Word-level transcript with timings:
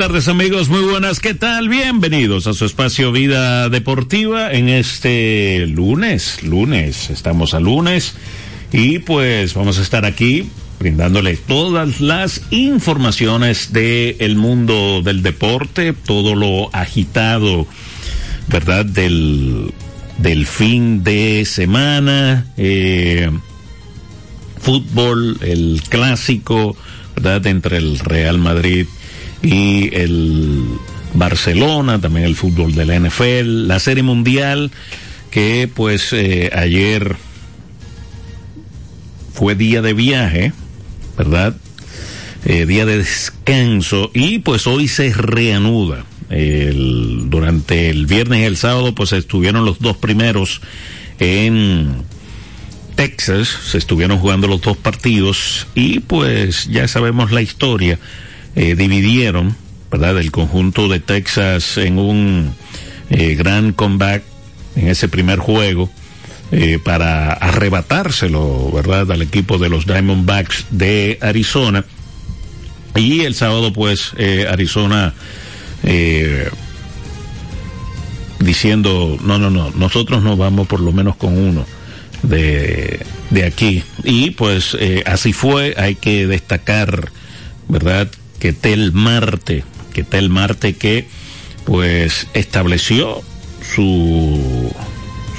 Tardes 0.00 0.28
amigos, 0.28 0.70
muy 0.70 0.80
buenas, 0.80 1.20
¿qué 1.20 1.34
tal? 1.34 1.68
Bienvenidos 1.68 2.46
a 2.46 2.54
su 2.54 2.64
espacio 2.64 3.12
Vida 3.12 3.68
Deportiva 3.68 4.50
en 4.50 4.70
este 4.70 5.66
lunes, 5.66 6.42
lunes, 6.42 7.10
estamos 7.10 7.52
a 7.52 7.60
lunes 7.60 8.14
y 8.72 9.00
pues 9.00 9.52
vamos 9.52 9.78
a 9.78 9.82
estar 9.82 10.06
aquí 10.06 10.48
brindándole 10.78 11.36
todas 11.36 12.00
las 12.00 12.40
informaciones 12.48 13.74
del 13.74 14.16
el 14.20 14.36
mundo 14.36 15.02
del 15.02 15.22
deporte, 15.22 15.92
todo 15.92 16.34
lo 16.34 16.74
agitado, 16.74 17.66
¿verdad? 18.48 18.86
Del, 18.86 19.74
del 20.16 20.46
fin 20.46 21.04
de 21.04 21.44
semana, 21.44 22.46
eh, 22.56 23.30
fútbol, 24.62 25.36
el 25.42 25.82
clásico, 25.90 26.74
¿verdad? 27.14 27.46
Entre 27.48 27.76
el 27.76 27.98
Real 27.98 28.38
Madrid 28.38 28.86
y 29.42 29.94
el 29.94 30.64
Barcelona, 31.14 32.00
también 32.00 32.26
el 32.26 32.36
fútbol 32.36 32.74
de 32.74 32.86
la 32.86 32.98
NFL, 32.98 33.66
la 33.66 33.78
Serie 33.78 34.02
Mundial, 34.02 34.70
que 35.30 35.68
pues 35.72 36.12
eh, 36.12 36.50
ayer 36.54 37.16
fue 39.32 39.54
día 39.54 39.82
de 39.82 39.94
viaje, 39.94 40.52
¿verdad? 41.16 41.56
Eh, 42.44 42.66
día 42.66 42.86
de 42.86 42.98
descanso 42.98 44.10
y 44.14 44.38
pues 44.38 44.66
hoy 44.66 44.88
se 44.88 45.12
reanuda. 45.12 46.04
Durante 46.30 47.90
el 47.90 48.06
viernes 48.06 48.38
y 48.38 48.44
el 48.44 48.56
sábado 48.56 48.94
pues 48.94 49.12
estuvieron 49.12 49.64
los 49.64 49.80
dos 49.80 49.96
primeros 49.96 50.60
en 51.18 52.04
Texas, 52.94 53.48
se 53.48 53.78
estuvieron 53.78 54.18
jugando 54.18 54.46
los 54.46 54.60
dos 54.60 54.76
partidos 54.76 55.66
y 55.74 55.98
pues 55.98 56.68
ya 56.68 56.86
sabemos 56.86 57.32
la 57.32 57.42
historia 57.42 57.98
eh, 58.56 58.74
dividieron, 58.74 59.54
¿verdad? 59.90 60.18
El 60.18 60.32
conjunto 60.32 60.88
de 60.88 60.98
Texas 60.98 61.76
en 61.78 61.98
un 61.98 62.52
eh, 63.10 63.36
gran 63.36 63.72
comeback 63.72 64.24
en 64.74 64.88
ese 64.88 65.08
primer 65.08 65.38
juego 65.38 65.88
eh, 66.50 66.80
para 66.82 67.32
arrebatárselo, 67.32 68.72
¿verdad? 68.72 69.10
Al 69.12 69.22
equipo 69.22 69.58
de 69.58 69.68
los 69.68 69.86
Diamondbacks 69.86 70.66
de 70.70 71.18
Arizona. 71.20 71.84
Y 72.96 73.20
el 73.20 73.36
sábado, 73.36 73.72
pues, 73.72 74.14
Arizona 74.50 75.14
diciendo, 78.40 79.16
no, 79.22 79.38
no, 79.38 79.48
no, 79.48 79.70
nosotros 79.70 80.22
nos 80.22 80.36
vamos 80.36 80.66
por 80.66 80.80
lo 80.80 80.92
menos 80.92 81.14
con 81.16 81.38
uno 81.38 81.64
de, 82.24 83.00
de 83.30 83.44
aquí. 83.44 83.84
Y 84.02 84.32
pues 84.32 84.76
así 85.06 85.32
fue, 85.32 85.74
hay 85.78 85.94
que 85.94 86.26
destacar, 86.26 87.12
¿verdad? 87.68 88.08
Que 88.40 88.52
Tel 88.52 88.92
Marte, 88.92 89.64
que 89.92 90.02
Tel 90.02 90.30
Marte 90.30 90.74
que 90.74 91.06
pues 91.64 92.26
estableció 92.34 93.22
su, 93.62 94.72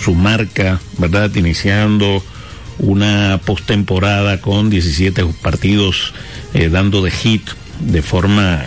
su 0.01 0.15
marca, 0.15 0.79
¿verdad? 0.97 1.35
Iniciando 1.35 2.23
una 2.79 3.39
postemporada 3.45 4.39
con 4.39 4.69
17 4.69 5.25
partidos 5.41 6.13
eh, 6.53 6.69
dando 6.69 7.01
de 7.03 7.11
hit 7.11 7.49
de 7.79 8.01
forma 8.01 8.63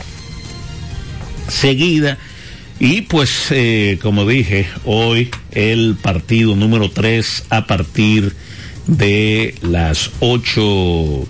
seguida. 1.49 2.19
Y 2.81 3.03
pues, 3.03 3.47
eh, 3.51 3.99
como 4.03 4.27
dije, 4.27 4.67
hoy 4.85 5.31
el 5.53 5.97
partido 6.01 6.57
número 6.57 6.91
3 6.91 7.47
a 7.51 7.67
partir 7.67 8.35
de 8.87 9.55
las 9.63 10.11
8 10.21 11.27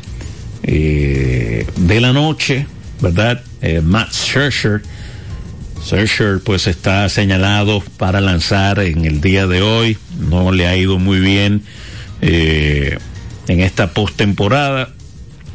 eh, 0.63 1.67
de 1.77 2.01
la 2.01 2.13
noche, 2.13 2.67
¿verdad? 3.01 3.43
Eh, 3.63 3.81
Matt 3.81 4.13
Scherzer. 4.13 4.83
Scherzer 5.83 6.41
pues 6.43 6.67
está 6.67 7.09
señalado 7.09 7.83
para 7.99 8.21
lanzar 8.21 8.79
en 8.81 9.05
el 9.05 9.21
día 9.21 9.47
de 9.47 9.63
hoy. 9.63 9.99
No 10.19 10.53
le 10.53 10.67
ha 10.67 10.77
ido 10.77 10.99
muy 10.99 11.21
bien 11.21 11.63
eh, 12.21 12.99
en 13.49 13.61
esta 13.61 13.93
postemporada. 13.93 14.91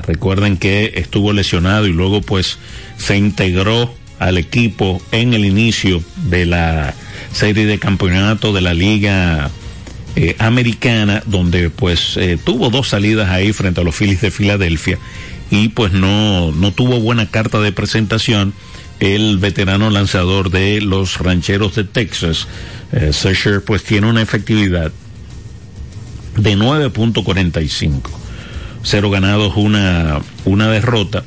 Recuerden 0.06 0.58
que 0.58 0.94
estuvo 0.96 1.34
lesionado 1.34 1.88
y 1.88 1.94
luego 1.94 2.22
pues 2.22 2.58
se 2.98 3.18
integró 3.18 3.94
al 4.20 4.38
equipo 4.38 5.02
en 5.12 5.34
el 5.34 5.46
inicio 5.46 6.04
de 6.30 6.46
la 6.46 6.94
serie 7.32 7.66
de 7.66 7.80
campeonato 7.80 8.54
de 8.54 8.62
la 8.62 8.74
liga 8.74 9.50
eh, 10.16 10.36
americana 10.40 11.24
donde 11.26 11.70
pues 11.70 12.20
tuvo 12.44 12.70
dos 12.70 12.90
salidas 12.90 13.30
ahí 13.30 13.54
frente 13.54 13.82
a 13.82 13.84
los 13.84 13.96
Phillies 13.96 14.22
de 14.22 14.32
Filadelfia 14.32 15.00
y 15.52 15.70
pues 15.70 15.92
no, 15.94 16.52
no 16.52 16.72
tuvo 16.72 17.00
buena 17.00 17.30
carta 17.30 17.60
de 17.60 17.72
presentación 17.72 18.54
el 19.00 19.38
veterano 19.38 19.90
lanzador 19.90 20.52
de 20.52 20.82
los 20.82 21.18
rancheros 21.20 21.76
de 21.76 21.84
Texas. 21.86 22.48
Eh, 22.92 23.12
pues 23.66 23.84
tiene 23.84 24.08
una 24.08 24.22
efectividad 24.22 24.92
de 26.36 26.58
9.45. 26.58 28.02
Cero 28.84 29.10
ganados, 29.10 29.54
una, 29.56 30.22
una 30.46 30.70
derrota. 30.70 31.24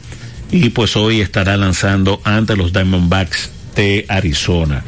Y 0.50 0.70
pues 0.70 0.96
hoy 0.96 1.20
estará 1.20 1.56
lanzando 1.56 2.20
ante 2.24 2.56
los 2.56 2.72
Diamondbacks 2.72 3.50
de 3.74 4.04
Arizona. 4.08 4.84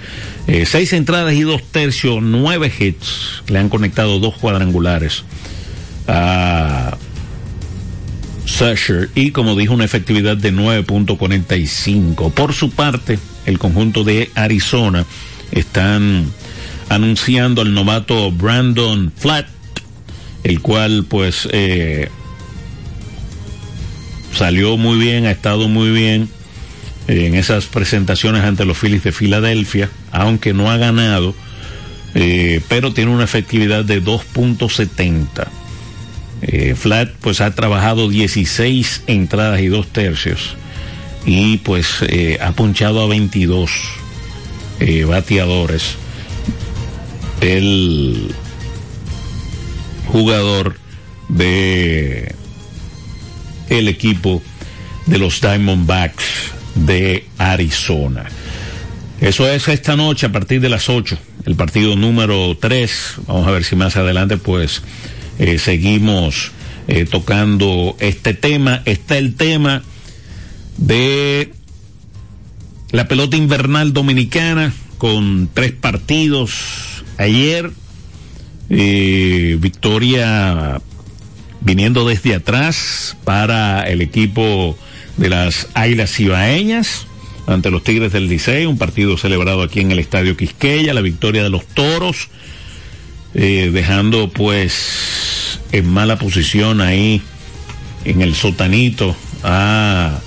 Eh, 0.46 0.66
seis 0.66 0.92
entradas 0.92 1.32
y 1.34 1.42
dos 1.42 1.62
tercios, 1.62 2.22
nueve 2.22 2.70
hits. 2.78 3.42
Le 3.48 3.58
han 3.58 3.70
conectado 3.70 4.18
dos 4.18 4.34
cuadrangulares 4.36 5.24
a 6.06 6.98
Sasher 8.54 9.10
y 9.16 9.32
como 9.32 9.56
dijo 9.56 9.74
una 9.74 9.84
efectividad 9.84 10.36
de 10.36 10.52
9.45. 10.52 12.32
Por 12.32 12.52
su 12.52 12.70
parte, 12.70 13.18
el 13.46 13.58
conjunto 13.58 14.04
de 14.04 14.30
Arizona 14.36 15.04
están 15.50 16.30
anunciando 16.88 17.62
al 17.62 17.74
novato 17.74 18.30
Brandon 18.30 19.12
Flat, 19.16 19.48
el 20.44 20.60
cual 20.60 21.04
pues 21.08 21.48
eh, 21.50 22.08
salió 24.32 24.76
muy 24.76 24.98
bien, 24.98 25.26
ha 25.26 25.32
estado 25.32 25.68
muy 25.68 25.90
bien 25.90 26.28
en 27.08 27.34
esas 27.34 27.66
presentaciones 27.66 28.44
ante 28.44 28.64
los 28.64 28.78
Phillies 28.78 29.02
de 29.02 29.10
Filadelfia, 29.10 29.90
aunque 30.12 30.54
no 30.54 30.70
ha 30.70 30.76
ganado, 30.76 31.34
eh, 32.14 32.60
pero 32.68 32.94
tiene 32.94 33.10
una 33.10 33.24
efectividad 33.24 33.84
de 33.84 34.00
2.70. 34.00 35.63
Eh, 36.46 36.74
Flat 36.74 37.10
pues 37.20 37.40
ha 37.40 37.54
trabajado 37.54 38.08
16 38.08 39.04
entradas 39.06 39.60
y 39.60 39.68
dos 39.68 39.88
tercios 39.88 40.56
y 41.24 41.56
pues 41.58 42.02
eh, 42.02 42.38
ha 42.40 42.52
punchado 42.52 43.02
a 43.02 43.06
22 43.06 43.70
eh, 44.80 45.04
bateadores. 45.04 45.96
El 47.40 48.34
jugador 50.06 50.76
de 51.28 52.34
el 53.70 53.88
equipo 53.88 54.42
de 55.06 55.18
los 55.18 55.40
Diamondbacks 55.40 56.24
de 56.74 57.26
Arizona. 57.38 58.26
Eso 59.20 59.48
es 59.48 59.68
esta 59.68 59.96
noche 59.96 60.26
a 60.26 60.32
partir 60.32 60.60
de 60.60 60.68
las 60.68 60.90
8, 60.90 61.16
el 61.46 61.54
partido 61.54 61.96
número 61.96 62.56
3. 62.60 63.14
Vamos 63.26 63.46
a 63.48 63.50
ver 63.50 63.64
si 63.64 63.76
más 63.76 63.96
adelante 63.96 64.36
pues 64.36 64.82
eh, 65.38 65.58
seguimos 65.58 66.52
eh, 66.88 67.06
tocando 67.06 67.96
este 68.00 68.34
tema. 68.34 68.82
Está 68.84 69.18
el 69.18 69.34
tema 69.34 69.82
de 70.76 71.52
la 72.90 73.08
pelota 73.08 73.36
invernal 73.36 73.92
dominicana 73.92 74.72
con 74.98 75.48
tres 75.52 75.72
partidos 75.72 77.04
ayer. 77.18 77.70
Eh, 78.70 79.58
victoria 79.60 80.80
viniendo 81.60 82.06
desde 82.06 82.34
atrás 82.34 83.16
para 83.24 83.82
el 83.82 84.00
equipo 84.00 84.76
de 85.16 85.28
las 85.28 85.68
Águilas 85.74 86.18
Ibaeñas 86.18 87.06
ante 87.46 87.70
los 87.70 87.84
Tigres 87.84 88.12
del 88.12 88.28
Licey, 88.28 88.64
un 88.66 88.78
partido 88.78 89.18
celebrado 89.18 89.62
aquí 89.62 89.80
en 89.80 89.92
el 89.92 89.98
Estadio 89.98 90.36
Quisqueya, 90.36 90.94
la 90.94 91.02
victoria 91.02 91.42
de 91.42 91.50
los 91.50 91.66
Toros 91.66 92.28
eh, 93.34 93.70
dejando 93.72 94.28
pues 94.28 95.60
en 95.72 95.88
mala 95.88 96.18
posición 96.18 96.80
ahí 96.80 97.20
en 98.04 98.22
el 98.22 98.34
sotanito 98.34 99.16
a 99.42 100.20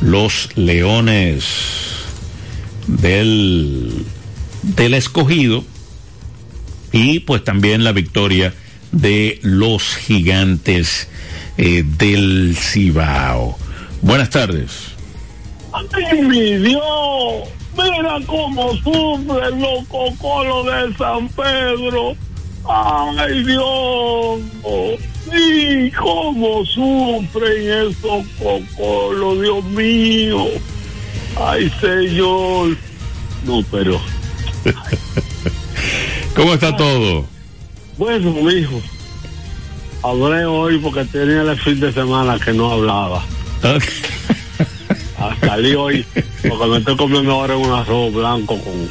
los 0.00 0.48
leones 0.56 1.44
del, 2.86 4.04
del 4.62 4.94
escogido 4.94 5.64
y 6.92 7.20
pues 7.20 7.44
también 7.44 7.84
la 7.84 7.92
victoria 7.92 8.54
de 8.92 9.38
los 9.42 9.96
gigantes 9.96 11.08
eh, 11.56 11.84
del 11.98 12.56
Cibao. 12.58 13.58
Buenas 14.02 14.30
tardes. 14.30 14.70
¡Ay, 15.72 16.58
Dios! 16.58 17.48
Mira 17.76 18.18
cómo 18.26 18.72
sufren 18.76 19.60
los 19.60 19.86
cocolos 19.88 20.66
de 20.66 20.96
San 20.96 21.28
Pedro. 21.30 22.14
Ay, 22.68 23.42
Dios. 23.44 24.40
Sí, 25.30 25.90
cómo 25.98 26.64
sufren 26.66 27.88
esos 27.88 28.26
cocolos, 28.38 29.40
Dios 29.40 29.64
mío. 29.64 30.46
Ay, 31.40 31.72
señor. 31.80 32.76
No, 33.46 33.62
pero. 33.70 34.00
¿Cómo 36.36 36.54
está 36.54 36.76
todo? 36.76 37.24
Bueno, 37.98 38.30
mijo. 38.32 38.80
Hablé 40.02 40.44
hoy 40.44 40.78
porque 40.78 41.04
tenía 41.06 41.42
el 41.42 41.58
fin 41.60 41.78
de 41.80 41.92
semana 41.92 42.38
que 42.38 42.52
no 42.52 42.72
hablaba. 42.72 43.24
Ok. 43.62 43.84
Ah, 45.18 45.36
Salí 45.40 45.74
hoy 45.74 46.04
porque 46.48 46.66
me 46.66 46.78
estoy 46.78 46.96
comiendo 46.96 47.32
ahora 47.32 47.56
un 47.56 47.70
arroz 47.70 48.12
blanco 48.12 48.58
con, 48.58 48.88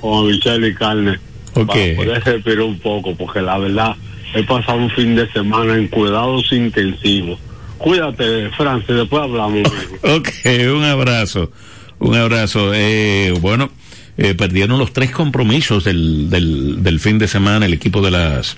con 0.00 0.24
habichuela 0.26 0.66
y 0.66 0.74
carne. 0.74 1.18
Ok. 1.54 1.66
Para 1.66 1.96
poder 1.96 2.24
respirar 2.24 2.62
un 2.62 2.78
poco, 2.78 3.14
porque 3.14 3.40
la 3.40 3.58
verdad 3.58 3.96
he 4.34 4.42
pasado 4.42 4.78
un 4.78 4.90
fin 4.90 5.14
de 5.14 5.30
semana 5.32 5.76
en 5.76 5.88
cuidados 5.88 6.50
intensivos. 6.52 7.38
Cuídate, 7.78 8.50
Francis, 8.50 8.96
después 8.96 9.22
hablamos. 9.22 9.62
Ok, 10.02 10.28
un 10.74 10.84
abrazo. 10.84 11.50
Un 11.98 12.16
abrazo. 12.16 12.72
Eh, 12.74 13.34
bueno, 13.40 13.70
eh, 14.16 14.34
perdieron 14.34 14.78
los 14.78 14.92
tres 14.92 15.10
compromisos 15.10 15.84
del, 15.84 16.30
del, 16.30 16.82
del 16.82 17.00
fin 17.00 17.18
de 17.18 17.28
semana 17.28 17.66
el 17.66 17.72
equipo 17.72 18.02
de 18.02 18.10
las 18.10 18.56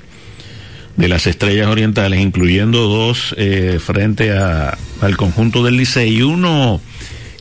de 0.97 1.09
las 1.09 1.27
estrellas 1.27 1.69
orientales, 1.69 2.21
incluyendo 2.21 2.89
dos 2.89 3.35
eh, 3.37 3.79
frente 3.85 4.33
a, 4.33 4.77
al 5.01 5.17
conjunto 5.17 5.63
del 5.63 5.77
Licey 5.77 6.17
y 6.17 6.23
uno 6.23 6.81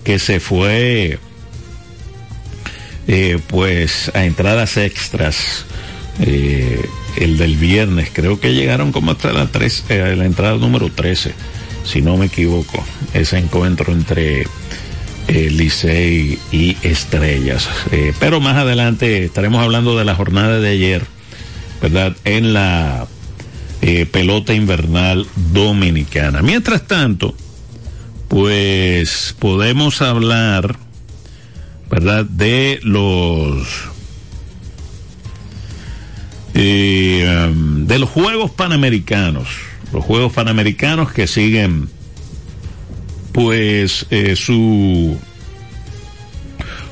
que 0.06 0.20
se 0.20 0.40
fue 0.40 1.20
eh, 3.08 3.40
pues 3.48 4.12
a 4.14 4.24
entradas 4.24 4.78
extras 4.78 5.66
eh, 6.20 6.88
el 7.18 7.38
del 7.38 7.58
viernes. 7.58 8.10
Creo 8.14 8.40
que 8.40 8.54
llegaron 8.54 8.92
como 8.92 9.12
hasta 9.12 9.34
la, 9.34 9.48
tres, 9.48 9.84
eh, 9.90 10.16
la 10.16 10.26
entrada 10.26 10.58
número 10.58 10.90
13 10.90 11.34
si 11.84 12.02
no 12.02 12.18
me 12.18 12.28
equivoco. 12.28 12.84
Ese 13.14 13.38
encuentro 13.38 13.92
entre 13.92 14.42
eh, 15.28 15.50
Licey 15.50 16.40
y 16.52 16.78
Estrellas. 16.82 17.68
Pero 18.20 18.40
más 18.40 18.58
adelante 18.58 19.26
estaremos 19.26 19.62
hablando 19.62 19.98
de 19.98 20.06
la 20.06 20.16
jornada 20.16 20.60
de 20.60 20.70
ayer 20.70 21.04
verdad 21.82 22.16
en 22.24 22.54
la 22.54 23.08
pelota 24.12 24.54
invernal 24.54 25.28
dominicana. 25.54 26.42
Mientras 26.42 26.88
tanto 26.88 27.36
pues 28.28 29.36
podemos 29.40 30.02
hablar 30.02 30.78
¿verdad? 31.90 32.26
De 32.26 32.80
los 32.84 33.68
eh, 36.54 37.48
um, 37.50 37.86
de 37.86 38.00
los 38.00 38.10
Juegos 38.10 38.52
Panamericanos, 38.52 39.48
los 39.94 40.04
Juegos 40.04 40.34
Panamericanos 40.34 41.12
que 41.12 41.28
siguen 41.28 41.90
pues 43.32 44.08
eh, 44.10 44.36
su 44.36 45.18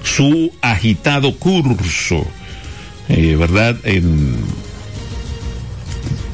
su 0.04 0.52
agitado 0.62 1.36
curso, 1.38 2.28
eh, 3.08 3.36
¿verdad? 3.38 3.78
En 3.84 4.36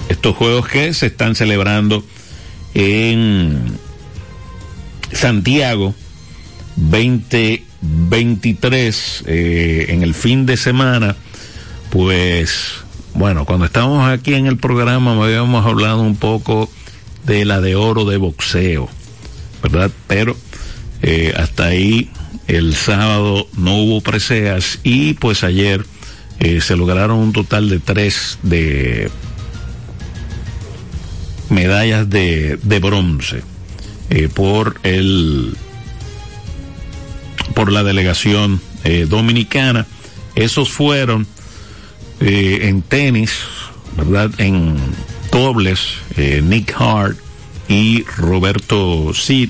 estos 0.10 0.36
juegos 0.36 0.68
que 0.68 0.94
se 0.94 1.08
están 1.08 1.36
celebrando 1.36 2.04
en 2.74 3.78
Santiago 5.12 5.96
2023 6.76 9.24
eh, 9.28 9.86
en 9.90 10.04
el 10.04 10.14
fin 10.14 10.46
de 10.46 10.56
semana 10.58 11.16
pues 11.90 12.74
bueno 13.14 13.46
cuando 13.46 13.66
estábamos 13.66 14.10
aquí 14.10 14.36
en 14.36 14.48
el 14.48 14.58
programa 14.58 15.22
habíamos 15.22 15.66
hablado 15.66 16.02
un 16.02 16.16
poco 16.16 16.70
de 17.26 17.44
la 17.46 17.60
de 17.62 17.76
oro 17.76 18.06
de 18.06 18.18
boxeo 18.18 18.90
verdad 19.62 19.92
pero 20.08 20.36
eh, 21.02 21.34
hasta 21.38 21.66
ahí 21.66 22.10
el 22.48 22.76
sábado 22.76 23.48
no 23.58 23.76
hubo 23.76 24.02
preseas 24.02 24.80
y 24.84 25.14
pues 25.16 25.44
ayer 25.44 25.86
eh, 26.40 26.62
se 26.62 26.76
lograron 26.76 27.18
un 27.18 27.34
total 27.34 27.70
de 27.70 27.80
tres 27.80 28.38
de 28.44 29.10
medallas 31.50 32.08
de, 32.10 32.60
de 32.62 32.80
bronce 32.80 33.42
eh, 34.10 34.28
por 34.28 34.80
el 34.84 35.56
por 37.54 37.72
la 37.72 37.84
delegación 37.84 38.62
eh, 38.84 39.06
dominicana. 39.08 39.86
Esos 40.36 40.70
fueron 40.70 41.28
eh, 42.20 42.60
en 42.64 42.82
tenis, 42.82 43.32
¿verdad? 43.98 44.32
En 44.40 44.78
dobles, 45.32 45.98
Nick 46.16 46.74
Hart 46.80 47.18
y 47.68 48.04
Roberto 48.18 49.12
Cid. 49.14 49.50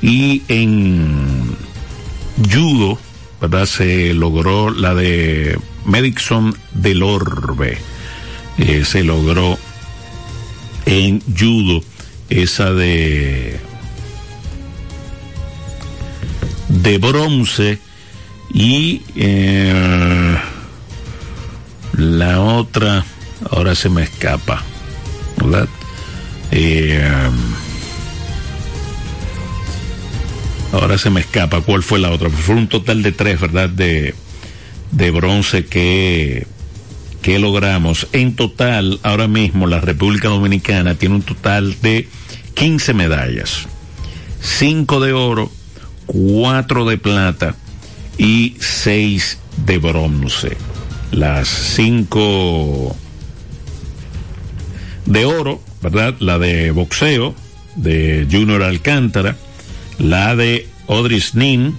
Y 0.00 0.42
en 0.48 1.56
judo, 2.50 2.98
¿verdad? 3.40 3.66
Se 3.66 4.14
logró 4.14 4.70
la 4.70 4.94
de 4.94 5.58
Medixon 5.84 6.56
del 6.72 7.02
Orbe. 7.02 7.78
Se 8.84 9.04
logró 9.04 9.58
en 10.86 11.20
judo 11.36 11.82
esa 12.30 12.72
de 12.72 13.58
de 16.68 16.98
bronce 16.98 17.78
y 18.52 19.02
eh, 19.16 20.36
la 21.94 22.40
otra 22.40 23.04
ahora 23.50 23.74
se 23.74 23.88
me 23.88 24.02
escapa 24.02 24.62
¿verdad? 25.36 25.68
Eh, 26.50 27.08
ahora 30.72 30.98
se 30.98 31.10
me 31.10 31.20
escapa 31.20 31.60
cuál 31.62 31.82
fue 31.82 31.98
la 31.98 32.10
otra 32.10 32.28
fue 32.30 32.54
un 32.54 32.68
total 32.68 33.02
de 33.02 33.12
tres 33.12 33.40
verdad 33.40 33.68
de 33.68 34.14
de 34.90 35.10
bronce 35.10 35.66
que 35.66 36.46
que 37.28 37.38
logramos 37.38 38.08
en 38.12 38.36
total 38.36 39.00
ahora 39.02 39.28
mismo 39.28 39.66
la 39.66 39.82
República 39.82 40.28
Dominicana 40.28 40.94
tiene 40.94 41.16
un 41.16 41.20
total 41.20 41.76
de 41.82 42.08
15 42.54 42.94
medallas 42.94 43.68
5 44.40 44.98
de 45.00 45.12
oro 45.12 45.50
cuatro 46.06 46.86
de 46.86 46.96
plata 46.96 47.54
y 48.16 48.56
seis 48.60 49.40
de 49.66 49.76
bronce. 49.76 50.56
Las 51.10 51.48
cinco 51.48 52.96
de 55.04 55.26
oro, 55.26 55.60
¿verdad? 55.82 56.14
La 56.20 56.38
de 56.38 56.70
boxeo 56.70 57.34
de 57.76 58.26
Junior 58.32 58.62
Alcántara, 58.62 59.36
la 59.98 60.34
de 60.34 60.66
Odris 60.86 61.34
Nin 61.34 61.76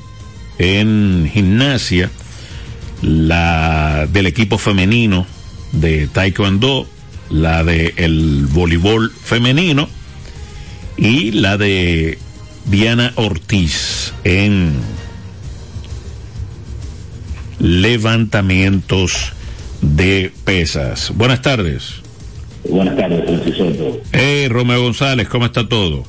en 0.60 1.28
gimnasia, 1.34 2.12
la 3.02 4.06
del 4.14 4.28
equipo 4.28 4.60
femenino 4.60 5.39
de 5.72 6.08
Taekwondo, 6.08 6.88
la 7.30 7.64
de 7.64 7.94
el 7.98 8.48
voleibol 8.48 9.12
femenino 9.12 9.90
y 10.98 11.32
la 11.32 11.58
de 11.58 12.18
Diana 12.66 13.14
Ortiz 13.16 14.14
en 14.24 14.74
levantamientos 17.60 19.34
de 19.82 20.32
pesas. 20.44 21.12
Buenas 21.16 21.42
tardes. 21.42 21.96
Buenas 22.70 22.96
tardes, 22.98 23.24
Francisco. 23.26 24.02
Hey, 24.12 24.48
Romeo 24.50 24.82
González, 24.82 25.28
¿cómo 25.28 25.46
está 25.46 25.68
todo? 25.68 26.04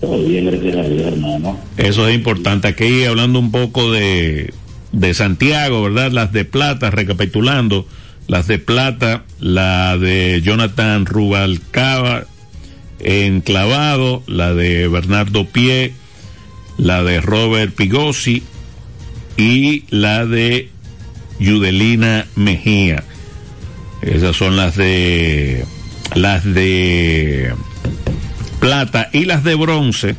Todo 0.00 0.24
bien, 0.24 0.46
gracias 0.46 0.76
a 0.76 0.88
Dios, 0.88 1.12
hermano. 1.12 1.58
Eso 1.76 2.08
es 2.08 2.14
importante. 2.14 2.68
Aquí 2.68 3.04
hablando 3.04 3.38
un 3.38 3.50
poco 3.50 3.90
de, 3.90 4.52
de 4.92 5.14
Santiago, 5.14 5.82
¿verdad? 5.82 6.12
Las 6.12 6.32
de 6.32 6.44
plata, 6.44 6.90
recapitulando. 6.90 7.86
Las 8.28 8.46
de 8.46 8.58
plata, 8.58 9.24
la 9.40 9.96
de 9.96 10.42
Jonathan 10.44 11.06
Rubalcaba 11.06 12.24
en 13.00 13.40
clavado, 13.40 14.22
la 14.26 14.52
de 14.54 14.86
Bernardo 14.86 15.46
Pie, 15.46 15.94
la 16.76 17.02
de 17.02 17.20
Robert 17.20 17.74
Pigosi 17.74 18.42
y 19.38 19.84
la 19.88 20.26
de 20.26 20.70
Yudelina 21.38 22.26
Mejía. 22.36 23.02
Esas 24.02 24.36
son 24.36 24.56
las 24.56 24.76
de 24.76 25.64
las 26.14 26.44
de 26.44 27.54
plata 28.60 29.08
y 29.12 29.24
las 29.24 29.42
de 29.42 29.54
bronce, 29.54 30.16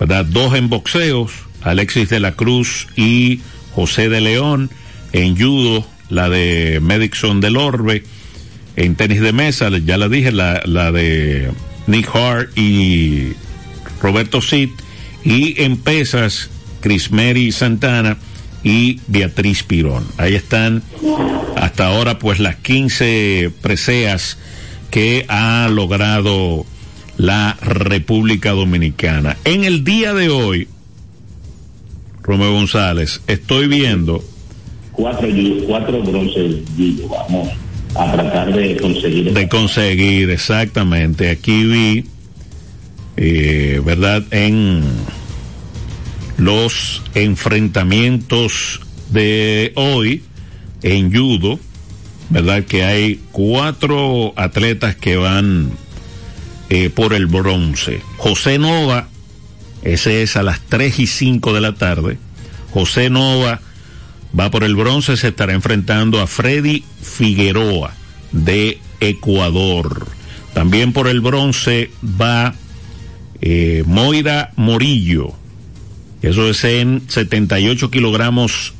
¿verdad? 0.00 0.24
Dos 0.24 0.54
en 0.54 0.68
boxeos, 0.70 1.32
Alexis 1.62 2.08
de 2.08 2.20
la 2.20 2.32
Cruz 2.32 2.88
y 2.96 3.40
José 3.74 4.08
de 4.08 4.20
León, 4.20 4.70
en 5.12 5.36
judo, 5.36 5.86
la 6.10 6.28
de 6.28 6.80
Medixon 6.80 7.40
del 7.40 7.56
Orbe, 7.56 8.04
en 8.76 8.96
tenis 8.96 9.20
de 9.20 9.32
mesa, 9.32 9.70
ya 9.78 9.96
la 9.96 10.08
dije, 10.08 10.32
la, 10.32 10.60
la 10.64 10.92
de 10.92 11.50
Nick 11.86 12.08
Hart 12.14 12.56
y 12.56 13.32
Roberto 14.00 14.40
Cid, 14.40 14.70
y 15.24 15.62
en 15.62 15.76
pesas, 15.76 16.50
Crismeri 16.80 17.50
Santana 17.52 18.18
y 18.62 19.00
Beatriz 19.06 19.62
Pirón. 19.62 20.04
Ahí 20.18 20.34
están 20.34 20.82
hasta 21.56 21.86
ahora 21.86 22.18
pues 22.18 22.40
las 22.40 22.56
15 22.56 23.52
preseas 23.62 24.38
que 24.90 25.24
ha 25.28 25.68
logrado 25.70 26.66
la 27.16 27.56
República 27.60 28.50
Dominicana. 28.50 29.36
En 29.44 29.64
el 29.64 29.84
día 29.84 30.14
de 30.14 30.28
hoy, 30.28 30.68
Romeo 32.22 32.52
González, 32.52 33.20
estoy 33.26 33.66
viendo. 33.68 34.24
Cuatro, 34.94 35.28
cuatro 35.66 36.02
bronces, 36.02 36.56
vamos 37.08 37.48
a 37.96 38.12
tratar 38.12 38.54
de 38.54 38.76
conseguir. 38.76 39.32
De 39.32 39.48
conseguir, 39.48 40.30
exactamente. 40.30 41.30
Aquí 41.30 41.64
vi, 41.64 42.04
eh, 43.16 43.80
¿verdad? 43.84 44.22
En 44.30 44.82
los 46.36 47.02
enfrentamientos 47.14 48.80
de 49.10 49.72
hoy 49.76 50.22
en 50.82 51.12
judo, 51.12 51.58
¿verdad? 52.30 52.64
Que 52.64 52.84
hay 52.84 53.20
cuatro 53.32 54.32
atletas 54.36 54.96
que 54.96 55.16
van 55.16 55.70
eh, 56.70 56.90
por 56.90 57.14
el 57.14 57.26
bronce. 57.26 58.00
José 58.16 58.58
Nova, 58.58 59.08
ese 59.82 60.22
es 60.22 60.36
a 60.36 60.42
las 60.42 60.60
3 60.60 61.00
y 61.00 61.06
5 61.06 61.52
de 61.52 61.60
la 61.60 61.74
tarde. 61.74 62.18
José 62.72 63.10
Nova 63.10 63.60
va 64.38 64.50
por 64.50 64.64
el 64.64 64.76
bronce, 64.76 65.16
se 65.16 65.28
estará 65.28 65.52
enfrentando 65.52 66.20
a 66.20 66.26
Freddy 66.26 66.84
Figueroa 67.02 67.94
de 68.32 68.80
Ecuador. 69.00 70.06
También 70.52 70.92
por 70.92 71.08
el 71.08 71.20
bronce 71.20 71.90
va 72.04 72.54
eh, 73.40 73.84
Moira 73.86 74.52
Morillo. 74.56 75.32
Eso 76.22 76.48
es 76.48 76.64
en 76.64 77.02
78 77.08 77.90
kilogramos 77.90 78.74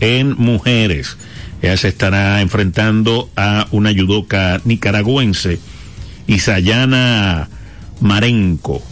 en 0.00 0.34
mujeres. 0.36 1.16
Ella 1.62 1.76
se 1.76 1.88
estará 1.88 2.40
enfrentando 2.40 3.30
a 3.34 3.66
una 3.70 3.94
judoka 3.94 4.60
nicaragüense, 4.64 5.58
Isayana 6.26 7.48
Marenco. 8.00 8.82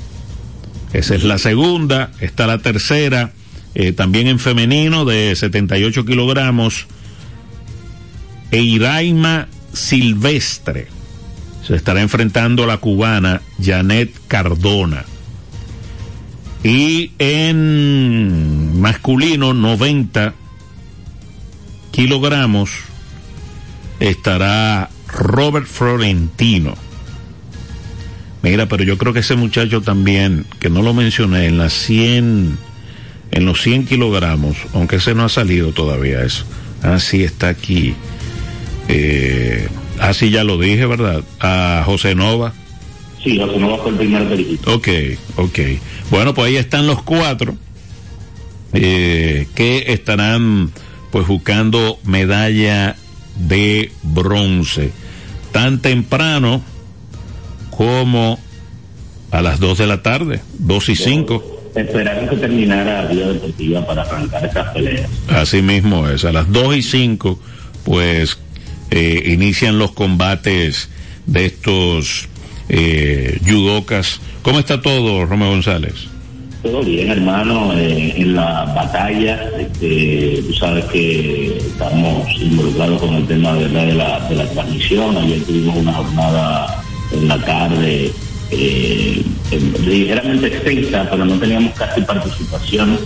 Esa 0.93 1.15
es 1.15 1.25
la 1.25 1.39
segunda. 1.39 2.13
Está 2.21 2.47
la 2.47 2.59
tercera, 2.59 3.33
eh, 3.75 3.93
también 3.93 4.29
en 4.29 4.39
femenino, 4.39 5.05
de 5.05 5.35
78 5.35 6.05
kilogramos. 6.05 6.87
Eiraima 8.51 9.49
Silvestre. 9.73 10.89
Se 11.67 11.75
estará 11.75 12.03
enfrentando 12.03 12.65
a 12.65 12.67
la 12.67 12.77
cubana 12.77 13.41
Janet 13.61 14.13
Cardona. 14.29 15.05
Y 16.63 17.13
en 17.19 18.81
masculino, 18.81 19.53
90 19.53 20.35
kilogramos, 21.91 22.71
estará 24.01 24.91
Robert 25.09 25.67
Florentino. 25.67 26.75
Mira, 28.43 28.67
pero 28.67 28.85
yo 28.85 28.99
creo 28.99 29.13
que 29.13 29.21
ese 29.21 29.37
muchacho 29.37 29.81
también, 29.81 30.47
que 30.59 30.71
no 30.71 30.83
lo 30.83 30.93
mencioné, 30.93 31.47
en 31.47 31.59
las 31.59 31.73
100, 31.73 32.59
en 33.35 33.47
los 33.47 33.61
100 33.63 33.87
kilogramos, 33.87 34.57
aunque 34.75 34.97
ese 34.97 35.15
no 35.15 35.25
ha 35.25 35.29
salido 35.29 35.73
todavía 35.73 36.23
eso. 36.23 36.45
Así 36.83 37.25
está 37.25 37.49
aquí. 37.49 37.95
Eh, 38.89 39.69
así 39.99 40.31
ya 40.31 40.45
lo 40.45 40.57
dije, 40.57 40.87
¿verdad? 40.87 41.25
A 41.41 41.83
José 41.85 42.15
Nova. 42.15 42.53
Sí, 43.23 43.37
José 43.37 43.59
Nova 43.59 43.79
fue 43.79 43.91
el 43.91 43.97
primer 43.97 44.29
dirigido. 44.29 44.73
Ok, 44.73 44.89
ok. 45.35 45.59
Bueno, 46.11 46.33
pues 46.33 46.47
ahí 46.47 46.57
están 46.57 46.87
los 46.87 47.03
cuatro 47.03 47.57
eh, 48.73 49.49
que 49.57 49.87
estarán 49.89 50.71
pues 51.11 51.27
buscando 51.27 51.99
medalla 52.05 52.95
de 53.35 53.91
bronce. 54.05 54.93
Tan 55.51 55.83
temprano 55.83 56.63
como 57.71 58.39
a 59.33 59.43
las 59.43 59.59
2 59.59 59.79
de 59.79 59.87
la 59.89 60.03
tarde, 60.03 60.41
2 60.61 60.89
y 60.91 60.95
5. 60.97 61.54
Esperaron 61.75 62.29
que 62.29 62.37
terminara 62.37 63.03
la 63.03 63.09
vida 63.09 63.29
deportiva 63.29 63.85
para 63.87 64.03
arrancar 64.03 64.45
esas 64.45 64.69
peleas. 64.71 65.11
Así 65.29 65.61
mismo 65.61 66.09
es, 66.09 66.25
a 66.25 66.33
las 66.33 66.51
2 66.53 66.77
y 66.77 66.83
5 66.83 67.41
pues 67.85 68.39
eh, 68.91 69.23
inician 69.27 69.79
los 69.79 69.93
combates 69.93 70.89
de 71.27 71.47
estos 71.47 72.29
eh, 72.69 73.39
judocas. 73.47 74.21
¿Cómo 74.43 74.59
está 74.59 74.81
todo, 74.81 75.27
Romeo 75.27 75.51
González? 75.51 76.09
Todo 76.63 76.83
bien, 76.83 77.11
hermano, 77.11 77.75
eh, 77.79 78.15
en 78.17 78.35
la 78.35 78.65
batalla, 78.75 79.51
este, 79.59 80.43
tú 80.47 80.55
sabes 80.55 80.85
que 80.87 81.59
estamos 81.59 82.27
involucrados 82.41 83.01
con 83.03 83.15
el 83.17 83.27
tema 83.27 83.53
de 83.55 83.69
la, 83.69 84.21
de 84.29 84.35
la 84.35 84.47
transmisión, 84.49 85.15
ayer 85.19 85.43
tuvimos 85.43 85.77
una 85.77 85.93
jornada 85.93 86.83
en 87.13 87.29
la 87.29 87.39
tarde 87.45 88.11
eh, 88.57 89.25
ligeramente 89.87 90.47
extensa, 90.49 91.09
pero 91.11 91.25
no 91.25 91.39
teníamos 91.39 91.73
casi 91.75 92.01
participación. 92.03 92.99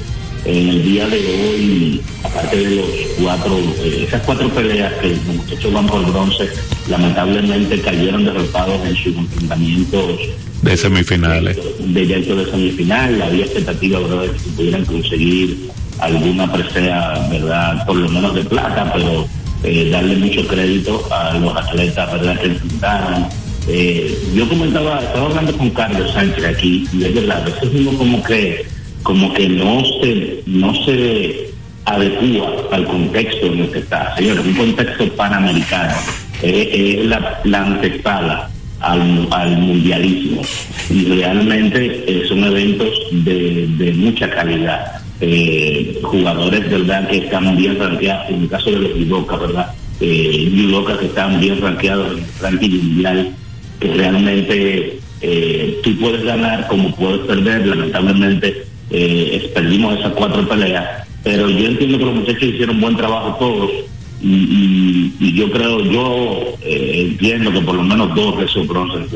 En 0.44 0.68
el 0.68 0.82
día 0.82 1.06
de 1.08 1.18
hoy, 1.18 2.00
aparte 2.22 2.56
de 2.56 2.76
los 2.76 2.86
cuatro, 3.20 3.58
eh, 3.82 4.04
esas 4.06 4.22
cuatro 4.22 4.48
peleas 4.50 4.92
que 4.94 5.08
los 5.08 5.24
muchachos 5.24 5.72
van 5.72 5.86
por 5.86 6.10
bronce, 6.10 6.48
lamentablemente 6.88 7.80
cayeron 7.80 8.24
derrotados 8.24 8.80
en 8.86 8.96
sus 8.96 9.16
enfrentamientos 9.16 10.20
de 10.62 10.76
semifinales. 10.76 11.56
De 11.78 12.06
dentro 12.06 12.36
de 12.36 12.50
semifinal, 12.50 13.22
había 13.22 13.44
expectativa 13.44 14.00
de 14.00 14.30
que 14.30 14.38
pudieran 14.56 14.84
conseguir 14.84 15.70
alguna 16.00 16.50
presea, 16.52 17.28
¿verdad? 17.30 17.86
Por 17.86 17.96
lo 17.96 18.08
menos 18.08 18.34
de 18.34 18.44
plata, 18.44 18.92
pero 18.92 19.26
eh, 19.62 19.88
darle 19.90 20.16
mucho 20.16 20.46
crédito 20.46 21.06
a 21.12 21.34
los 21.38 21.56
atletas, 21.56 22.12
¿verdad? 22.12 22.40
Que 22.40 22.46
enfrentaron. 22.46 23.26
Eh, 23.68 24.18
yo 24.34 24.48
comentaba, 24.48 25.00
estaba 25.00 25.26
hablando 25.26 25.56
con 25.56 25.70
Carlos 25.70 26.12
Sánchez 26.12 26.44
aquí, 26.44 26.86
y 26.92 27.04
es 27.04 27.14
verdad, 27.14 27.42
a 27.42 27.44
veces 27.44 27.68
uno 27.74 27.92
como 27.98 28.22
que, 28.22 28.64
como 29.02 29.32
que 29.34 29.48
no 29.48 29.82
se, 30.00 30.42
no 30.46 30.74
se 30.84 31.50
adecua 31.84 32.52
al 32.72 32.84
contexto 32.86 33.46
en 33.46 33.60
el 33.60 33.70
que 33.70 33.78
está. 33.80 34.16
Señores, 34.16 34.44
un 34.44 34.54
contexto 34.54 35.08
panamericano, 35.16 35.94
es 36.42 37.04
la, 37.06 37.40
la 37.44 37.66
antesala 37.66 38.50
al, 38.80 39.56
mundialismo. 39.58 40.42
Y 40.90 41.04
realmente 41.04 42.04
eh, 42.06 42.24
son 42.28 42.44
eventos 42.44 42.88
de, 43.12 43.92
mucha 43.96 44.30
calidad. 44.30 45.02
Eh, 45.20 45.98
jugadores, 46.02 46.70
¿verdad?, 46.70 47.08
que 47.08 47.18
están 47.18 47.56
bien 47.56 47.78
rankeados, 47.78 48.30
en 48.30 48.42
el 48.42 48.48
caso 48.48 48.70
de 48.70 48.78
los 48.78 48.92
judoka, 48.92 49.36
¿verdad? 49.36 49.74
Eh, 50.00 50.50
que 51.00 51.06
están 51.06 51.40
bien 51.40 51.60
rankeados 51.60 52.12
en 52.12 52.18
el 52.18 52.24
ranking 52.40 52.70
mundial, 52.70 53.34
que 53.80 53.92
realmente 53.94 54.98
eh, 55.20 55.80
tú 55.82 55.98
puedes 55.98 56.24
ganar 56.24 56.66
como 56.68 56.94
puedes 56.94 57.26
perder, 57.26 57.66
lamentablemente 57.66 58.64
perdimos 59.54 59.98
esas 59.98 60.12
cuatro 60.14 60.48
peleas, 60.48 61.06
pero 61.22 61.50
yo 61.50 61.66
entiendo 61.66 61.98
que 61.98 62.04
los 62.04 62.14
muchachos 62.14 62.42
hicieron 62.42 62.80
buen 62.80 62.96
trabajo 62.96 63.36
todos 63.38 63.70
y, 64.20 65.34
yo 65.34 65.50
creo, 65.50 65.84
yo 65.84 66.56
eh, 66.62 67.08
entiendo 67.10 67.52
que 67.52 67.60
por 67.60 67.76
lo 67.76 67.82
menos 67.82 68.14
dos 68.14 68.38
de 68.38 68.46
esos 68.46 68.66
bronces. 68.66 69.08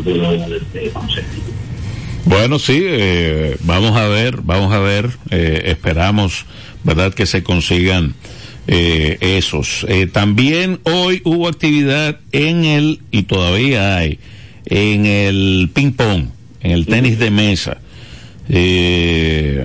Bueno, 2.25 2.59
sí, 2.59 2.81
eh, 2.85 3.57
vamos 3.63 3.97
a 3.97 4.07
ver, 4.07 4.43
vamos 4.43 4.73
a 4.73 4.79
ver, 4.79 5.11
eh, 5.31 5.63
esperamos, 5.67 6.47
¿verdad?, 6.85 7.13
que 7.15 7.27
se 7.27 7.43
consigan 7.43 8.15
esos. 8.65 9.85
también 10.13 10.79
hoy 10.85 11.21
hubo 11.25 11.49
actividad 11.49 12.21
en 12.31 12.65
el, 12.65 13.01
y 13.11 13.25
todavía 13.25 13.97
hay, 13.97 14.21
en 14.73 15.05
el 15.05 15.71
ping-pong, 15.75 16.29
en 16.63 16.71
el 16.71 16.87
tenis 16.87 17.19
de 17.19 17.31
mesa. 17.31 17.79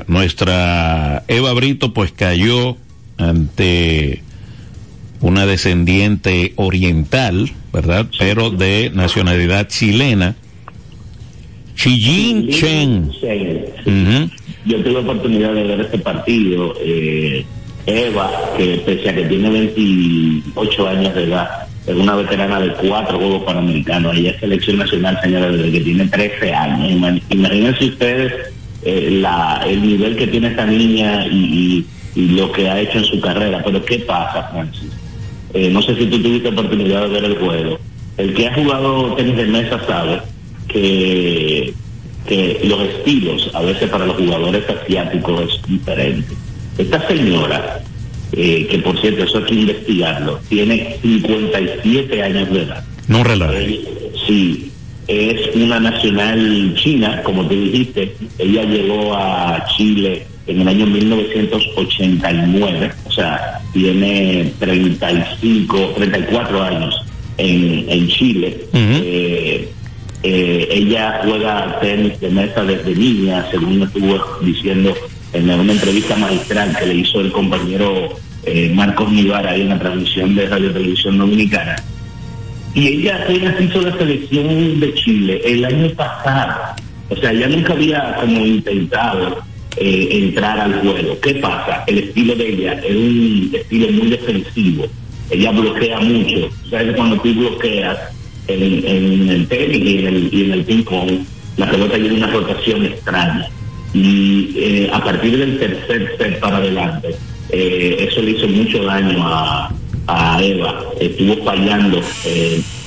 nuestra 0.07 1.23
Eva 1.29 1.53
Brito 1.53 1.93
pues 1.93 2.11
cayó 2.11 2.75
ante 3.17 4.21
una 5.21 5.45
descendiente 5.45 6.51
oriental, 6.57 7.49
¿verdad? 7.71 8.07
Pero 8.19 8.49
de 8.49 8.91
nacionalidad 8.93 9.69
chilena. 9.69 10.35
Chijin 11.75 12.49
Chen. 12.49 13.11
Yo 14.65 14.83
tuve 14.83 14.97
oportunidad 14.97 15.53
de 15.53 15.63
ver 15.63 15.81
este 15.81 15.99
partido. 15.99 16.73
Eh, 16.81 17.45
Eva, 17.85 18.29
que 18.57 18.81
pese 18.85 19.09
a 19.09 19.15
que 19.15 19.23
tiene 19.23 19.49
28 19.49 20.87
años 20.87 21.15
de 21.15 21.23
edad, 21.23 21.67
es 21.87 21.95
una 21.95 22.15
veterana 22.15 22.59
de 22.59 22.73
cuatro 22.73 23.17
Juegos 23.17 23.43
Panamericanos. 23.43 24.15
Ella 24.15 24.31
es 24.31 24.39
selección 24.41 24.77
nacional, 24.77 25.17
señora, 25.23 25.49
desde 25.49 25.71
que 25.71 25.79
tiene 25.79 26.05
13 26.05 26.53
años. 26.53 27.21
Imagínense 27.29 27.85
ustedes 27.85 28.33
eh, 28.83 29.09
la, 29.21 29.63
el 29.65 29.81
nivel 29.81 30.17
que 30.17 30.27
tiene 30.27 30.49
esta 30.49 30.65
niña 30.65 31.25
y, 31.27 31.85
lo 32.15 32.51
que 32.51 32.67
ha 32.67 32.79
hecho 32.79 32.97
en 32.97 33.05
su 33.05 33.21
carrera. 33.21 33.61
Pero 33.63 33.85
¿qué 33.85 33.99
pasa, 33.99 34.49
Francis? 34.51 34.91
Eh, 35.53 35.69
no 35.69 35.81
sé 35.81 35.95
si 35.95 36.07
tú 36.07 36.21
tuviste 36.21 36.49
oportunidad 36.49 37.03
de 37.03 37.07
ver 37.07 37.23
el 37.23 37.37
juego. 37.37 37.79
El 38.17 38.33
que 38.33 38.47
ha 38.47 38.53
jugado 38.53 39.13
tenis 39.13 39.37
de 39.37 39.45
mesa 39.45 39.79
sabe 39.85 40.21
que, 40.67 41.73
que 42.27 42.59
los 42.63 42.81
estilos 42.81 43.49
a 43.53 43.61
veces 43.61 43.89
para 43.89 44.07
los 44.07 44.17
jugadores 44.17 44.63
asiáticos 44.67 45.53
es 45.53 45.69
diferente. 45.69 46.33
Esta 46.77 47.07
señora, 47.07 47.81
eh, 48.31 48.67
que 48.69 48.77
por 48.79 48.99
cierto 48.99 49.23
eso 49.23 49.37
hay 49.39 49.45
que 49.45 49.55
investigarlo, 49.55 50.39
tiene 50.49 50.97
57 51.01 52.23
años 52.23 52.51
de 52.51 52.63
edad. 52.63 52.83
No 53.07 53.23
relaja. 53.23 53.53
sí, 54.27 54.71
es 55.07 55.55
una 55.55 55.79
nacional 55.79 56.75
china, 56.75 57.23
como 57.23 57.47
te 57.47 57.55
dijiste. 57.55 58.13
Ella 58.37 58.63
llegó 58.63 59.15
a 59.15 59.65
Chile 59.77 60.27
en 60.47 60.59
el 60.61 60.67
año 60.67 60.85
1989, 60.85 62.91
o 63.05 63.11
sea, 63.11 63.61
tiene 63.73 64.51
35, 64.59 65.93
34 65.95 66.63
años 66.63 66.95
en, 67.37 67.85
en 67.87 68.07
Chile. 68.09 68.65
Eh, 68.73 69.69
eh, 70.23 70.67
ella 70.71 71.21
juega 71.23 71.79
tenis 71.79 72.19
de 72.19 72.29
mesa 72.29 72.63
desde 72.63 72.95
niña, 72.95 73.45
según 73.51 73.83
estuvo 73.83 74.19
diciendo 74.41 74.95
en 75.33 75.49
una 75.49 75.73
entrevista 75.73 76.15
magistral 76.15 76.75
que 76.77 76.85
le 76.85 76.95
hizo 76.95 77.19
el 77.21 77.31
compañero 77.31 78.09
eh, 78.45 78.71
Marcos 78.73 79.11
Nivar 79.11 79.45
ahí 79.47 79.61
en 79.61 79.69
la 79.69 79.79
transmisión 79.79 80.35
de 80.35 80.47
Radio 80.47 80.71
Televisión 80.71 81.17
Dominicana. 81.17 81.75
Y 82.73 82.87
ella 82.87 83.23
apenas 83.23 83.59
hizo 83.59 83.81
la 83.81 83.97
selección 83.97 84.79
de 84.79 84.93
Chile 84.93 85.41
el 85.43 85.65
año 85.65 85.89
pasado. 85.91 86.75
O 87.09 87.15
sea, 87.15 87.31
ella 87.31 87.47
nunca 87.47 87.73
había 87.73 88.15
como 88.21 88.45
intentado 88.45 89.39
eh, 89.77 90.09
entrar 90.11 90.59
al 90.59 90.79
juego. 90.81 91.19
¿Qué 91.21 91.35
pasa? 91.35 91.83
El 91.87 91.99
estilo 91.99 92.35
de 92.35 92.49
ella 92.49 92.73
es 92.73 92.95
un 92.95 93.51
estilo 93.53 93.91
muy 93.91 94.09
defensivo. 94.09 94.85
Ella 95.29 95.51
bloquea 95.51 95.99
mucho. 95.99 96.49
¿Sabes? 96.69 96.95
Cuando 96.95 97.19
tú 97.19 97.33
bloqueas 97.33 97.97
en, 98.47 99.29
el 99.29 99.47
tenis 99.47 99.77
y 99.77 99.97
en 99.99 100.07
el, 100.07 100.29
y 100.31 100.45
en 100.45 100.51
el 100.51 100.63
ping-pong, 100.63 101.25
la 101.57 101.69
pelota 101.69 101.95
tiene 101.95 102.13
una 102.13 102.27
rotación 102.27 102.85
extraña. 102.85 103.49
Y 103.93 104.53
eh, 104.57 104.89
a 104.91 105.03
partir 105.03 105.37
del 105.37 105.59
tercer 105.59 106.15
set 106.17 106.39
para 106.39 106.57
adelante, 106.57 107.15
eh, 107.49 108.07
eso 108.09 108.21
le 108.21 108.31
hizo 108.31 108.47
mucho 108.47 108.83
daño 108.83 109.19
a, 109.25 109.71
Eva. 110.41 110.83
Estuvo 111.01 111.43
fallando. 111.43 112.01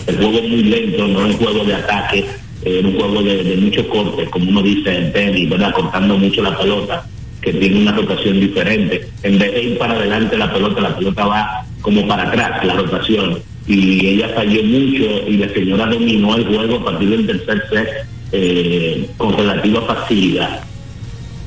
el 0.07 0.16
juego 0.16 0.38
es 0.38 0.49
muy 0.49 0.62
lento, 0.62 1.07
no 1.07 1.26
es 1.26 1.37
juego 1.37 1.64
de 1.64 1.75
ataque 1.75 2.25
en 2.62 2.87
un 2.87 2.95
juego 2.99 3.23
de, 3.23 3.57
mucho 3.57 3.88
corte, 3.88 4.25
como 4.26 4.50
uno 4.50 4.62
dice 4.62 4.95
en 4.95 5.12
tenis, 5.12 5.49
¿verdad? 5.49 5.73
Cortando 5.73 6.19
mucho 6.19 6.42
la 6.42 6.57
pelota, 6.57 7.04
que 7.40 7.52
tiene 7.54 7.80
una 7.80 7.92
rotación 7.92 8.40
diferente. 8.40 9.07
En 9.23 9.38
vez 9.38 9.52
de 9.52 9.62
ir 9.62 9.78
para 9.78 9.95
adelante 9.95 10.37
la 10.37 10.52
pelota, 10.52 10.80
la 10.80 10.97
pelota 10.97 11.26
va 11.26 11.64
como 11.80 12.07
para 12.07 12.25
atrás, 12.25 12.64
la 12.64 12.75
rotación. 12.75 13.38
Y 13.66 14.07
ella 14.07 14.28
falló 14.35 14.62
mucho 14.62 15.28
y 15.28 15.37
la 15.37 15.49
señora 15.50 15.87
dominó 15.87 16.37
el 16.37 16.45
juego 16.47 16.76
a 16.76 16.85
partir 16.85 17.09
del 17.11 17.26
tercer 17.26 17.62
set 17.71 17.88
eh, 18.33 19.09
con 19.16 19.37
relativa 19.37 19.83
facilidad. 19.83 20.64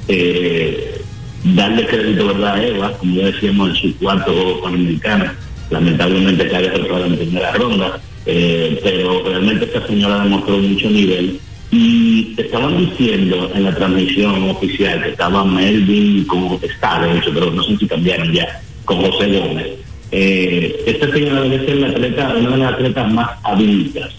Eh, 0.07 1.01
darle 1.43 1.85
crédito, 1.85 2.27
¿verdad, 2.27 2.55
a 2.55 2.65
Eva? 2.65 2.97
Como 2.97 3.15
ya 3.15 3.25
decíamos 3.27 3.69
en 3.69 3.75
su 3.75 3.97
cuarto 3.97 4.61
Panamericana, 4.61 5.35
lamentablemente 5.69 6.47
cae 6.49 6.69
derrotada 6.69 7.07
en 7.07 7.17
primera 7.17 7.51
ronda 7.53 7.99
eh, 8.25 8.79
pero 8.81 9.23
realmente 9.23 9.65
esta 9.65 9.85
señora 9.85 10.23
demostró 10.23 10.57
mucho 10.57 10.89
nivel. 10.89 11.39
Y 11.71 12.35
estaban 12.37 12.77
diciendo 12.77 13.51
en 13.55 13.63
la 13.63 13.73
transmisión 13.73 14.49
oficial 14.49 15.01
que 15.01 15.09
estaba 15.09 15.43
Melvin, 15.43 16.23
como 16.25 16.59
está 16.61 17.01
de 17.01 17.17
hecho, 17.17 17.31
pero 17.33 17.49
no 17.51 17.63
sé 17.63 17.77
si 17.77 17.87
cambiaron 17.87 18.31
ya, 18.31 18.61
con 18.85 19.01
José 19.01 19.39
Gómez. 19.39 19.67
Eh, 20.11 20.83
esta 20.85 21.11
señora 21.11 21.41
debe 21.41 21.65
ser 21.65 21.77
la 21.77 21.87
atleta, 21.87 22.35
una 22.37 22.51
de 22.51 22.57
las 22.57 22.73
atletas 22.73 23.11
más 23.11 23.29
adultas 23.43 24.11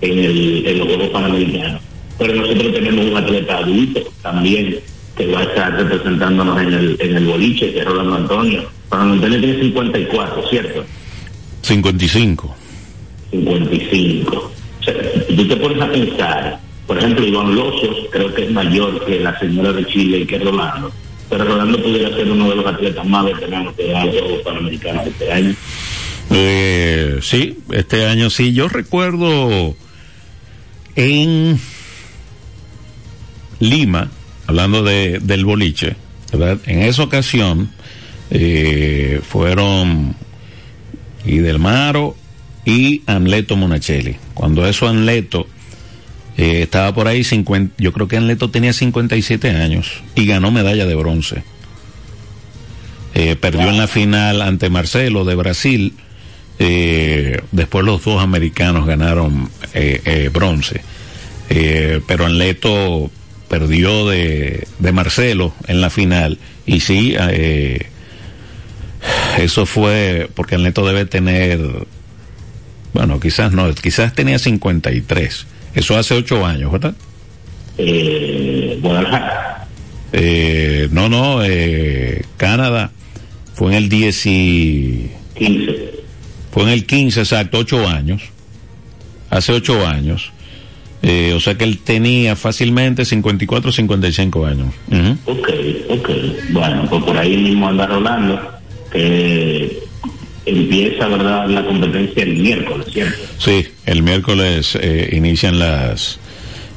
en, 0.00 0.18
el, 0.18 0.66
en 0.66 0.78
los 0.78 0.88
Juegos 0.88 1.08
Panamericanos. 1.08 1.82
Pero 2.18 2.34
nosotros 2.36 2.72
tenemos 2.72 3.04
un 3.04 3.16
atleta 3.18 3.58
adulto 3.58 4.00
también 4.22 4.78
que 5.16 5.26
va 5.26 5.40
a 5.40 5.44
estar 5.44 5.72
representándonos 5.76 6.60
en 6.60 6.72
el, 6.72 6.96
en 7.00 7.16
el 7.16 7.26
boliche, 7.26 7.72
que 7.72 7.80
es 7.80 7.84
Rolando 7.84 8.16
Antonio. 8.16 8.68
Rolando 8.90 9.14
Antonio 9.14 9.40
tiene 9.40 9.60
54, 9.60 10.48
¿cierto? 10.48 10.84
55. 11.62 12.56
55. 13.30 14.36
O 14.36 14.84
sea, 14.84 14.94
tú 15.36 15.48
te 15.48 15.56
pones 15.56 15.80
a 15.80 15.90
pensar, 15.90 16.60
por 16.86 16.98
ejemplo, 16.98 17.26
Iván 17.26 17.54
Losos 17.54 17.96
creo 18.10 18.34
que 18.34 18.44
es 18.44 18.50
mayor 18.50 19.04
que 19.04 19.20
la 19.20 19.38
señora 19.38 19.72
de 19.72 19.86
Chile 19.86 20.18
y 20.18 20.26
que 20.26 20.38
Rolando, 20.38 20.92
pero 21.30 21.44
Rolando 21.44 21.82
pudiera 21.82 22.14
ser 22.14 22.30
uno 22.30 22.50
de 22.50 22.56
los 22.56 22.66
atletas 22.66 23.06
más 23.06 23.24
veteranos 23.24 23.74
que 23.74 23.94
ha 23.94 24.04
los 24.04 24.42
Panamericanos 24.44 25.06
este 25.06 25.32
año. 25.32 25.54
Eh, 26.30 27.18
sí, 27.22 27.58
este 27.70 28.06
año 28.06 28.30
sí. 28.30 28.52
Yo 28.52 28.68
recuerdo 28.68 29.74
en 30.96 31.58
Lima, 33.60 34.10
hablando 34.46 34.82
de, 34.82 35.18
del 35.20 35.44
boliche, 35.44 35.96
¿verdad? 36.32 36.58
En 36.66 36.82
esa 36.82 37.02
ocasión 37.02 37.70
eh, 38.30 39.20
fueron 39.26 40.16
y 41.24 41.38
del 41.38 41.58
Maro 41.58 42.16
y 42.64 43.02
Anleto 43.06 43.56
Monachelli. 43.56 44.16
Cuando 44.34 44.66
eso 44.66 44.88
Anleto 44.88 45.46
eh, 46.36 46.62
estaba 46.62 46.94
por 46.94 47.08
ahí, 47.08 47.24
50, 47.24 47.74
yo 47.78 47.92
creo 47.92 48.08
que 48.08 48.16
Anleto 48.16 48.50
tenía 48.50 48.72
57 48.72 49.50
años 49.50 50.02
y 50.14 50.26
ganó 50.26 50.50
medalla 50.50 50.86
de 50.86 50.94
bronce. 50.94 51.44
Eh, 53.14 53.36
perdió 53.36 53.68
en 53.68 53.78
la 53.78 53.86
final 53.86 54.42
ante 54.42 54.70
Marcelo 54.70 55.24
de 55.24 55.34
Brasil. 55.36 55.94
Eh, 56.58 57.40
después 57.52 57.84
los 57.84 58.04
dos 58.04 58.22
americanos 58.22 58.86
ganaron 58.86 59.50
bronce. 60.32 60.82
pero 62.06 62.26
Anleto 62.26 63.10
perdió 63.58 64.08
de, 64.08 64.66
de, 64.78 64.92
Marcelo 64.92 65.54
en 65.66 65.80
la 65.80 65.90
final. 65.90 66.38
Y 66.66 66.80
sí, 66.80 67.14
eso 69.38 69.66
fue 69.66 70.28
porque 70.34 70.54
Anleto 70.54 70.86
debe 70.86 71.04
tener 71.04 71.60
bueno, 72.94 73.18
quizás 73.18 73.52
no, 73.52 73.74
quizás 73.74 74.14
tenía 74.14 74.38
53. 74.38 75.46
Eso 75.74 75.98
hace 75.98 76.14
ocho 76.14 76.46
años, 76.46 76.70
¿verdad? 76.70 76.94
Eh, 77.76 78.78
Guadalajara. 78.80 79.66
Eh, 80.12 80.88
no, 80.92 81.08
no, 81.08 81.42
eh, 81.44 82.24
Canadá 82.36 82.92
fue 83.54 83.72
en 83.72 83.82
el 83.82 83.88
10 83.88 84.26
y... 84.26 85.10
15. 85.36 85.90
Fue 86.52 86.62
en 86.62 86.68
el 86.68 86.86
15, 86.86 87.20
exacto, 87.20 87.58
ocho 87.58 87.88
años. 87.88 88.22
Hace 89.28 89.52
ocho 89.52 89.84
años. 89.84 90.30
Eh, 91.06 91.34
o 91.34 91.40
sea 91.40 91.58
que 91.58 91.64
él 91.64 91.78
tenía 91.78 92.34
fácilmente 92.34 93.04
54 93.04 93.70
55 93.72 94.46
años. 94.46 94.74
Ok, 95.26 95.48
ok. 95.90 96.10
Bueno, 96.50 96.86
pues 96.88 97.04
por 97.04 97.18
ahí 97.18 97.36
mismo 97.36 97.68
anda 97.68 97.86
Rolando, 97.86 98.40
que 98.90 99.84
empieza, 100.46 101.06
¿verdad?, 101.08 101.46
la 101.48 101.66
competencia 101.66 102.22
el 102.22 102.36
miércoles, 102.36 102.86
¿cierto? 102.90 103.22
Sí, 103.38 103.66
el 103.84 104.02
miércoles 104.02 104.78
eh, 104.80 105.10
inician 105.12 105.58
las, 105.58 106.18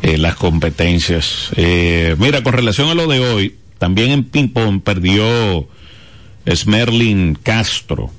eh, 0.02 0.18
las 0.18 0.36
competencias. 0.36 1.52
Eh, 1.56 2.16
mira, 2.20 2.44
con 2.44 2.54
relación 2.54 2.90
a 2.90 2.96
lo 2.96 3.08
de 3.08 3.20
hoy, 3.20 3.56
también 3.78 4.12
en 4.12 4.24
ping-pong 4.26 4.82
perdió 4.82 5.70
Smerlin 6.46 7.38
Castro. 7.42 8.12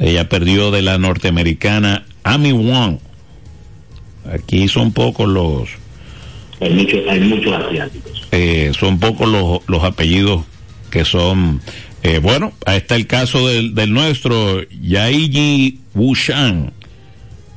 Ella 0.00 0.28
perdió 0.28 0.70
de 0.70 0.82
la 0.82 0.98
norteamericana 0.98 2.04
Amy 2.22 2.52
Wong. 2.52 2.98
Aquí 4.30 4.68
son 4.68 4.92
pocos 4.92 5.28
los... 5.28 5.68
Hay, 6.60 6.70
muchos 6.74 7.00
hay 7.08 7.20
muchos 7.20 7.52
asiáticos. 7.52 8.28
son 8.78 9.00
pocos 9.00 9.28
los, 9.28 9.60
los 9.66 9.82
apellidos 9.82 10.44
que 10.90 11.04
son 11.04 11.60
eh, 12.02 12.18
bueno, 12.18 12.52
ahí 12.66 12.78
está 12.78 12.96
el 12.96 13.06
caso 13.06 13.46
del, 13.46 13.74
del 13.74 13.92
nuestro 13.92 14.60
Yaiji 14.68 15.78
Wushan, 15.94 16.72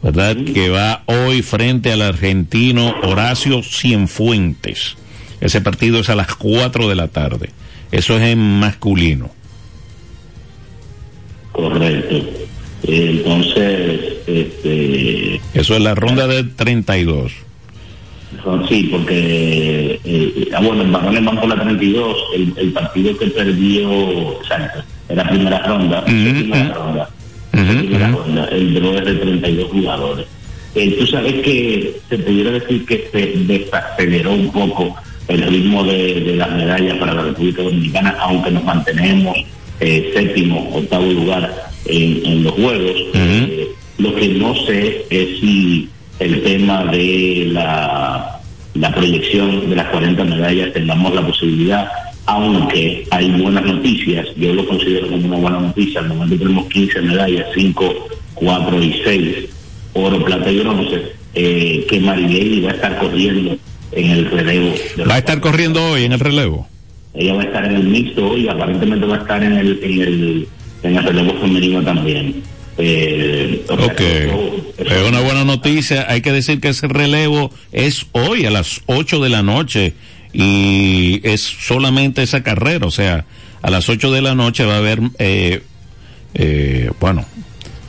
¿verdad? 0.03 0.37
Que 0.53 0.69
va 0.69 1.01
hoy 1.07 1.41
frente 1.41 1.91
al 1.91 2.03
argentino 2.03 2.93
Horacio 3.01 3.63
Cienfuentes. 3.63 4.97
Ese 5.41 5.61
partido 5.61 5.99
es 5.99 6.09
a 6.09 6.15
las 6.15 6.35
4 6.35 6.87
de 6.87 6.95
la 6.95 7.07
tarde. 7.07 7.49
Eso 7.91 8.17
es 8.17 8.23
en 8.23 8.59
masculino. 8.59 9.31
Correcto. 11.51 12.44
Entonces, 12.87 13.99
este... 14.27 15.41
Eso 15.53 15.75
es 15.75 15.81
la 15.81 15.95
ronda 15.95 16.27
de 16.27 16.43
32. 16.43 17.31
Sí, 18.67 18.89
porque, 18.91 19.99
eh, 20.03 20.49
ah, 20.53 20.61
bueno, 20.61 20.83
en 20.83 20.91
varones 20.91 21.23
van 21.23 21.39
por 21.39 21.49
la 21.49 21.55
32, 21.55 22.17
el, 22.35 22.53
el 22.57 22.73
partido 22.73 23.17
que 23.17 23.27
perdió, 23.27 24.33
exacto, 24.41 24.83
era 25.09 25.27
primera 25.27 25.59
ronda, 25.65 26.03
primera 26.05 26.73
ronda, 26.73 27.09
primera 27.51 28.09
ronda, 28.09 28.45
el 28.51 28.73
draw 28.75 28.97
es 28.97 29.05
de 29.05 29.15
32 29.15 29.71
jugadores. 29.71 30.25
Eh, 30.75 30.95
tú 30.99 31.07
sabes 31.07 31.33
que 31.35 31.95
se 32.09 32.17
pudiera 32.19 32.51
decir 32.51 32.85
que 32.85 33.07
se 33.11 33.53
desaceleró 33.53 34.33
un 34.33 34.51
poco 34.51 34.95
el 35.27 35.41
ritmo 35.41 35.83
de, 35.83 36.21
de 36.21 36.35
las 36.35 36.51
medallas 36.51 36.97
para 36.97 37.13
la 37.13 37.23
República 37.23 37.63
Dominicana, 37.63 38.15
aunque 38.19 38.51
nos 38.51 38.63
mantenemos 38.63 39.37
eh, 39.79 40.11
séptimo, 40.13 40.69
octavo 40.75 41.05
lugar 41.05 41.51
en, 41.85 42.25
en 42.25 42.43
los 42.43 42.53
Juegos. 42.53 42.95
Eh, 43.13 43.67
lo 43.97 44.15
que 44.15 44.27
no 44.29 44.55
sé 44.65 45.05
es 45.09 45.39
si 45.39 45.89
el 46.19 46.41
tema 46.43 46.85
de 46.85 47.49
la, 47.51 48.39
la 48.73 48.93
proyección 48.93 49.69
de 49.69 49.75
las 49.75 49.89
40 49.89 50.23
medallas 50.23 50.73
tengamos 50.73 51.13
la 51.13 51.25
posibilidad, 51.25 51.87
aunque 52.25 53.05
hay 53.11 53.31
buenas 53.31 53.65
noticias, 53.65 54.27
yo 54.35 54.53
lo 54.53 54.67
considero 54.67 55.07
como 55.07 55.27
una 55.27 55.37
buena 55.37 55.59
noticia, 55.59 56.01
al 56.01 56.09
momento 56.09 56.37
tenemos 56.37 56.67
15 56.67 57.01
medallas, 57.01 57.45
5, 57.53 58.07
4 58.33 58.83
y 58.83 59.01
6, 59.03 59.35
oro, 59.93 60.23
plata 60.25 60.51
y 60.51 60.59
bronce, 60.59 61.01
eh, 61.35 61.85
que 61.89 61.99
Marilady 61.99 62.61
va 62.61 62.71
a 62.71 62.75
estar 62.75 62.97
corriendo 62.99 63.57
en 63.91 64.11
el 64.11 64.31
relevo. 64.31 64.73
¿Va 65.09 65.15
a 65.15 65.19
estar 65.19 65.39
corriendo 65.39 65.83
hoy 65.91 66.03
en 66.03 66.13
el 66.13 66.19
relevo? 66.19 66.67
ella 67.17 67.33
va 67.33 67.41
a 67.41 67.45
estar 67.45 67.65
en 67.65 67.75
el 67.75 67.83
mixto 67.83 68.37
y 68.37 68.47
aparentemente 68.47 69.05
va 69.05 69.15
a 69.15 69.19
estar 69.19 69.43
en 69.43 69.53
el, 69.53 69.79
en 69.81 70.01
el, 70.01 70.47
en 70.85 70.97
el 70.97 71.03
relevo 71.03 71.39
femenino 71.39 71.83
también. 71.83 72.43
Eh, 72.77 73.65
ok, 73.69 74.01
es 74.77 75.07
una 75.07 75.21
buena 75.21 75.45
noticia. 75.45 76.05
Hay 76.09 76.21
que 76.21 76.31
decir 76.31 76.59
que 76.59 76.69
ese 76.69 76.87
relevo 76.87 77.51
es 77.71 78.05
hoy 78.11 78.45
a 78.45 78.51
las 78.51 78.81
8 78.85 79.19
de 79.21 79.29
la 79.29 79.43
noche 79.43 79.93
y 80.33 81.21
es 81.23 81.41
solamente 81.41 82.21
esa 82.21 82.43
carrera, 82.43 82.85
o 82.85 82.91
sea, 82.91 83.25
a 83.61 83.69
las 83.69 83.87
8 83.87 84.11
de 84.11 84.21
la 84.21 84.35
noche 84.35 84.65
va 84.65 84.75
a 84.75 84.77
haber, 84.79 84.99
eh, 85.17 85.61
eh, 86.33 86.91
bueno, 86.99 87.25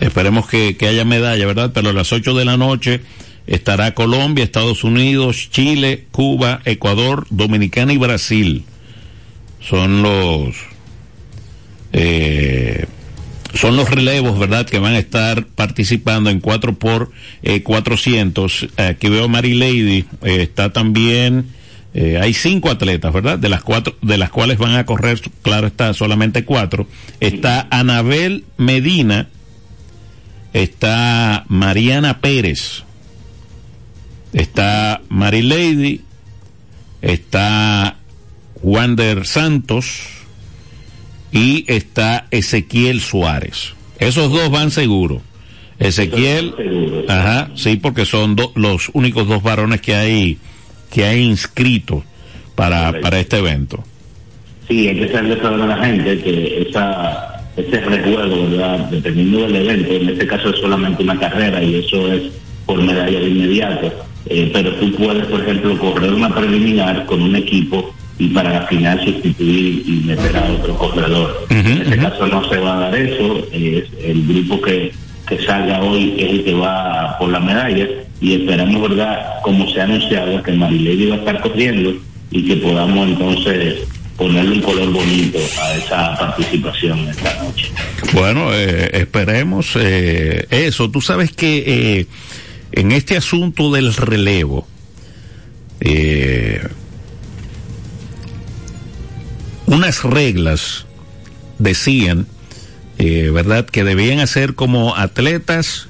esperemos 0.01 0.49
que, 0.49 0.77
que 0.77 0.87
haya 0.87 1.05
medalla, 1.05 1.45
¿verdad? 1.47 1.73
Pero 1.75 1.91
a 1.91 1.93
las 1.93 2.13
8 2.13 2.35
de 2.35 2.45
la 2.45 2.57
noche 2.57 3.01
estará 3.49 3.95
Colombia, 3.95 4.45
Estados 4.45 4.85
Unidos, 4.85 5.49
Chile, 5.51 6.05
Cuba, 6.13 6.61
Ecuador, 6.65 7.27
Dominicana 7.31 7.93
y 7.93 7.97
Brasil. 7.99 8.65
Son 9.61 10.03
los 10.03 10.55
eh, 11.93 12.87
son 13.57 13.77
los 13.77 13.91
relevos, 13.91 14.39
¿verdad? 14.39 14.67
Que 14.67 14.79
van 14.79 14.95
a 14.95 14.99
estar 14.99 15.47
participando 15.47 16.31
en 16.31 16.41
4 16.41 16.79
por 16.79 17.11
eh, 17.43 17.63
400. 17.63 18.69
Aquí 18.77 19.09
veo 19.09 19.29
Mary 19.29 19.55
Lady, 19.55 20.05
eh, 20.23 20.43
está 20.43 20.73
también, 20.73 21.47
eh, 21.95 22.19
hay 22.21 22.35
cinco 22.35 22.71
atletas, 22.71 23.13
¿verdad? 23.13 23.39
De 23.39 23.49
las 23.49 23.63
cuatro, 23.63 23.97
de 24.03 24.19
las 24.19 24.31
cuales 24.31 24.59
van 24.59 24.75
a 24.75 24.85
correr, 24.85 25.21
claro 25.43 25.67
está, 25.67 25.95
solamente 25.95 26.45
cuatro. 26.45 26.87
Está 27.21 27.67
Anabel 27.71 28.45
Medina, 28.59 29.29
está 30.53 31.45
Mariana 31.49 32.21
Pérez, 32.21 32.85
está 34.35 35.01
Mary 35.09 35.43
Lady, 35.43 36.03
está 37.01 37.97
Wander 38.63 39.27
Santos 39.27 40.16
y 41.37 41.65
está 41.69 42.27
Ezequiel 42.31 43.01
Suárez. 43.01 43.75
Esos 43.99 44.33
dos 44.33 44.51
van 44.51 44.71
seguros. 44.71 45.21
Ezequiel, 45.79 46.55
ajá, 47.09 47.51
sí, 47.55 47.77
porque 47.77 48.07
son 48.07 48.37
los 48.55 48.91
únicos 48.95 49.29
dos 49.29 49.43
varones 49.43 49.83
que 49.83 49.95
hay 49.95 50.39
que 50.91 51.05
hay 51.05 51.21
inscritos 51.25 52.05
para, 52.55 52.99
para 53.01 53.21
este 53.21 53.37
evento. 53.37 53.85
Sí, 54.67 54.89
hay 54.89 54.97
que 54.97 55.05
hacerle 55.05 55.39
saber 55.43 55.61
a 55.61 55.67
la 55.67 55.85
gente 55.85 56.19
que 56.23 56.67
esa, 56.69 57.45
ese 57.57 57.81
recuerdo, 57.81 58.49
¿verdad? 58.49 58.79
Dependiendo 58.91 59.43
del 59.43 59.57
evento, 59.57 59.93
en 59.93 60.09
este 60.09 60.27
caso 60.27 60.49
es 60.49 60.57
solamente 60.57 61.03
una 61.03 61.19
carrera 61.19 61.63
y 61.63 61.75
eso 61.75 62.11
es 62.13 62.23
por 62.65 62.81
medalla 62.81 63.21
de 63.21 63.29
inmediato. 63.29 63.93
Eh, 64.29 64.51
pero 64.53 64.75
tú 64.77 64.91
puedes, 64.93 65.27
por 65.27 65.43
ejemplo, 65.43 65.79
correr 65.79 66.15
una 66.15 66.35
preliminar 66.35 67.05
con 67.05 67.21
un 67.21 67.37
equipo 67.37 67.95
y 68.19 68.29
para 68.29 68.51
la 68.51 68.67
final 68.67 69.05
sustituir 69.05 69.83
y 69.87 70.03
meter 70.07 70.37
a 70.37 70.51
otro 70.53 70.77
corredor. 70.77 71.47
en 71.51 71.83
este 71.83 71.99
caso 71.99 72.27
no 72.27 72.49
se 72.49 72.59
va 72.59 72.77
a 72.77 72.81
dar 72.81 72.95
eso, 72.97 73.47
es 73.53 73.85
el 74.03 74.27
grupo 74.27 74.61
que, 74.63 74.93
que 75.29 75.39
salga 75.45 75.83
hoy 75.83 76.15
es 76.19 76.31
el 76.31 76.45
que 76.45 76.55
va 76.55 77.19
por 77.19 77.29
la 77.29 77.41
medalla 77.41 77.87
y 78.21 78.35
esperamos, 78.35 78.89
¿verdad?, 78.89 79.41
como 79.43 79.69
se 79.71 79.81
ha 79.81 79.85
anunciado, 79.85 80.43
que 80.43 80.53
Marilady 80.53 81.07
va 81.07 81.17
a 81.17 81.19
estar 81.19 81.41
corriendo 81.41 81.95
y 82.31 82.43
que 82.43 82.57
podamos 82.57 83.09
entonces 83.09 83.77
ponerle 84.17 84.57
un 84.57 84.63
color 84.63 84.91
bonito 84.91 85.39
a 85.61 85.75
esa 85.75 86.17
participación 86.17 87.09
esta 87.09 87.43
noche. 87.43 87.71
Bueno, 88.15 88.55
eh, 88.55 88.91
esperemos 88.95 89.77
eh, 89.77 90.47
eso. 90.51 90.91
Tú 90.91 91.03
sabes 91.03 91.33
que 91.33 91.99
eh, 91.99 92.07
en 92.73 92.93
este 92.93 93.17
asunto 93.17 93.71
del 93.71 93.95
relevo, 93.95 94.67
unas 99.67 100.03
reglas 100.03 100.87
decían, 101.59 102.27
¿verdad?, 102.99 103.67
que 103.67 103.85
debían 103.85 104.21
hacer 104.21 104.55
como 104.55 104.97
atletas 104.97 105.89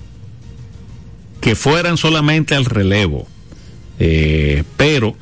que 1.41 1.55
fueran 1.55 1.97
solamente 1.97 2.55
al 2.55 2.65
relevo. 2.65 3.29
pero 4.77 5.17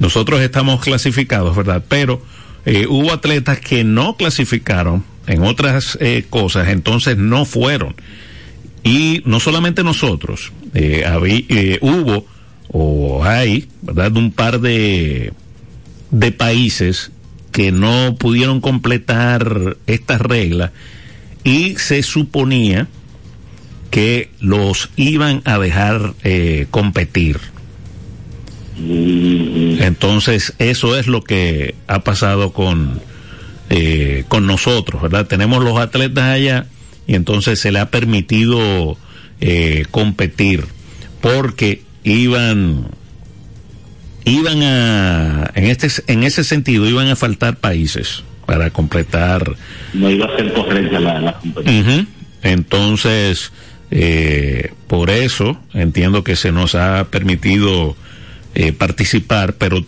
nosotros 0.00 0.40
estamos 0.40 0.80
clasificados, 0.80 1.54
¿verdad? 1.54 1.84
Pero 1.86 2.22
eh, 2.64 2.86
hubo 2.88 3.12
atletas 3.12 3.60
que 3.60 3.84
no 3.84 4.16
clasificaron 4.16 5.04
en 5.26 5.42
otras 5.42 5.96
eh, 6.00 6.24
cosas, 6.28 6.68
entonces 6.68 7.16
no 7.16 7.44
fueron. 7.44 7.94
Y 8.82 9.22
no 9.26 9.40
solamente 9.40 9.84
nosotros, 9.84 10.52
eh, 10.74 11.04
habí, 11.06 11.46
hubo 11.82 12.26
o 12.68 13.22
hay, 13.24 13.68
¿verdad? 13.82 14.16
Un 14.16 14.32
par 14.32 14.60
de, 14.60 15.32
de 16.10 16.32
países 16.32 17.12
que 17.52 17.72
no 17.72 18.16
pudieron 18.16 18.60
completar 18.60 19.76
estas 19.86 20.20
reglas 20.20 20.70
y 21.44 21.76
se 21.76 22.02
suponía 22.02 22.88
que 23.90 24.30
los 24.40 24.90
iban 24.96 25.42
a 25.44 25.58
dejar 25.58 26.14
competir. 26.70 27.40
Entonces, 29.80 30.54
eso 30.58 30.96
es 30.96 31.06
lo 31.06 31.22
que 31.22 31.74
ha 31.86 32.00
pasado 32.00 32.52
con, 32.52 33.00
eh, 33.68 34.24
con 34.28 34.46
nosotros, 34.46 35.02
¿verdad? 35.02 35.26
Tenemos 35.26 35.62
los 35.62 35.78
atletas 35.78 36.24
allá 36.24 36.66
y 37.06 37.14
entonces 37.14 37.60
se 37.60 37.72
le 37.72 37.78
ha 37.78 37.90
permitido 37.90 38.96
eh, 39.40 39.84
competir 39.90 40.66
porque 41.20 41.82
iban 42.04 42.86
iban 44.24 44.62
a 44.62 45.50
en 45.54 45.64
este 45.64 45.88
en 46.06 46.22
ese 46.22 46.44
sentido 46.44 46.88
iban 46.88 47.08
a 47.08 47.16
faltar 47.16 47.56
países 47.56 48.22
para 48.46 48.70
completar. 48.70 49.56
No 49.94 50.10
iba 50.10 50.26
a 50.26 50.36
ser 50.36 50.52
correcta 50.52 50.98
la, 51.00 51.20
la 51.20 51.38
competencia 51.38 52.06
entonces 52.42 53.52
eh, 53.90 54.72
por 54.86 55.10
eso 55.10 55.58
entiendo 55.74 56.24
que 56.24 56.36
se 56.36 56.52
nos 56.52 56.74
ha 56.74 57.08
permitido 57.10 57.96
eh, 58.54 58.72
participar, 58.72 59.54
pero 59.54 59.84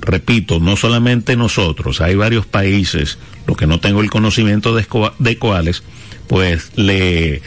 repito, 0.00 0.60
no 0.60 0.76
solamente 0.76 1.36
nosotros, 1.36 2.00
hay 2.00 2.14
varios 2.14 2.46
países, 2.46 3.18
lo 3.46 3.54
que 3.54 3.66
no 3.66 3.80
tengo 3.80 4.02
el 4.02 4.10
conocimiento 4.10 4.74
de, 4.74 4.86
de 5.18 5.38
cuáles, 5.38 5.82
pues 6.26 6.72
le, 6.76 7.42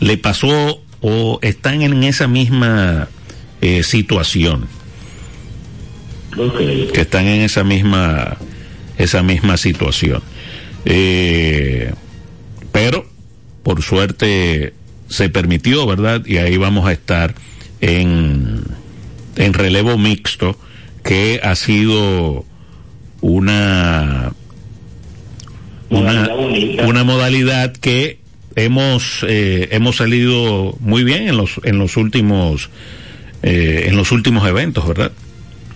le 0.00 0.16
pasó 0.18 0.80
o 1.00 1.38
están 1.42 1.82
en 1.82 2.02
esa 2.04 2.28
misma 2.28 3.08
eh, 3.60 3.82
situación. 3.82 4.66
Que 6.92 7.02
están 7.02 7.26
en 7.26 7.42
esa 7.42 7.64
misma, 7.64 8.36
esa 8.98 9.22
misma 9.22 9.56
situación. 9.56 10.22
Eh, 10.84 11.92
pero, 12.72 13.06
por 13.62 13.82
suerte, 13.82 14.74
se 15.08 15.28
permitió, 15.28 15.86
¿verdad? 15.86 16.24
Y 16.26 16.38
ahí 16.38 16.56
vamos 16.56 16.86
a 16.86 16.92
estar 16.92 17.34
en 17.80 18.62
en 19.36 19.54
relevo 19.54 19.98
mixto, 19.98 20.58
que 21.02 21.40
ha 21.42 21.54
sido 21.54 22.44
una 23.20 24.32
una, 25.90 26.30
una 26.86 27.04
modalidad 27.04 27.72
que 27.72 28.18
hemos 28.56 29.24
eh, 29.28 29.68
hemos 29.72 29.96
salido 29.96 30.76
muy 30.80 31.04
bien 31.04 31.28
en 31.28 31.36
los 31.36 31.60
en 31.64 31.78
los 31.78 31.96
últimos 31.96 32.70
eh, 33.42 33.86
en 33.88 33.96
los 33.96 34.12
últimos 34.12 34.46
eventos, 34.46 34.86
¿verdad? 34.86 35.12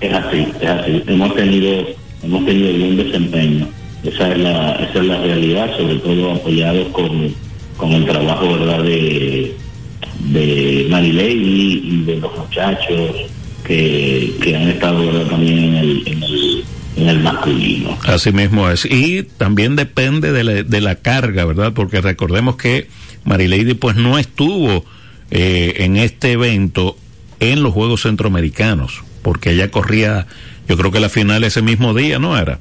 Es 0.01 0.13
así, 0.13 0.47
es 0.61 0.69
así. 0.69 1.03
Hemos 1.07 1.35
tenido 1.35 1.87
hemos 2.23 2.45
tenido 2.47 2.79
buen 2.79 2.97
desempeño. 2.97 3.69
Esa 4.05 4.33
es 4.33 4.39
la 4.39 4.73
esa 4.75 4.99
es 4.99 5.05
la 5.05 5.21
realidad, 5.23 5.77
sobre 5.77 5.97
todo 5.97 6.33
apoyados 6.33 6.89
con, 6.89 7.35
con 7.77 7.93
el 7.93 8.05
trabajo, 8.05 8.59
¿verdad? 8.59 8.83
de 8.83 9.57
de 10.19 10.87
Marilei 10.91 11.37
y 11.37 12.03
de 12.05 12.17
los 12.17 12.37
muchachos 12.37 13.17
que, 13.65 14.55
han 14.55 14.69
estado 14.69 15.23
también 15.27 15.59
en 15.59 15.75
el, 15.75 16.09
en 16.97 17.09
el, 17.09 17.21
masculino. 17.21 17.97
Así 18.05 18.33
mismo 18.33 18.69
es. 18.71 18.85
Y 18.85 19.25
también 19.25 19.77
depende 19.77 20.33
de 20.33 20.45
la, 20.45 20.63
de 20.63 20.81
la 20.81 20.95
carga, 20.97 21.45
¿verdad? 21.45 21.73
Porque 21.75 22.01
recordemos 22.01 22.57
que 22.57 22.89
Marileidy 23.25 23.75
pues 23.75 23.97
no 23.97 24.19
estuvo 24.19 24.85
eh, 25.31 25.75
en 25.79 25.97
este 25.97 26.33
evento 26.33 26.97
en 27.41 27.63
los 27.63 27.75
Juegos 27.75 28.03
Centroamericanos, 28.03 29.03
porque 29.27 29.51
ella 29.51 29.73
corría, 29.73 30.29
yo 30.69 30.77
creo 30.77 30.93
que 30.93 31.01
la 31.01 31.09
final 31.09 31.43
ese 31.43 31.61
mismo 31.61 31.95
día, 31.95 32.21
¿no 32.21 32.39
era? 32.39 32.61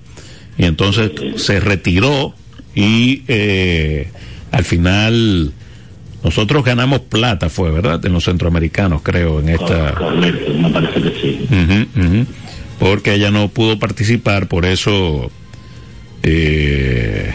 Y 0.58 0.66
entonces 0.66 1.12
se 1.36 1.60
retiró 1.60 2.34
y 2.74 3.22
eh, 3.28 4.10
al 4.50 4.66
final 4.66 5.54
nosotros 6.24 6.66
ganamos 6.66 7.02
plata, 7.02 7.52
fue, 7.52 7.70
¿verdad? 7.70 8.04
En 8.04 8.14
los 8.14 8.24
centroamericanos, 8.24 9.04
creo, 9.04 9.42
en 9.42 9.50
esta. 9.50 9.94
Correcto, 9.94 10.54
me 10.56 10.72
parece 10.72 11.02
que 11.04 11.12
sí. 11.22 12.26
Porque 12.80 13.14
ella 13.14 13.30
no 13.30 13.48
pudo 13.50 13.78
participar, 13.78 14.48
por 14.48 14.66
eso. 14.66 15.30
Eh, 16.24 17.32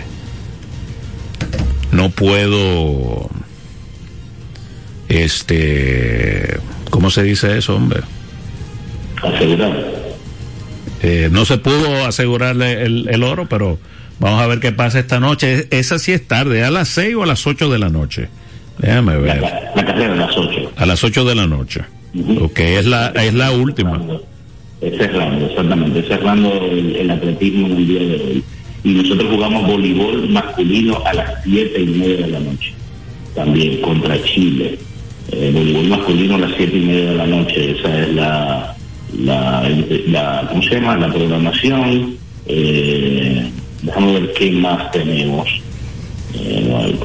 no 1.93 2.11
puedo. 2.11 3.31
Este. 5.09 6.59
¿Cómo 6.90 7.11
se 7.11 7.23
dice 7.23 7.57
eso, 7.57 7.77
hombre? 7.77 8.01
Asegurar. 9.23 9.73
Eh, 11.03 11.29
no 11.33 11.45
se 11.45 11.59
pudo 11.59 12.05
asegurarle 12.05 12.83
el, 12.83 13.09
el, 13.09 13.23
oro, 13.23 13.47
pero 13.49 13.79
vamos 14.19 14.43
a 14.43 14.47
ver 14.47 14.61
qué 14.61 14.73
pasa 14.73 14.99
esta 14.99 15.19
noche. 15.19 15.67
Esa 15.71 15.99
sí 15.99 16.13
es 16.13 16.27
tarde, 16.27 16.63
a 16.65 16.71
las 16.71 16.89
6 16.89 17.15
o 17.17 17.23
a 17.23 17.27
las 17.27 17.47
8 17.47 17.71
de 17.71 17.79
la 17.79 17.89
noche. 17.89 18.29
Déjame 18.79 19.17
ver. 19.17 19.41
La, 19.41 19.73
la 19.75 19.85
carrera 19.85 20.13
a 20.13 20.17
las 20.17 20.37
8. 20.37 20.73
A 20.77 20.87
las 20.87 21.05
8 21.05 21.25
de 21.25 21.35
la 21.35 21.47
noche. 21.47 21.81
Uh 22.15 22.19
-huh. 22.19 22.43
Ok, 22.45 22.59
es 22.61 22.87
la, 22.87 23.09
es 23.09 23.35
la 23.35 23.51
última. 23.53 24.01
Es 24.81 24.97
cerrando, 24.97 25.47
exactamente, 25.47 26.03
cerrando 26.03 26.53
el, 26.71 26.97
el, 26.97 27.11
atletismo 27.11 27.67
en 27.67 27.77
el 27.77 27.87
día 27.87 28.01
de 28.01 28.15
hoy. 28.15 28.45
Y 28.83 28.89
nosotros 28.95 29.29
jugamos 29.31 29.67
voleibol 29.67 30.29
masculino 30.29 31.03
a 31.05 31.13
las 31.13 31.43
7 31.45 31.81
y 31.81 31.87
media 31.87 32.27
de 32.27 32.33
la 32.33 32.41
noche. 32.41 32.73
También 33.35 33.81
contra 33.83 34.23
Chile. 34.23 34.79
Eh, 35.33 35.51
voleibol 35.53 35.89
masculino 35.89 36.35
a 36.37 36.39
las 36.39 36.53
7 36.57 36.77
y 36.77 36.81
media 36.81 37.11
de 37.11 37.17
la 37.17 37.27
noche. 37.27 37.71
Esa 37.73 38.01
es 38.01 38.15
la, 38.15 38.77
la, 39.18 39.68
la 40.07 40.46
¿cómo 40.49 40.62
se 40.62 40.75
llama? 40.75 40.96
La 40.96 41.12
programación. 41.12 42.16
Eh, 42.46 43.51
déjame 43.83 44.12
ver 44.12 44.33
qué 44.35 44.51
más 44.53 44.90
tenemos. 44.90 45.49
Eh, 46.35 46.73
el 46.85 46.99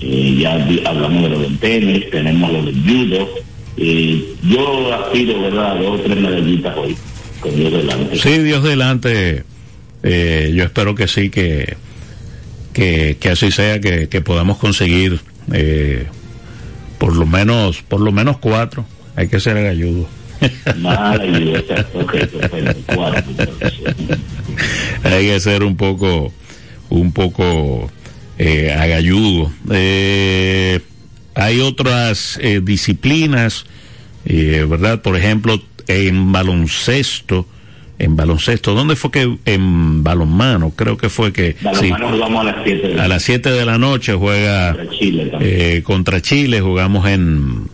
eh, 0.00 0.36
ya 0.38 0.52
hablamos 0.88 1.22
de 1.24 1.28
lo 1.28 1.38
del 1.40 1.58
tenis, 1.58 2.10
tenemos 2.10 2.52
lo 2.52 2.62
del 2.62 2.82
judo. 2.82 3.28
Eh, 3.76 4.34
yo 4.42 4.94
aspiro, 4.94 5.42
¿verdad?, 5.42 5.76
dos 5.76 6.00
o 6.00 6.02
tres 6.02 6.16
medallitas 6.16 6.76
hoy, 6.76 6.96
con 7.40 7.56
Dios 7.56 7.72
delante. 7.72 8.16
Sí, 8.16 8.38
Dios 8.38 8.62
delante. 8.62 9.44
Eh, 10.02 10.52
yo 10.54 10.64
espero 10.64 10.94
que 10.94 11.08
sí, 11.08 11.30
que, 11.30 11.76
que, 12.72 13.16
así 13.30 13.50
sea, 13.50 13.80
que, 13.80 14.06
podamos 14.20 14.58
conseguir 14.58 15.20
por 16.98 17.16
lo 17.16 17.26
menos 17.26 17.82
por 17.82 18.00
lo 18.00 18.12
menos 18.12 18.38
cuatro. 18.38 18.84
Hay 19.16 19.28
que 19.28 19.40
ser 19.40 19.56
Hay 25.04 25.26
que 25.26 25.40
ser 25.40 25.62
un 25.62 25.76
poco, 25.76 26.32
un 26.88 27.12
poco 27.12 27.90
eh, 28.38 28.72
agalludo. 28.72 29.50
Eh, 29.70 30.80
hay 31.38 31.60
otras 31.60 32.38
eh, 32.42 32.60
disciplinas, 32.62 33.64
eh, 34.24 34.66
¿verdad? 34.68 35.02
Por 35.02 35.16
ejemplo, 35.16 35.62
en 35.86 36.32
baloncesto, 36.32 37.46
en 37.98 38.16
baloncesto, 38.16 38.74
¿dónde 38.74 38.96
fue 38.96 39.12
que 39.12 39.38
en 39.44 40.02
balonmano? 40.02 40.70
Creo 40.74 40.96
que 40.96 41.08
fue 41.08 41.32
que 41.32 41.56
balonmano 41.62 42.08
sí, 42.08 42.12
jugamos 42.12 42.40
a 42.40 42.44
las 42.44 42.64
7 42.64 42.88
de, 42.88 43.00
a 43.00 43.08
las 43.08 43.22
7 43.22 43.50
de 43.50 43.64
la 43.64 43.78
noche 43.78 44.14
juega 44.14 44.74
contra 44.74 44.90
Chile, 44.98 45.32
eh, 45.40 45.82
contra 45.84 46.20
Chile, 46.20 46.60
jugamos 46.60 47.06
en 47.06 47.68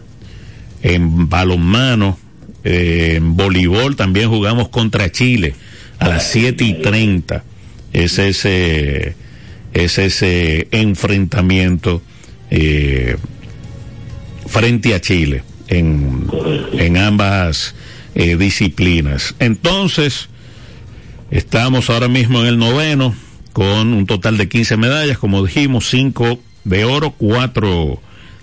en 0.83 1.31
balonmano, 1.31 2.19
eh, 2.65 3.15
en 3.17 3.37
voleibol 3.37 3.97
también 3.97 4.31
jugamos 4.31 4.69
contra 4.69 5.13
Chile 5.13 5.55
a 5.99 6.09
las 6.09 6.31
7 6.31 6.65
y 6.65 6.83
30. 6.83 7.45
Es 7.93 8.19
ese 8.19 9.15
es 9.73 9.99
ese 9.99 10.69
enfrentamiento 10.71 12.01
eh, 12.51 13.17
frente 14.47 14.95
a 14.95 15.01
Chile 15.01 15.43
en, 15.69 16.29
en 16.73 16.97
ambas 16.97 17.75
eh, 18.15 18.37
disciplinas. 18.37 19.35
Entonces, 19.41 20.29
estamos 21.31 21.91
ahora 21.91 22.09
mismo 22.09 22.41
en 22.41 22.47
el 22.47 22.59
noveno 22.59 23.15
con 23.53 23.93
un 23.93 24.07
total 24.07 24.39
de 24.39 24.49
15 24.49 24.77
medallas, 24.77 25.19
como 25.19 25.45
dijimos, 25.45 25.89
5 25.91 26.39
de 26.65 26.85
oro, 26.85 27.13
4 27.19 28.01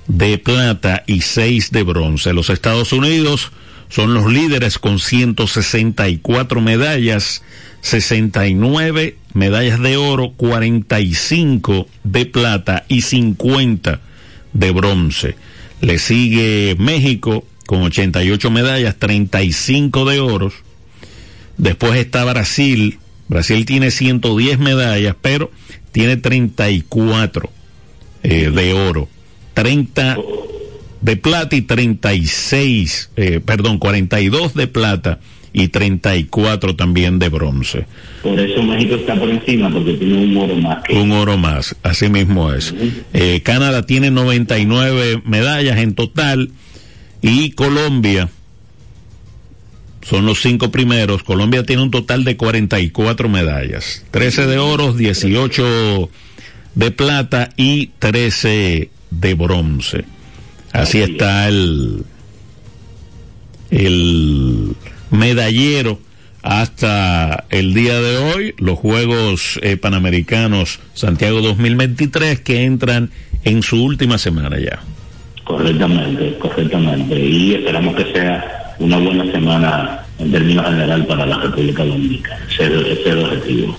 de 0.07 0.37
plata 0.37 1.03
y 1.07 1.21
6 1.21 1.71
de 1.71 1.83
bronce. 1.83 2.33
Los 2.33 2.49
Estados 2.49 2.91
Unidos 2.91 3.51
son 3.91 4.13
los 4.13 4.31
líderes 4.31 4.79
con 4.79 4.99
164 4.99 6.61
medallas, 6.61 7.43
69 7.81 9.17
medallas 9.33 9.81
de 9.81 9.97
oro, 9.97 10.31
45 10.31 11.87
de 12.05 12.25
plata 12.25 12.85
y 12.87 13.01
50 13.01 13.99
de 14.53 14.71
bronce. 14.71 15.35
Le 15.81 15.99
sigue 15.99 16.75
México 16.79 17.45
con 17.65 17.83
88 17.83 18.49
medallas, 18.49 18.95
35 18.95 20.05
de 20.05 20.19
oros. 20.21 20.53
Después 21.57 21.95
está 21.99 22.23
Brasil. 22.23 22.97
Brasil 23.27 23.65
tiene 23.65 23.91
110 23.91 24.57
medallas, 24.59 25.15
pero 25.21 25.51
tiene 25.91 26.15
34 26.15 27.51
eh, 28.23 28.51
de 28.51 28.73
oro. 28.73 29.09
30 29.53 30.17
de 31.01 31.15
plata 31.17 31.55
y 31.55 31.61
36, 31.61 33.11
eh, 33.15 33.39
perdón, 33.43 33.79
42 33.79 34.53
de 34.53 34.67
plata 34.67 35.19
y 35.53 35.67
34 35.67 36.75
también 36.75 37.19
de 37.19 37.29
bronce. 37.29 37.85
Por 38.23 38.39
eso 38.39 38.63
México 38.63 38.95
está 38.95 39.15
por 39.15 39.29
encima, 39.29 39.69
porque 39.69 39.93
tiene 39.93 40.23
un 40.23 40.37
oro 40.37 40.55
más. 40.55 40.83
Que... 40.83 40.93
Un 40.93 41.11
oro 41.11 41.37
más, 41.37 41.75
así 41.83 42.07
mismo 42.09 42.53
es. 42.53 42.71
Uh 42.71 42.75
-huh. 42.75 42.91
eh, 43.13 43.41
Canadá 43.43 43.85
tiene 43.85 44.11
99 44.11 45.23
medallas 45.25 45.79
en 45.79 45.95
total 45.95 46.51
y 47.21 47.51
Colombia 47.51 48.29
son 50.03 50.25
los 50.25 50.41
cinco 50.41 50.71
primeros. 50.71 51.23
Colombia 51.23 51.65
tiene 51.65 51.83
un 51.83 51.91
total 51.91 52.23
de 52.23 52.37
44 52.37 53.29
medallas, 53.29 54.03
13 54.11 54.47
de 54.47 54.57
oro, 54.57 54.93
18 54.93 56.09
de 56.75 56.91
plata 56.91 57.49
y 57.57 57.87
13 57.99 58.89
de 59.09 59.33
bronce. 59.33 60.05
Así 60.73 61.01
está 61.01 61.47
el 61.47 62.03
el 63.71 64.75
medallero 65.09 65.99
hasta 66.43 67.45
el 67.49 67.73
día 67.73 67.99
de 67.99 68.17
hoy, 68.17 68.55
los 68.57 68.77
Juegos 68.79 69.59
eh, 69.61 69.77
Panamericanos 69.77 70.79
Santiago 70.93 71.41
2023 71.41 72.39
que 72.41 72.63
entran 72.63 73.11
en 73.43 73.63
su 73.63 73.83
última 73.83 74.17
semana 74.17 74.57
ya. 74.59 74.79
Correctamente, 75.43 76.37
correctamente. 76.39 77.19
Y 77.19 77.55
esperamos 77.55 77.95
que 77.95 78.11
sea 78.11 78.75
una 78.79 78.97
buena 78.97 79.31
semana 79.31 80.05
en 80.17 80.31
términos 80.31 80.65
general 80.65 81.05
para 81.05 81.25
la 81.25 81.37
República 81.39 81.83
Dominicana. 81.83 82.45
Ese 82.49 82.93
es 82.93 83.05
el 83.05 83.19
objetivo. 83.19 83.77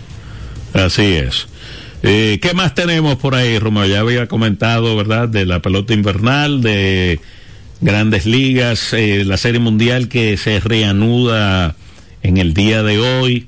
Así 0.75 1.15
es. 1.15 1.47
Eh, 2.03 2.39
¿Qué 2.43 2.53
más 2.55 2.75
tenemos 2.75 3.17
por 3.17 3.35
ahí, 3.35 3.59
Romero? 3.59 3.87
Ya 3.87 4.01
había 4.01 4.27
comentado, 4.27 4.97
¿verdad?, 4.97 5.29
de 5.29 5.47
la 5.47 5.61
pelota 5.61 5.95
invernal, 5.95 6.61
de 6.61 7.21
grandes 7.81 8.27
ligas, 8.27 8.93
eh, 8.93 9.25
la 9.25 9.37
serie 9.37 9.61
mundial 9.61 10.09
que 10.09 10.37
se 10.37 10.61
reanuda 10.61 11.77
en 12.23 12.39
el 12.39 12.55
día 12.55 12.83
de 12.83 12.99
hoy. 12.99 13.47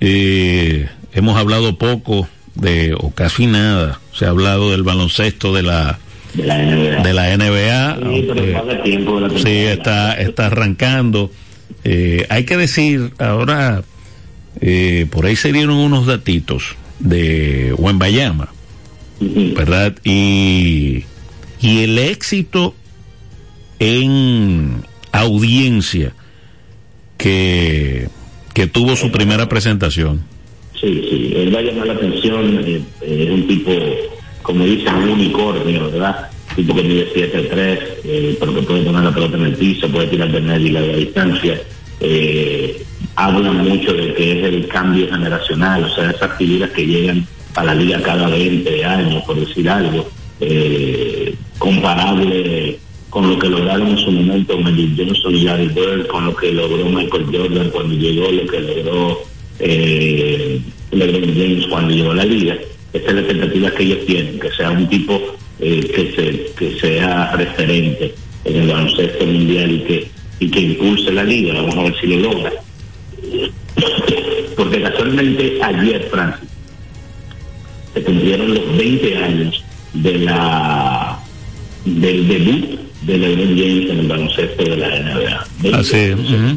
Eh, 0.00 0.88
hemos 1.12 1.36
hablado 1.36 1.78
poco 1.78 2.28
de, 2.54 2.94
o 2.98 3.10
casi 3.10 3.46
nada, 3.46 4.00
se 4.12 4.26
ha 4.26 4.30
hablado 4.30 4.70
del 4.70 4.82
baloncesto 4.82 5.54
de 5.54 5.62
la, 5.62 5.98
de 6.34 6.44
la 6.44 6.58
NBA. 6.58 7.02
De 7.02 7.12
la 7.14 7.36
NBA 7.36 7.96
sí, 7.96 8.28
pero 8.28 8.82
tiempo 8.82 9.20
de 9.20 9.28
la 9.28 9.38
sí 9.38 9.56
está, 9.56 10.14
está 10.14 10.46
arrancando. 10.46 11.30
Eh, 11.84 12.26
hay 12.28 12.44
que 12.44 12.56
decir, 12.56 13.12
ahora, 13.18 13.82
eh, 14.60 15.06
por 15.10 15.26
ahí 15.26 15.36
se 15.36 15.52
dieron 15.52 15.76
unos 15.76 16.06
datitos 16.06 16.76
de 16.98 17.74
Wembayama, 17.78 18.48
uh 19.20 19.24
-huh. 19.24 19.54
¿verdad? 19.54 19.94
Y, 20.04 21.04
y 21.60 21.78
el 21.84 21.98
éxito 21.98 22.74
en 23.78 24.82
audiencia 25.12 26.12
que, 27.16 28.08
que 28.52 28.66
tuvo 28.66 28.96
su 28.96 29.10
primera 29.10 29.48
presentación. 29.48 30.22
Sí, 30.80 31.06
sí, 31.08 31.32
él 31.36 31.54
va 31.54 31.60
a 31.60 31.62
llamar 31.62 31.86
la 31.86 31.92
atención, 31.94 32.60
eh, 32.64 32.82
es 33.02 33.30
un 33.30 33.46
tipo, 33.46 33.72
como 34.42 34.64
dicen, 34.64 34.94
un 34.94 35.08
unicornio, 35.10 35.90
¿verdad? 35.90 36.30
tipo 36.54 36.74
que 36.74 36.82
mide 36.82 37.12
7-3, 37.12 37.78
eh, 38.04 38.36
pero 38.38 38.54
que 38.54 38.62
puede 38.62 38.82
poner 38.84 39.02
la 39.02 39.14
pelota 39.14 39.36
en 39.36 39.44
el 39.44 39.56
piso, 39.56 39.88
puede 39.88 40.06
tirar 40.08 40.30
de 40.30 40.60
y 40.60 40.70
larga 40.70 40.96
distancia. 40.96 41.60
Eh, 42.00 42.82
habla 43.16 43.52
mucho 43.52 43.92
de 43.92 44.14
que 44.14 44.38
es 44.38 44.44
el 44.44 44.68
cambio 44.68 45.08
generacional, 45.08 45.84
o 45.84 45.94
sea, 45.94 46.10
esas 46.10 46.36
figuras 46.36 46.70
que 46.70 46.86
llegan 46.86 47.26
a 47.54 47.64
la 47.64 47.74
liga 47.74 48.02
cada 48.02 48.28
20 48.28 48.84
años, 48.84 49.22
por 49.24 49.38
decir 49.38 49.68
algo, 49.68 50.08
eh, 50.40 51.34
comparable 51.58 52.78
con 53.10 53.30
lo 53.30 53.38
que 53.38 53.48
lograron 53.48 53.88
en 53.88 53.98
su 53.98 54.10
momento 54.10 54.58
Magic 54.58 54.90
Johnson 54.96 55.34
y 55.36 55.42
Larry 55.42 55.68
Bird, 55.68 56.06
con 56.08 56.26
lo 56.26 56.34
que 56.34 56.52
logró 56.52 56.84
Michael 56.86 57.26
Jordan 57.32 57.70
cuando 57.70 57.94
llegó, 57.94 58.30
lo 58.30 58.46
que 58.46 58.60
logró 58.60 59.22
eh, 59.60 60.60
LeBron 60.90 61.34
James 61.34 61.66
cuando 61.68 61.94
llegó 61.94 62.10
a 62.10 62.16
la 62.16 62.24
liga. 62.24 62.58
Esta 62.92 63.08
es 63.10 63.14
la 63.14 63.20
expectativa 63.20 63.70
que 63.70 63.82
ellos 63.84 64.06
tienen, 64.06 64.40
que 64.40 64.50
sea 64.50 64.70
un 64.70 64.88
tipo 64.88 65.20
eh, 65.60 65.90
que, 65.94 66.12
se, 66.16 66.52
que 66.56 66.80
sea 66.80 67.32
referente 67.36 68.14
en 68.44 68.56
el 68.56 68.68
baloncesto 68.68 69.24
mundial 69.26 69.70
y 69.70 69.80
que, 69.80 70.08
y 70.40 70.50
que 70.50 70.60
impulse 70.60 71.12
la 71.12 71.22
liga. 71.22 71.54
Vamos 71.54 71.76
a 71.76 71.82
ver 71.82 72.00
si 72.00 72.06
lo 72.08 72.16
logra. 72.16 72.52
Porque 74.56 74.82
casualmente 74.82 75.58
ayer, 75.62 76.08
Francis, 76.10 76.48
se 77.92 78.02
cumplieron 78.02 78.54
los 78.54 78.76
20 78.76 79.16
años 79.18 79.64
de 79.94 80.18
la 80.18 81.18
del 81.84 82.28
debut 82.28 82.78
de 83.02 83.18
LeBron 83.18 83.58
James 83.58 83.90
en 83.90 83.98
el 83.98 84.08
baloncesto 84.08 84.64
de 84.64 84.76
la 84.76 84.88
NBA. 85.00 85.78
Así, 85.78 85.96
uh 85.96 86.16
-huh. 86.16 86.56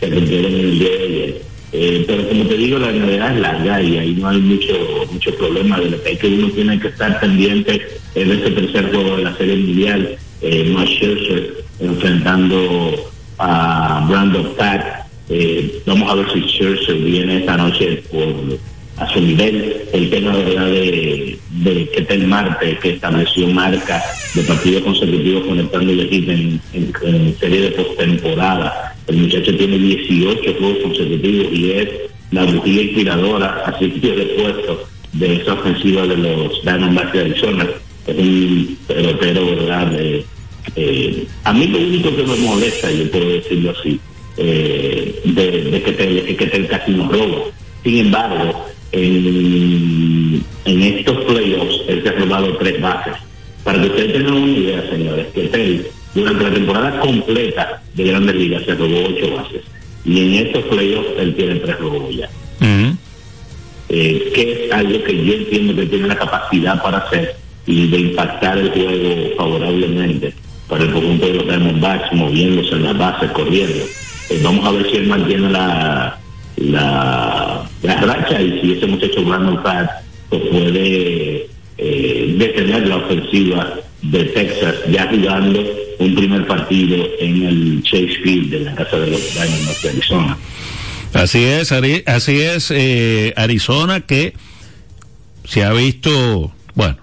se 0.00 0.10
cumplieron 0.10 0.54
el 0.54 0.78
día 0.78 0.88
de 0.88 1.02
ayer. 1.04 1.42
Eh, 1.70 2.04
pero 2.06 2.26
como 2.28 2.44
te 2.46 2.56
digo, 2.56 2.78
la 2.78 2.92
novedad 2.92 3.34
es 3.34 3.40
larga 3.40 3.82
y 3.82 3.98
ahí 3.98 4.14
no 4.14 4.28
hay 4.28 4.38
mucho 4.38 4.74
mucho 5.12 5.34
problema. 5.34 5.78
De 5.78 5.90
lo 5.90 6.02
que, 6.02 6.08
hay 6.10 6.16
que 6.16 6.28
uno 6.28 6.48
tiene 6.50 6.80
que 6.80 6.88
estar 6.88 7.20
pendiente 7.20 7.86
en 8.14 8.30
este 8.30 8.50
tercer 8.52 8.90
juego 8.90 9.16
de 9.16 9.24
la 9.24 9.36
Serie 9.36 9.56
Mundial. 9.56 10.16
Eh, 10.40 10.72
Max 10.74 10.90
Scherzer 10.90 11.64
enfrentando 11.80 13.10
a 13.38 14.06
Brandon 14.08 14.54
Pack. 14.56 14.97
Eh, 15.30 15.82
vamos 15.86 16.10
a 16.10 16.14
ver 16.14 16.26
si 16.32 16.40
Scherzer 16.42 16.96
viene 16.96 17.38
esta 17.38 17.56
noche 17.56 18.02
por 18.10 18.58
a 18.96 19.08
su 19.12 19.20
nivel. 19.20 19.82
El 19.92 20.10
tema 20.10 20.32
verdad 20.36 20.66
de, 20.66 21.38
de 21.50 21.88
que 21.90 22.14
el 22.14 22.26
Marte, 22.26 22.78
que 22.82 22.90
estableció 22.94 23.46
marca 23.48 24.02
de 24.34 24.42
partidos 24.42 24.82
consecutivos 24.82 25.46
conectando 25.46 25.92
el 25.92 26.00
equipo 26.00 26.32
en, 26.32 26.60
en 26.72 27.36
serie 27.38 27.60
de 27.60 27.70
postemporada 27.70 28.88
el 29.08 29.16
muchacho 29.16 29.56
tiene 29.56 29.78
18 29.78 30.54
juegos 30.58 30.78
consecutivos 30.82 31.46
y 31.52 31.70
es 31.72 31.88
la 32.30 32.44
bujía 32.44 32.82
inspiradora, 32.82 33.62
así 33.64 33.90
que 33.90 34.12
de 34.12 34.26
puesto 34.26 34.86
de 35.14 35.36
esa 35.36 35.54
ofensiva 35.54 36.06
de 36.06 36.16
los 36.18 36.62
Diamondbacks 36.62 37.12
de 37.14 37.20
Arizona. 37.20 37.66
Es 38.06 38.18
un 38.18 38.78
pelotero, 38.86 39.46
¿verdad? 39.46 39.92
Eh, 40.76 41.26
a 41.44 41.52
mí 41.54 41.66
lo 41.68 41.78
único 41.78 42.14
que 42.14 42.22
me 42.22 42.36
molesta, 42.36 42.90
yo 42.90 43.10
puedo 43.10 43.28
decirlo 43.30 43.70
así, 43.78 43.98
eh, 44.38 45.20
de, 45.24 45.82
que, 45.82 45.92
te, 45.92 46.36
que 46.36 46.46
te 46.46 46.66
casi 46.66 46.92
nos 46.92 47.10
roba. 47.10 47.44
Sin 47.82 47.98
embargo, 47.98 48.66
en, 48.92 50.42
en 50.64 50.82
estos 50.82 51.24
playoffs, 51.24 51.82
él 51.88 52.02
se 52.02 52.08
ha 52.08 52.12
robado 52.12 52.56
tres 52.56 52.80
bases. 52.80 53.14
Para 53.64 53.80
que 53.80 53.88
ustedes 53.88 54.12
tengan 54.12 54.34
una 54.34 54.52
idea, 54.52 54.90
señores, 54.90 55.26
que 55.34 55.42
Tel 55.48 55.86
durante 56.14 56.44
la 56.44 56.54
temporada 56.54 57.00
completa 57.00 57.82
de 57.94 58.04
Grandes 58.04 58.34
Ligas 58.36 58.64
se 58.64 58.74
robó 58.74 59.04
ocho 59.08 59.36
bases. 59.36 59.62
Y 60.04 60.20
en 60.20 60.46
estos 60.46 60.64
playoffs 60.64 61.08
él 61.18 61.34
tiene 61.34 61.56
tres 61.56 61.78
robos 61.78 62.14
ya. 62.14 62.30
Eh, 63.90 64.30
que 64.34 64.66
es 64.66 64.72
algo 64.72 65.02
que 65.02 65.24
yo 65.24 65.32
entiendo 65.34 65.74
que 65.74 65.86
tiene 65.86 66.08
la 66.08 66.16
capacidad 66.16 66.82
para 66.82 66.98
hacer 66.98 67.36
y 67.66 67.86
de 67.88 67.98
impactar 67.98 68.58
el 68.58 68.70
juego 68.70 69.36
favorablemente 69.36 70.34
para 70.68 70.84
el 70.84 70.92
conjunto 70.92 71.26
de 71.26 71.34
los 71.34 71.46
Diamondbacks, 71.46 72.12
moviéndose 72.12 72.74
en 72.74 72.84
las 72.84 72.98
bases, 72.98 73.30
corriendo. 73.32 73.84
Eh, 74.30 74.40
vamos 74.42 74.66
a 74.66 74.72
ver 74.72 74.90
si 74.90 74.96
él 74.98 75.06
mantiene 75.06 75.50
la, 75.50 76.18
la, 76.56 77.68
la 77.82 78.00
racha 78.00 78.40
y 78.40 78.60
si 78.60 78.72
ese 78.72 78.86
muchacho 78.86 79.24
Brandon 79.24 79.62
Fat 79.62 79.90
pues 80.28 80.42
puede 80.50 81.48
eh, 81.78 82.34
detener 82.36 82.86
la 82.86 82.96
ofensiva 82.96 83.74
de 84.02 84.24
Texas 84.24 84.74
ya 84.90 85.08
jugando 85.08 85.64
un 85.98 86.14
primer 86.14 86.46
partido 86.46 87.04
en 87.18 87.42
el 87.42 87.82
Chase 87.82 88.18
Field 88.22 88.50
de 88.50 88.60
la 88.60 88.74
casa 88.74 88.98
de 88.98 89.10
los 89.10 89.34
Diamondbacks 89.34 89.82
de 89.82 89.88
Arizona. 89.90 90.38
Así 91.14 91.42
es, 91.42 91.72
así 91.72 92.40
es, 92.40 92.70
eh, 92.70 93.32
Arizona 93.36 94.00
que 94.02 94.34
se 95.44 95.64
ha 95.64 95.72
visto, 95.72 96.52
bueno, 96.74 96.98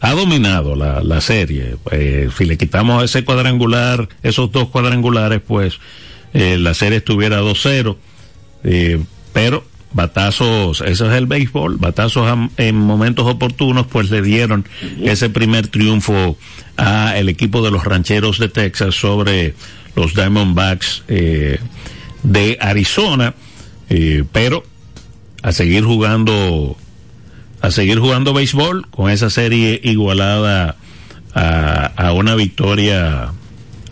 ha 0.00 0.12
dominado 0.12 0.74
la, 0.74 1.02
la 1.02 1.20
serie. 1.20 1.76
Eh, 1.90 2.28
si 2.36 2.46
le 2.46 2.56
quitamos 2.56 3.04
ese 3.04 3.24
cuadrangular, 3.24 4.08
esos 4.22 4.50
dos 4.50 4.68
cuadrangulares, 4.68 5.40
pues 5.46 5.78
eh, 6.34 6.58
la 6.58 6.74
serie 6.74 6.98
estuviera 6.98 7.40
2-0. 7.40 7.96
Eh, 8.64 9.02
pero 9.32 9.64
batazos, 9.94 10.80
eso 10.80 11.10
es 11.10 11.16
el 11.16 11.26
béisbol, 11.26 11.76
batazos 11.76 12.50
en 12.56 12.76
momentos 12.76 13.26
oportunos, 13.26 13.86
pues 13.86 14.10
le 14.10 14.22
dieron 14.22 14.66
ese 15.00 15.30
primer 15.30 15.68
triunfo 15.68 16.36
a 16.76 17.16
el 17.16 17.28
equipo 17.28 17.62
de 17.62 17.70
los 17.70 17.84
rancheros 17.84 18.38
de 18.38 18.48
Texas 18.48 18.96
sobre 18.96 19.54
los 19.94 20.14
Diamondbacks 20.14 21.04
eh, 21.06 21.60
de 22.24 22.58
Arizona, 22.60 23.34
eh, 23.88 24.24
pero 24.32 24.64
a 25.42 25.52
seguir 25.52 25.84
jugando, 25.84 26.76
a 27.60 27.70
seguir 27.70 28.00
jugando 28.00 28.34
béisbol 28.34 28.88
con 28.90 29.10
esa 29.10 29.30
serie 29.30 29.80
igualada 29.84 30.76
a, 31.34 31.86
a 31.86 32.12
una 32.12 32.34
victoria, 32.34 33.32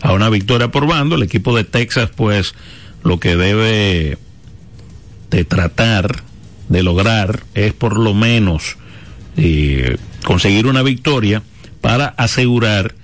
a 0.03 0.11
una 0.11 0.29
victoria 0.29 0.67
por 0.67 0.85
bando, 0.85 1.15
el 1.15 1.23
equipo 1.23 1.55
de 1.55 1.63
Texas, 1.63 2.11
pues 2.13 2.53
lo 3.03 3.19
que 3.19 3.37
debe 3.37 4.17
de 5.31 5.45
tratar 5.45 6.23
de 6.67 6.83
lograr 6.83 7.43
es 7.55 7.73
por 7.73 7.97
lo 7.97 8.13
menos 8.13 8.75
eh, 9.37 9.95
conseguir 10.25 10.67
una 10.67 10.83
victoria 10.83 11.41
para 11.79 12.07
asegurar 12.07 12.95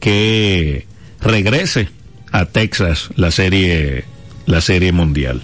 que 0.00 0.86
regrese 1.20 1.88
a 2.32 2.46
Texas 2.46 3.10
la 3.14 3.30
serie 3.30 4.04
la 4.46 4.60
serie 4.60 4.90
mundial. 4.90 5.40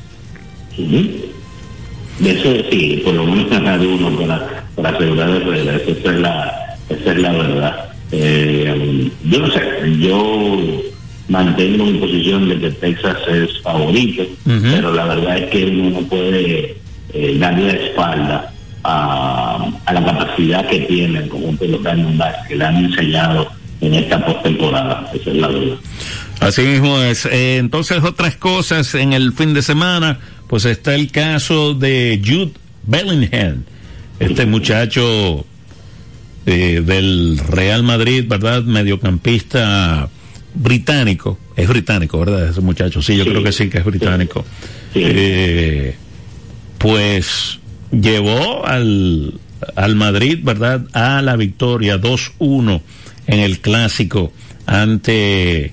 Eso 2.24 2.54
sí, 2.70 3.00
por 3.04 3.14
lo 3.14 3.26
menos 3.26 3.48
tratar 3.48 3.80
uno 3.80 4.18
para, 4.18 4.64
para 4.74 4.88
asegurar 4.90 5.30
el 5.30 5.44
regreso, 5.44 5.90
esa 5.92 6.12
es 6.12 6.20
la, 6.20 6.76
esa 6.88 7.12
es 7.12 7.18
la 7.18 7.32
verdad. 7.32 7.88
Eh, 8.10 9.10
yo 9.24 9.38
no 9.38 9.50
sé, 9.52 9.60
yo 10.00 10.82
mantengo 11.28 11.84
mi 11.86 11.98
posición 11.98 12.48
de 12.48 12.58
que 12.60 12.70
Texas 12.72 13.16
es 13.28 13.60
favorito, 13.62 14.24
pero 14.44 14.92
la 14.92 15.06
verdad 15.06 15.38
es 15.38 15.50
que 15.50 15.64
uno 15.64 16.00
no 16.00 16.06
puede 16.06 16.76
eh, 17.12 17.36
darle 17.38 17.72
la 17.72 17.72
espalda 17.72 18.52
a, 18.84 19.68
la 19.92 20.04
capacidad 20.04 20.68
que 20.68 20.80
tiene 20.80 21.20
el 21.20 21.28
conjunto 21.28 21.64
de 21.64 21.70
los 21.72 21.82
Diamondbacks 21.82 22.48
que 22.48 22.56
le 22.56 22.64
han 22.64 22.76
enseñado 22.76 23.50
en 23.80 23.94
esta 23.94 24.24
postemporada. 24.24 25.10
Esa 25.12 25.30
es 25.30 25.36
la 25.36 25.48
verdad. 25.48 25.76
Así 26.40 26.62
mismo 26.62 26.98
es. 27.00 27.26
Eh, 27.26 27.56
entonces, 27.58 28.02
otras 28.04 28.36
cosas 28.36 28.94
en 28.94 29.12
el 29.12 29.32
fin 29.32 29.54
de 29.54 29.62
semana, 29.62 30.20
pues 30.46 30.64
está 30.64 30.94
el 30.94 31.10
caso 31.10 31.74
de 31.74 32.20
Jude 32.24 32.52
Bellingham, 32.84 33.64
este 34.20 34.46
muchacho 34.46 35.44
eh, 36.46 36.82
del 36.84 37.40
Real 37.48 37.82
Madrid, 37.82 38.24
¿verdad? 38.28 38.62
Mediocampista 38.62 40.08
británico, 40.56 41.38
es 41.54 41.68
británico, 41.68 42.18
¿verdad? 42.18 42.48
Ese 42.48 42.60
muchacho, 42.60 43.02
sí, 43.02 43.16
yo 43.16 43.24
creo 43.24 43.42
que 43.42 43.52
sí 43.52 43.68
que 43.68 43.78
es 43.78 43.84
británico. 43.84 44.44
Eh, 44.94 45.94
pues 46.78 47.58
llevó 47.90 48.66
al, 48.66 49.34
al 49.74 49.96
Madrid, 49.96 50.40
¿verdad? 50.42 50.86
A 50.92 51.22
la 51.22 51.36
victoria 51.36 52.00
2-1 52.00 52.80
en 53.26 53.38
el 53.40 53.60
clásico 53.60 54.32
ante 54.66 55.72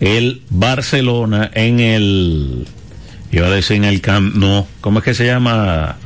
el 0.00 0.42
Barcelona 0.50 1.50
en 1.54 1.80
el, 1.80 2.66
iba 3.30 3.46
a 3.46 3.50
decir 3.50 3.76
en 3.76 3.84
el 3.84 4.00
Camp, 4.00 4.34
no, 4.34 4.66
¿cómo 4.80 4.98
es 4.98 5.04
que 5.04 5.14
se 5.14 5.26
llama? 5.26 5.96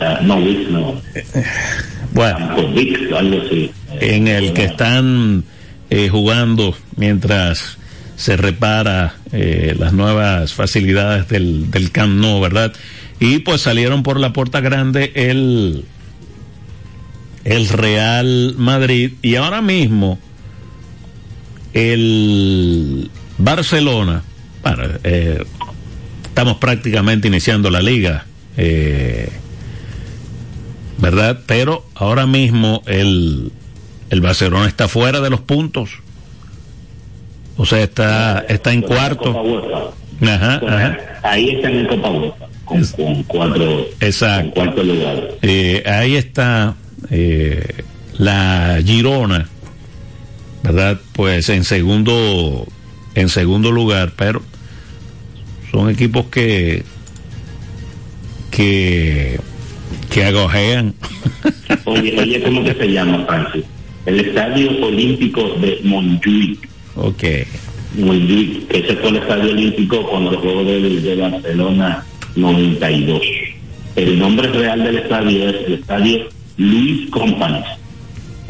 Ah, 0.00 0.18
no, 0.22 0.40
no. 0.40 1.00
Bueno, 2.12 2.56
algo 3.16 3.42
así. 3.46 3.70
En 4.00 4.28
el 4.28 4.52
que 4.52 4.64
están 4.64 5.44
eh, 5.94 6.08
jugando 6.08 6.74
mientras 6.96 7.76
se 8.16 8.38
repara 8.38 9.16
eh, 9.30 9.76
las 9.78 9.92
nuevas 9.92 10.54
facilidades 10.54 11.28
del, 11.28 11.70
del 11.70 11.90
Camp 11.90 12.14
Nou, 12.14 12.40
¿verdad? 12.40 12.72
Y 13.20 13.40
pues 13.40 13.60
salieron 13.60 14.02
por 14.02 14.18
la 14.18 14.32
puerta 14.32 14.62
grande 14.62 15.12
el, 15.14 15.84
el 17.44 17.68
Real 17.68 18.54
Madrid 18.56 19.12
y 19.20 19.34
ahora 19.34 19.60
mismo 19.60 20.18
el 21.74 23.10
Barcelona, 23.36 24.22
bueno, 24.62 24.84
eh, 25.04 25.44
estamos 26.24 26.56
prácticamente 26.56 27.28
iniciando 27.28 27.68
la 27.68 27.82
liga, 27.82 28.24
¿verdad? 30.96 31.40
Pero 31.46 31.84
ahora 31.96 32.24
mismo 32.24 32.82
el, 32.86 33.52
el 34.12 34.20
Barcelona 34.20 34.68
está 34.68 34.88
fuera 34.88 35.22
de 35.22 35.30
los 35.30 35.40
puntos. 35.40 35.88
O 37.56 37.64
sea, 37.64 37.82
está, 37.82 38.44
está 38.46 38.70
en 38.70 38.82
cuarto. 38.82 39.94
Ajá, 40.20 40.60
ajá. 40.68 40.98
Ahí 41.22 41.48
está 41.48 41.70
en 41.70 41.78
el 41.78 41.88
Copa 41.88 42.10
UEFA, 42.10 42.46
con, 42.66 42.84
con, 42.88 43.22
cuatro, 43.22 43.86
Exacto. 44.00 44.50
cuarto 44.52 44.82
lugar. 44.82 45.28
Eh, 45.40 45.82
ahí 45.86 46.16
está 46.16 46.74
eh, 47.08 47.84
la 48.18 48.80
Girona, 48.84 49.48
¿verdad? 50.62 51.00
Pues 51.14 51.48
en 51.48 51.64
segundo, 51.64 52.66
en 53.14 53.30
segundo 53.30 53.72
lugar, 53.72 54.12
pero 54.14 54.42
son 55.70 55.88
equipos 55.88 56.26
que 56.26 56.84
que 58.50 59.40
que 60.10 60.24
agojean. 60.26 60.94
Oye, 61.86 62.20
oye, 62.20 62.42
¿cómo 62.42 62.62
que 62.62 62.74
se 62.74 62.88
llama, 62.88 63.24
Francis? 63.26 63.64
El 64.06 64.20
Estadio 64.20 64.70
Olímpico 64.84 65.56
de 65.60 65.80
Montjuic. 65.84 66.68
Ok. 66.96 67.24
Montjuic, 67.98 68.68
que 68.68 68.78
ese 68.78 68.96
fue 68.96 69.10
el 69.10 69.16
Estadio 69.16 69.52
Olímpico 69.52 70.06
cuando 70.08 70.38
jugó 70.38 70.64
de, 70.64 71.00
de 71.00 71.16
Barcelona 71.16 72.04
92. 72.36 73.22
El 73.96 74.18
nombre 74.18 74.48
real 74.48 74.82
del 74.82 74.98
estadio 74.98 75.48
es 75.50 75.66
el 75.66 75.74
Estadio 75.74 76.28
Luis 76.56 77.10
Companys. 77.10 77.66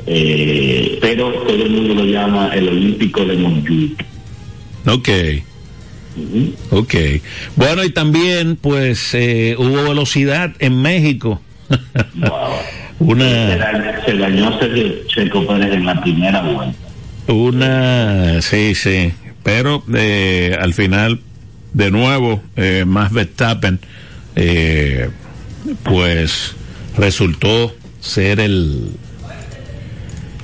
Eh, 0.07 0.98
pero 1.00 1.30
todo 1.32 1.64
el 1.64 1.70
mundo 1.70 1.94
lo 1.94 2.05
llama 2.05 2.50
el 2.55 2.68
Olímpico 2.68 3.24
de 3.24 3.36
Montjuic. 3.36 4.05
Ok. 4.86 5.09
Ok. 6.70 6.94
Bueno, 7.57 7.84
y 7.84 7.90
también, 7.90 8.57
pues, 8.57 9.14
eh, 9.14 9.57
hubo 9.59 9.82
velocidad 9.88 10.55
en 10.59 10.80
México. 10.82 11.40
Una... 13.07 14.05
Se 14.05 14.16
dañó 14.16 14.59
Checo 15.07 15.46
Pérez 15.46 15.72
en 15.72 15.86
la 15.86 16.00
primera 16.00 16.42
vuelta. 16.42 16.76
Una, 17.28 18.40
sí, 18.42 18.74
sí. 18.74 19.12
Pero 19.42 19.82
eh, 19.94 20.57
al 20.61 20.74
final, 20.74 21.20
de 21.72 21.90
nuevo, 21.90 22.42
eh, 22.57 22.84
más 22.86 23.12
Verstappen, 23.12 23.80
eh, 24.36 25.11
pues 25.82 26.55
resultó 26.96 27.74
ser 28.00 28.40
el, 28.40 28.90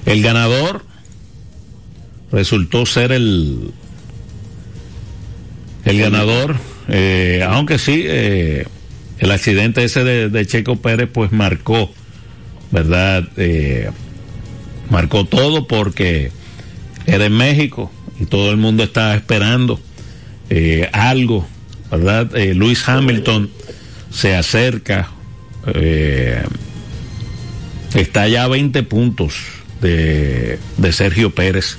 el 0.07 0.23
ganador, 0.23 0.85
resultó 2.33 2.87
ser 2.87 3.13
el, 3.13 3.73
el 5.85 5.99
ganador, 5.99 6.57
eh, 6.89 7.45
aunque 7.49 7.79
sí, 7.79 8.05
eh, 8.07 8.67
el 9.19 9.31
accidente 9.31 9.85
ese 9.85 10.05
de, 10.05 10.47
Checo 10.47 10.77
Pérez 10.77 11.09
pues 11.13 11.33
marcó, 11.33 11.93
¿verdad? 12.71 13.29
Eh, 13.37 13.91
marcó 14.91 15.25
todo 15.25 15.67
porque 15.67 16.31
era 17.07 17.27
en 17.27 17.37
México 17.37 17.91
y 18.21 18.27
todo 18.27 18.51
el 18.51 18.57
mundo 18.57 18.83
estaba 18.83 19.15
esperando 19.15 19.81
algo, 20.93 21.47
¿verdad? 21.91 22.31
Luis 22.55 22.89
Hamilton 22.89 23.51
se 24.11 24.35
acerca, 24.35 25.11
está 27.95 28.29
ya 28.29 28.45
a 28.45 28.49
20 28.49 28.83
puntos 28.85 29.35
de, 29.83 30.59
de 30.79 30.93
Sergio 30.93 31.35
Pérez. 31.35 31.77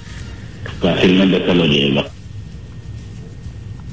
Fácilmente 0.80 1.46
se 1.46 1.56
lo 1.56 1.66
lleva 1.66 2.10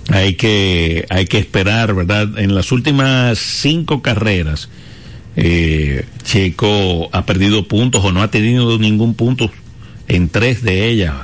hay 0.08 0.34
que, 0.34 1.06
hay 1.08 1.26
que 1.26 1.38
esperar, 1.38 1.94
¿verdad? 1.94 2.38
En 2.38 2.54
las 2.54 2.72
últimas 2.72 3.38
cinco 3.38 4.02
carreras, 4.02 4.68
eh, 5.36 6.04
Checo 6.22 7.08
ha 7.12 7.26
perdido 7.26 7.68
puntos 7.68 8.04
o 8.04 8.12
no 8.12 8.22
ha 8.22 8.30
tenido 8.30 8.78
ningún 8.78 9.14
punto 9.14 9.50
en 10.08 10.28
tres 10.28 10.62
de 10.62 10.88
ellas. 10.88 11.14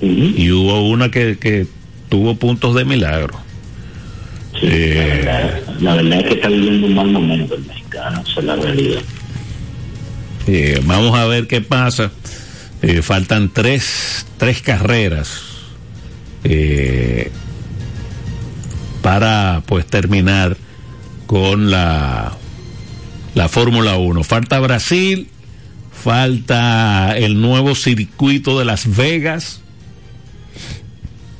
Y 0.00 0.50
hubo 0.52 0.88
una 0.88 1.10
que, 1.10 1.38
que 1.38 1.66
tuvo 2.08 2.36
puntos 2.36 2.74
de 2.74 2.84
milagro. 2.84 3.38
Eh, 4.62 5.62
la, 5.80 5.94
verdad, 5.94 6.20
es 6.20 6.26
que 6.26 6.34
está 6.34 6.48
viviendo 6.48 6.86
un 6.86 6.94
mal 6.94 7.08
momento 7.08 7.54
el 7.54 7.64
mexicano, 7.64 8.22
esa 8.28 8.40
es 8.40 8.46
la 8.46 8.56
realidad. 8.56 9.00
Eh, 10.46 10.80
vamos 10.84 11.18
a 11.18 11.26
ver 11.26 11.46
qué 11.46 11.60
pasa. 11.60 12.10
faltan 13.02 13.50
tres, 13.52 14.26
tres 14.36 14.62
carreras. 14.62 15.42
Eh, 16.44 17.30
para 19.02 19.62
pues 19.66 19.86
terminar 19.86 20.56
con 21.26 21.70
la, 21.70 22.36
la 23.34 23.48
Fórmula 23.48 23.96
1. 23.96 24.24
Falta 24.24 24.60
Brasil, 24.60 25.28
falta 25.92 27.16
el 27.16 27.40
nuevo 27.40 27.74
circuito 27.74 28.58
de 28.58 28.64
Las 28.64 28.96
Vegas, 28.96 29.60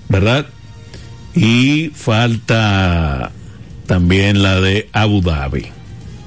¿verdad? 0.09 0.47
Y 1.35 1.91
falta 1.95 3.33
también 3.87 4.43
la 4.43 4.61
de 4.61 4.89
Abu 4.93 5.21
Dhabi. 5.21 5.67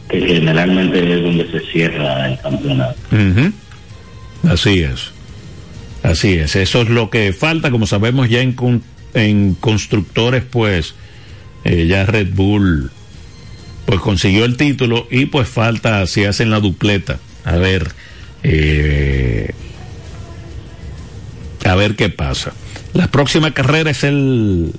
Que 0.10 0.22
generalmente 0.22 1.00
es 1.00 1.24
donde 1.24 1.50
se 1.52 1.60
cierra 1.72 2.30
el 2.30 2.40
campeonato. 2.40 2.98
Así 4.50 4.82
es. 4.82 5.12
Así 6.04 6.34
es. 6.34 6.56
Eso 6.56 6.82
es 6.82 6.90
lo 6.90 7.10
que 7.10 7.32
falta. 7.34 7.72
Como 7.72 7.88
sabemos 7.88 8.30
ya 8.30 8.42
en, 8.42 8.56
en 9.14 9.54
constructores, 9.56 10.44
pues 10.44 10.96
eh, 11.64 11.86
ya 11.88 12.06
Red 12.06 12.34
Bull 12.34 12.92
pues 13.86 14.00
consiguió 14.00 14.46
el 14.46 14.58
título 14.58 15.08
y 15.10 15.26
pues 15.26 15.48
falta 15.48 16.06
si 16.08 16.26
hacen 16.26 16.50
la 16.50 16.60
dupleta 16.60 17.20
a 17.44 17.56
ver 17.58 17.92
eh, 18.44 19.52
a 21.66 21.76
ver 21.76 21.96
qué 21.96 22.10
pasa. 22.10 22.54
La 22.94 23.08
próxima 23.08 23.52
carrera 23.52 23.92
es 23.92 24.04
el 24.04 24.74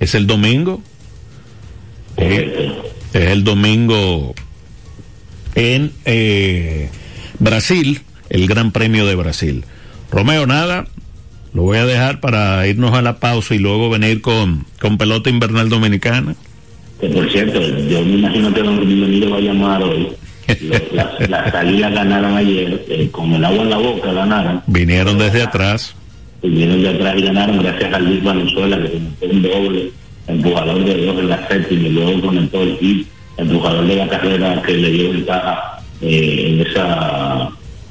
es 0.00 0.14
el 0.14 0.26
domingo. 0.26 0.82
Eh, 2.16 2.72
es 3.12 3.30
el 3.30 3.44
domingo 3.44 4.34
en 5.54 5.92
Brasil 7.38 8.02
el 8.28 8.46
Gran 8.46 8.72
Premio 8.72 9.06
de 9.06 9.14
Brasil. 9.14 9.64
Romeo 10.10 10.46
nada 10.46 10.86
lo 11.52 11.62
voy 11.62 11.78
a 11.78 11.86
dejar 11.86 12.20
para 12.20 12.66
irnos 12.66 12.92
a 12.92 13.00
la 13.00 13.18
pausa 13.18 13.54
y 13.54 13.58
luego 13.58 13.88
venir 13.88 14.20
con, 14.20 14.66
con 14.78 14.98
pelota 14.98 15.30
invernal 15.30 15.70
dominicana. 15.70 16.36
Que 17.00 17.08
por 17.08 17.30
cierto, 17.30 17.60
yo 17.60 18.04
me 18.04 18.14
imagino 18.14 18.52
que 18.54 18.62
don 18.62 18.86
Bienvenido 18.86 19.30
va 19.30 19.36
a 19.36 19.40
llamar 19.40 19.82
hoy. 19.82 20.08
Las 20.92 21.28
la 21.28 21.50
salidas 21.50 21.92
ganaron 21.92 22.36
ayer, 22.36 22.84
eh, 22.88 23.08
con 23.10 23.32
el 23.32 23.44
agua 23.44 23.62
en 23.62 23.70
la 23.70 23.78
boca 23.78 24.12
ganaron. 24.12 24.62
Vinieron 24.66 25.18
desde 25.18 25.42
atrás. 25.42 25.94
Vinieron 26.42 26.82
de 26.82 26.90
atrás 26.90 27.14
y 27.18 27.22
ganaron 27.22 27.58
gracias 27.58 27.92
a 27.92 27.98
Luis 27.98 28.22
Valenzuela, 28.22 28.76
que 28.80 28.90
conectó 28.92 29.26
un 29.26 29.42
doble, 29.42 29.90
empujador 30.28 30.84
de 30.84 31.06
dos 31.06 31.18
en 31.18 31.28
la 31.28 31.48
séptima 31.48 31.88
y 31.88 31.92
luego 31.92 32.20
conectó 32.20 32.62
el 32.62 32.76
hit, 32.78 33.08
empujador 33.36 33.86
de 33.86 33.96
la 33.96 34.08
carrera 34.08 34.62
que 34.62 34.72
le 34.72 34.90
dio 34.90 35.10
ventaja 35.12 35.82
eh, 36.00 36.44
en 36.48 36.66
esa 36.66 37.50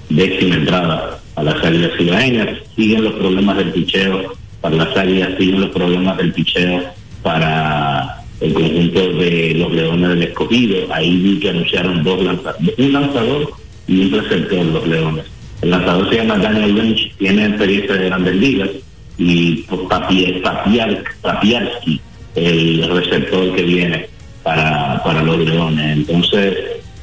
décima 0.09 0.55
entrada 0.55 1.19
a 1.35 1.43
las 1.43 1.63
águilas 1.63 1.91
ciudadanas, 1.97 2.57
siguen 2.75 3.03
los 3.03 3.13
problemas 3.13 3.57
del 3.57 3.71
picheo 3.71 4.33
para 4.61 4.75
las 4.75 4.97
águilas, 4.97 5.31
siguen 5.37 5.61
los 5.61 5.69
problemas 5.71 6.17
del 6.17 6.31
picheo 6.31 6.83
para 7.21 8.24
el 8.41 8.53
conjunto 8.53 9.13
de 9.13 9.53
los 9.55 9.71
leones 9.71 10.09
del 10.09 10.23
escogido. 10.23 10.93
Ahí 10.93 11.17
vi 11.17 11.39
que 11.39 11.49
anunciaron 11.49 12.03
dos 12.03 12.21
lanzadores, 12.23 12.73
un 12.77 12.93
lanzador 12.93 13.53
y 13.87 14.01
un 14.01 14.11
receptor 14.11 14.65
los 14.65 14.87
leones. 14.87 15.25
El 15.61 15.69
lanzador 15.71 16.09
se 16.09 16.15
llama 16.17 16.37
Daniel 16.37 16.75
Lynch, 16.75 17.15
tiene 17.17 17.45
experiencia 17.45 17.95
de 17.95 18.05
grandes 18.05 18.35
ligas 18.35 18.69
y 19.17 19.65
Papiarski, 21.21 22.01
el 22.35 22.89
receptor 22.89 23.55
que 23.55 23.63
viene 23.63 24.09
para, 24.43 25.01
para 25.03 25.23
los 25.23 25.39
leones. 25.39 25.97
Entonces, 25.97 26.55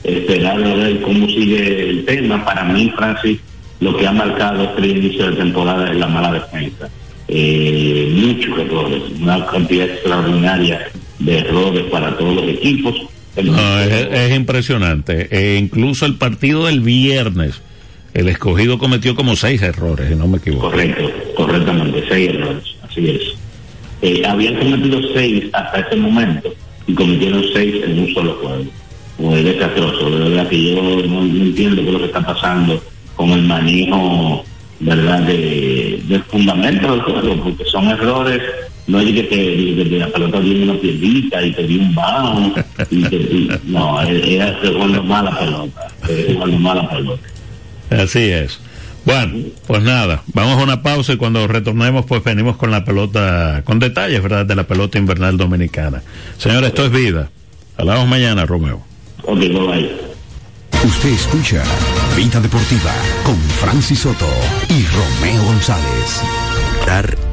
esperar 0.04 0.62
a 0.62 0.74
ver 0.74 1.00
cómo 1.00 1.26
sigue 1.26 1.90
el 1.90 2.04
tema. 2.04 2.44
Para 2.44 2.64
mí, 2.64 2.92
Francis, 2.96 3.40
lo 3.80 3.96
que 3.96 4.06
ha 4.06 4.12
marcado 4.12 4.64
este 4.64 4.86
inicio 4.86 5.30
de 5.30 5.36
temporada 5.36 5.90
es 5.90 5.96
la 5.96 6.08
mala 6.08 6.32
defensa. 6.32 6.88
Eh, 7.28 8.12
muchos 8.14 8.58
errores, 8.58 9.02
una 9.18 9.46
cantidad 9.46 9.86
extraordinaria 9.86 10.90
de 11.24 11.38
errores 11.38 11.84
para 11.90 12.16
todos 12.16 12.36
los 12.36 12.48
equipos. 12.48 12.94
es, 13.36 14.34
impresionante. 14.34 15.28
E 15.30 15.58
incluso 15.58 16.06
el 16.06 16.16
partido 16.16 16.66
del 16.66 16.80
viernes, 16.80 17.60
el 18.14 18.28
escogido 18.28 18.78
cometió 18.78 19.14
como 19.14 19.36
seis 19.36 19.62
errores, 19.62 20.08
si 20.08 20.14
no 20.14 20.26
me 20.26 20.38
equivoco. 20.38 20.70
Correcto, 20.70 21.10
correctamente, 21.34 22.04
seis 22.08 22.30
errores, 22.30 22.64
así 22.82 23.10
es. 23.10 23.22
Eh, 24.02 24.26
habían 24.26 24.56
cometido 24.56 25.00
seis 25.14 25.44
hasta 25.52 25.80
ese 25.80 25.96
momento 25.96 26.52
y 26.86 26.94
cometieron 26.94 27.44
seis 27.52 27.76
en 27.84 27.98
un 28.00 28.14
solo 28.14 28.34
juego. 28.42 28.64
Muy 29.18 29.42
desastroso, 29.42 30.10
de 30.10 30.28
verdad 30.30 30.48
que 30.48 30.74
yo 30.74 30.82
no, 30.82 31.22
no 31.22 31.22
entiendo 31.22 31.82
qué 31.82 31.88
es 31.88 31.92
lo 31.92 31.98
que 32.00 32.06
está 32.06 32.26
pasando 32.26 32.82
con 33.14 33.30
el 33.30 33.42
manejo 33.42 34.44
verdad 34.80 35.20
de, 35.20 36.02
del 36.08 36.22
fundamento 36.24 36.90
del 36.90 37.02
juego 37.02 37.44
porque 37.44 37.64
son 37.66 37.88
errores 37.88 38.42
no 38.86 39.00
es 39.00 39.12
que, 39.12 39.22
te, 39.22 39.98
la 39.98 40.08
pelota 40.08 40.40
tiene 40.40 40.64
una 40.64 40.80
piedrita 40.80 41.42
y 41.42 41.52
te 41.52 41.66
dio 41.66 41.80
un 41.80 41.94
bajo 41.94 42.52
y 42.90 43.02
te, 43.04 43.60
no 43.64 44.00
era 44.02 44.58
jugando 44.62 45.02
mala 45.02 45.38
pelota 45.38 45.88
jugando 46.32 46.58
mala 46.58 46.90
pelota 46.90 47.22
así 47.90 48.20
es 48.20 48.60
bueno, 49.04 49.46
pues 49.66 49.82
nada, 49.82 50.22
vamos 50.32 50.58
a 50.58 50.62
una 50.62 50.82
pausa 50.82 51.12
y 51.12 51.16
cuando 51.16 51.48
retornemos 51.48 52.06
pues 52.06 52.22
venimos 52.22 52.56
con 52.56 52.70
la 52.70 52.84
pelota, 52.84 53.62
con 53.64 53.80
detalles, 53.80 54.22
¿verdad? 54.22 54.46
De 54.46 54.54
la 54.54 54.64
pelota 54.64 54.98
invernal 54.98 55.36
dominicana. 55.36 56.02
Señores, 56.38 56.68
esto 56.68 56.84
es 56.84 56.92
vida. 56.92 57.30
Hablamos 57.76 58.06
mañana, 58.06 58.46
Romeo. 58.46 58.80
Ok, 59.24 59.38
bye. 59.38 59.90
Usted 60.84 61.10
escucha 61.10 61.62
Vida 62.16 62.40
Deportiva 62.40 62.92
con 63.24 63.36
Francis 63.36 64.00
Soto 64.00 64.28
y 64.68 64.84
Romeo 64.84 65.44
González. 65.44 66.22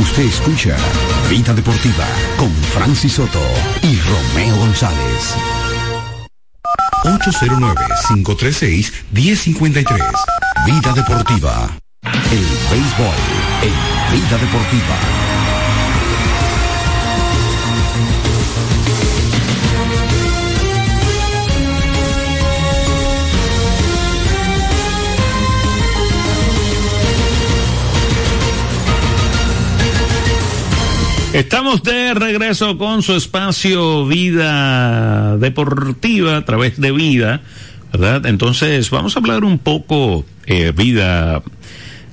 Usted 0.00 0.24
escucha 0.24 0.76
Vida 1.28 1.52
Deportiva 1.52 2.06
con 2.38 2.50
Francis 2.72 3.12
Soto 3.12 3.42
y 3.82 4.00
Romeo 4.00 4.56
González. 4.56 5.34
809-536-1053. 7.04 10.00
Vida 10.64 10.94
Deportiva. 10.94 11.76
El 12.32 12.46
béisbol 12.70 13.14
en 13.62 13.74
Vida 14.10 14.38
Deportiva. 14.38 15.29
Estamos 31.32 31.84
de 31.84 32.12
regreso 32.12 32.76
con 32.76 33.02
su 33.04 33.14
espacio 33.14 34.04
Vida 34.04 35.36
Deportiva 35.36 36.38
a 36.38 36.44
través 36.44 36.80
de 36.80 36.90
Vida, 36.90 37.42
¿verdad? 37.92 38.26
Entonces 38.26 38.90
vamos 38.90 39.14
a 39.14 39.20
hablar 39.20 39.44
un 39.44 39.60
poco 39.60 40.26
eh, 40.46 40.72
Vida 40.76 41.36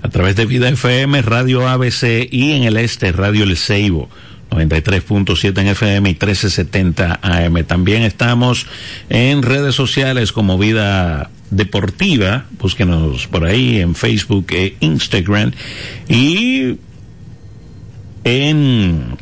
a 0.03 0.09
través 0.09 0.35
de 0.35 0.45
Vida 0.45 0.69
FM, 0.69 1.23
Radio 1.23 1.67
ABC 1.67 2.29
y 2.31 2.51
en 2.51 2.63
el 2.63 2.77
este 2.77 3.11
Radio 3.11 3.43
El 3.43 3.57
Ceibo. 3.57 4.07
93.7 4.51 5.61
en 5.61 5.67
FM 5.67 6.09
y 6.09 6.13
1370 6.13 7.19
AM. 7.21 7.63
También 7.65 8.03
estamos 8.03 8.67
en 9.09 9.41
redes 9.41 9.73
sociales 9.73 10.31
como 10.31 10.59
Vida 10.59 11.31
Deportiva. 11.49 12.45
Búsquenos 12.59 13.27
por 13.27 13.45
ahí 13.45 13.79
en 13.79 13.95
Facebook 13.95 14.45
e 14.51 14.77
Instagram. 14.79 15.53
Y 16.07 16.77
en 18.27 19.17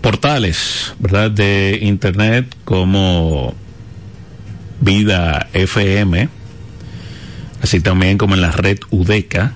portales, 0.00 0.94
¿verdad? 1.00 1.32
De 1.32 1.80
internet 1.82 2.54
como 2.64 3.54
Vida 4.80 5.48
FM, 5.52 6.28
así 7.60 7.80
también 7.80 8.18
como 8.18 8.36
en 8.36 8.40
la 8.40 8.52
red 8.52 8.78
UDECA 8.90 9.54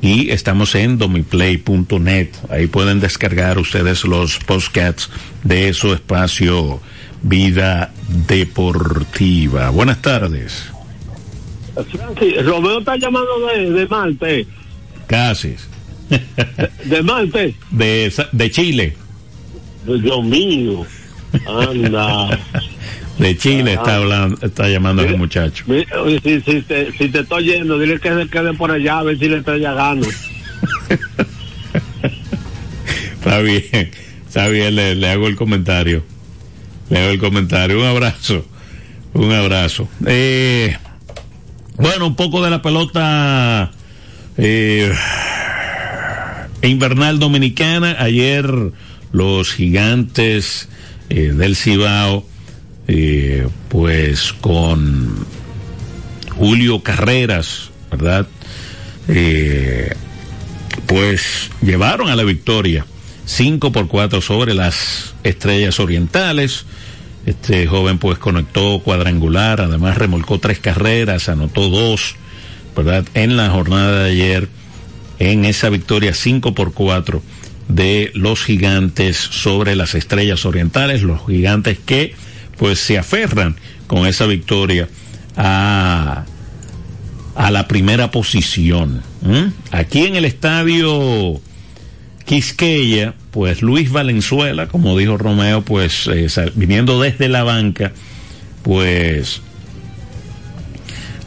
y 0.00 0.30
estamos 0.30 0.74
en 0.76 0.96
domiplay.net. 0.96 2.30
Ahí 2.48 2.68
pueden 2.68 3.00
descargar 3.00 3.58
ustedes 3.58 4.04
los 4.04 4.38
podcasts 4.38 5.10
de 5.44 5.74
su 5.74 5.92
espacio 5.92 6.80
Vida 7.22 7.92
Deportiva. 8.26 9.68
Buenas 9.68 10.00
tardes. 10.00 10.70
Francis, 11.74 12.46
Romeo 12.46 12.78
está 12.78 12.96
llamando 12.96 13.46
de, 13.46 13.70
de 13.72 13.86
Marte. 13.86 14.46
Casi. 15.06 15.56
De 16.84 17.02
Marte. 17.02 17.54
De, 17.70 18.12
de 18.32 18.50
Chile. 18.50 18.96
Dios 19.86 20.24
mío. 20.24 20.86
Anda. 21.46 22.38
De 23.18 23.36
Chile 23.36 23.74
está 23.74 23.96
hablando, 23.96 24.38
está 24.46 24.68
llamando 24.68 25.02
el 25.02 25.18
muchacho. 25.18 25.64
Oye, 25.68 26.20
si, 26.22 26.40
si, 26.40 26.62
te, 26.62 26.92
si 26.92 27.08
te 27.08 27.20
estoy 27.20 27.44
yendo, 27.44 27.78
dile 27.78 27.98
que 27.98 28.14
se 28.14 28.28
quede 28.28 28.54
por 28.54 28.70
allá 28.70 29.00
a 29.00 29.02
ver 29.02 29.18
si 29.18 29.28
le 29.28 29.38
está 29.38 29.56
llegando. 29.56 30.06
está 33.14 33.40
bien, 33.40 33.90
está 34.26 34.48
bien, 34.48 34.76
le, 34.76 34.94
le, 34.94 35.10
hago 35.10 35.26
el 35.26 35.34
comentario. 35.34 36.04
Le 36.90 36.98
hago 37.00 37.10
el 37.10 37.18
comentario. 37.18 37.80
Un 37.80 37.86
abrazo, 37.86 38.46
un 39.14 39.32
abrazo. 39.32 39.88
Eh, 40.06 40.76
bueno, 41.76 42.06
un 42.06 42.14
poco 42.14 42.42
de 42.42 42.50
la 42.50 42.62
pelota 42.62 43.72
eh, 44.36 44.92
invernal 46.62 47.18
dominicana. 47.18 47.96
Ayer 47.98 48.72
los 49.12 49.52
gigantes 49.52 50.68
eh, 51.08 51.32
del 51.32 51.56
Cibao, 51.56 52.26
eh, 52.86 53.46
pues 53.68 54.32
con 54.40 55.26
Julio 56.36 56.82
Carreras, 56.82 57.70
¿verdad? 57.90 58.26
Eh, 59.08 59.94
pues 60.86 61.50
llevaron 61.62 62.08
a 62.08 62.16
la 62.16 62.24
victoria 62.24 62.86
5 63.24 63.72
por 63.72 63.88
4 63.88 64.20
sobre 64.20 64.54
las 64.54 65.14
estrellas 65.22 65.80
orientales. 65.80 66.64
Este 67.26 67.66
joven 67.66 67.98
pues 67.98 68.18
conectó 68.18 68.80
cuadrangular, 68.80 69.60
además 69.60 69.98
remolcó 69.98 70.38
tres 70.38 70.60
carreras, 70.60 71.28
anotó 71.28 71.68
dos, 71.68 72.16
¿verdad? 72.74 73.04
En 73.12 73.36
la 73.36 73.50
jornada 73.50 74.04
de 74.04 74.10
ayer, 74.10 74.48
en 75.18 75.44
esa 75.44 75.68
victoria 75.70 76.14
5 76.14 76.54
por 76.54 76.72
4 76.72 77.22
de 77.68 78.10
los 78.14 78.44
gigantes 78.44 79.16
sobre 79.16 79.76
las 79.76 79.94
estrellas 79.94 80.44
orientales, 80.46 81.02
los 81.02 81.26
gigantes 81.26 81.78
que 81.78 82.14
pues 82.56 82.78
se 82.78 82.98
aferran 82.98 83.56
con 83.86 84.06
esa 84.06 84.26
victoria 84.26 84.88
a, 85.36 86.24
a 87.34 87.50
la 87.50 87.68
primera 87.68 88.10
posición. 88.10 89.02
Aquí 89.70 90.06
en 90.06 90.16
el 90.16 90.24
estadio 90.24 91.40
Quisqueya, 92.24 93.14
pues 93.30 93.62
Luis 93.62 93.90
Valenzuela, 93.90 94.68
como 94.68 94.98
dijo 94.98 95.16
Romeo, 95.16 95.62
pues 95.62 96.08
eh, 96.12 96.28
viniendo 96.56 97.00
desde 97.00 97.28
la 97.28 97.44
banca, 97.44 97.92
pues 98.62 99.40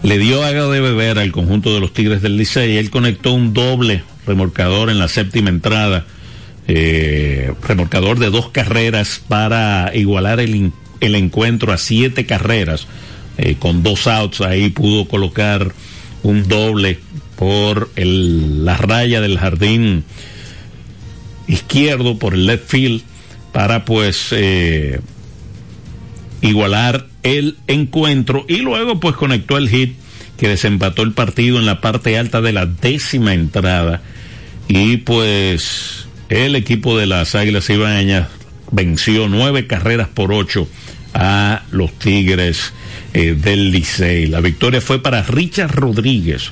le 0.03 0.17
dio 0.17 0.43
agua 0.43 0.73
de 0.73 0.81
beber 0.81 1.19
al 1.19 1.31
conjunto 1.31 1.73
de 1.73 1.79
los 1.79 1.93
Tigres 1.93 2.21
del 2.21 2.37
Licey. 2.37 2.77
Él 2.77 2.89
conectó 2.89 3.33
un 3.33 3.53
doble 3.53 4.03
remolcador 4.25 4.89
en 4.89 4.99
la 4.99 5.07
séptima 5.07 5.49
entrada, 5.49 6.05
eh, 6.67 7.53
remolcador 7.61 8.19
de 8.19 8.29
dos 8.29 8.49
carreras 8.49 9.21
para 9.27 9.91
igualar 9.93 10.39
el, 10.39 10.71
el 10.99 11.15
encuentro 11.15 11.71
a 11.71 11.77
siete 11.77 12.25
carreras. 12.25 12.87
Eh, 13.37 13.55
con 13.57 13.83
dos 13.83 14.07
outs 14.07 14.41
ahí 14.41 14.69
pudo 14.69 15.07
colocar 15.07 15.73
un 16.23 16.47
doble 16.47 16.99
por 17.35 17.89
el, 17.95 18.65
la 18.65 18.77
raya 18.77 19.21
del 19.21 19.37
jardín 19.39 20.03
izquierdo 21.47 22.19
por 22.19 22.33
el 22.33 22.45
left 22.45 22.69
field 22.69 23.01
para 23.51 23.83
pues 23.85 24.27
eh, 24.31 24.99
igualar 26.41 27.07
el 27.23 27.57
encuentro 27.67 28.45
y 28.47 28.57
luego 28.57 28.99
pues 28.99 29.15
conectó 29.15 29.57
el 29.57 29.69
hit 29.69 29.95
que 30.37 30.47
desempató 30.47 31.03
el 31.03 31.13
partido 31.13 31.59
en 31.59 31.65
la 31.65 31.81
parte 31.81 32.17
alta 32.17 32.41
de 32.41 32.51
la 32.51 32.65
décima 32.65 33.33
entrada 33.33 34.01
y 34.67 34.97
pues 34.97 36.07
el 36.29 36.55
equipo 36.55 36.97
de 36.97 37.05
las 37.05 37.35
Águilas 37.35 37.69
Ibañas 37.69 38.27
venció 38.71 39.27
nueve 39.27 39.67
carreras 39.67 40.07
por 40.07 40.33
ocho 40.33 40.67
a 41.13 41.63
los 41.71 41.91
Tigres 41.99 42.73
eh, 43.13 43.35
del 43.37 43.71
Licey. 43.71 44.27
La 44.27 44.39
victoria 44.39 44.81
fue 44.81 45.03
para 45.03 45.23
Richard 45.23 45.71
Rodríguez, 45.71 46.51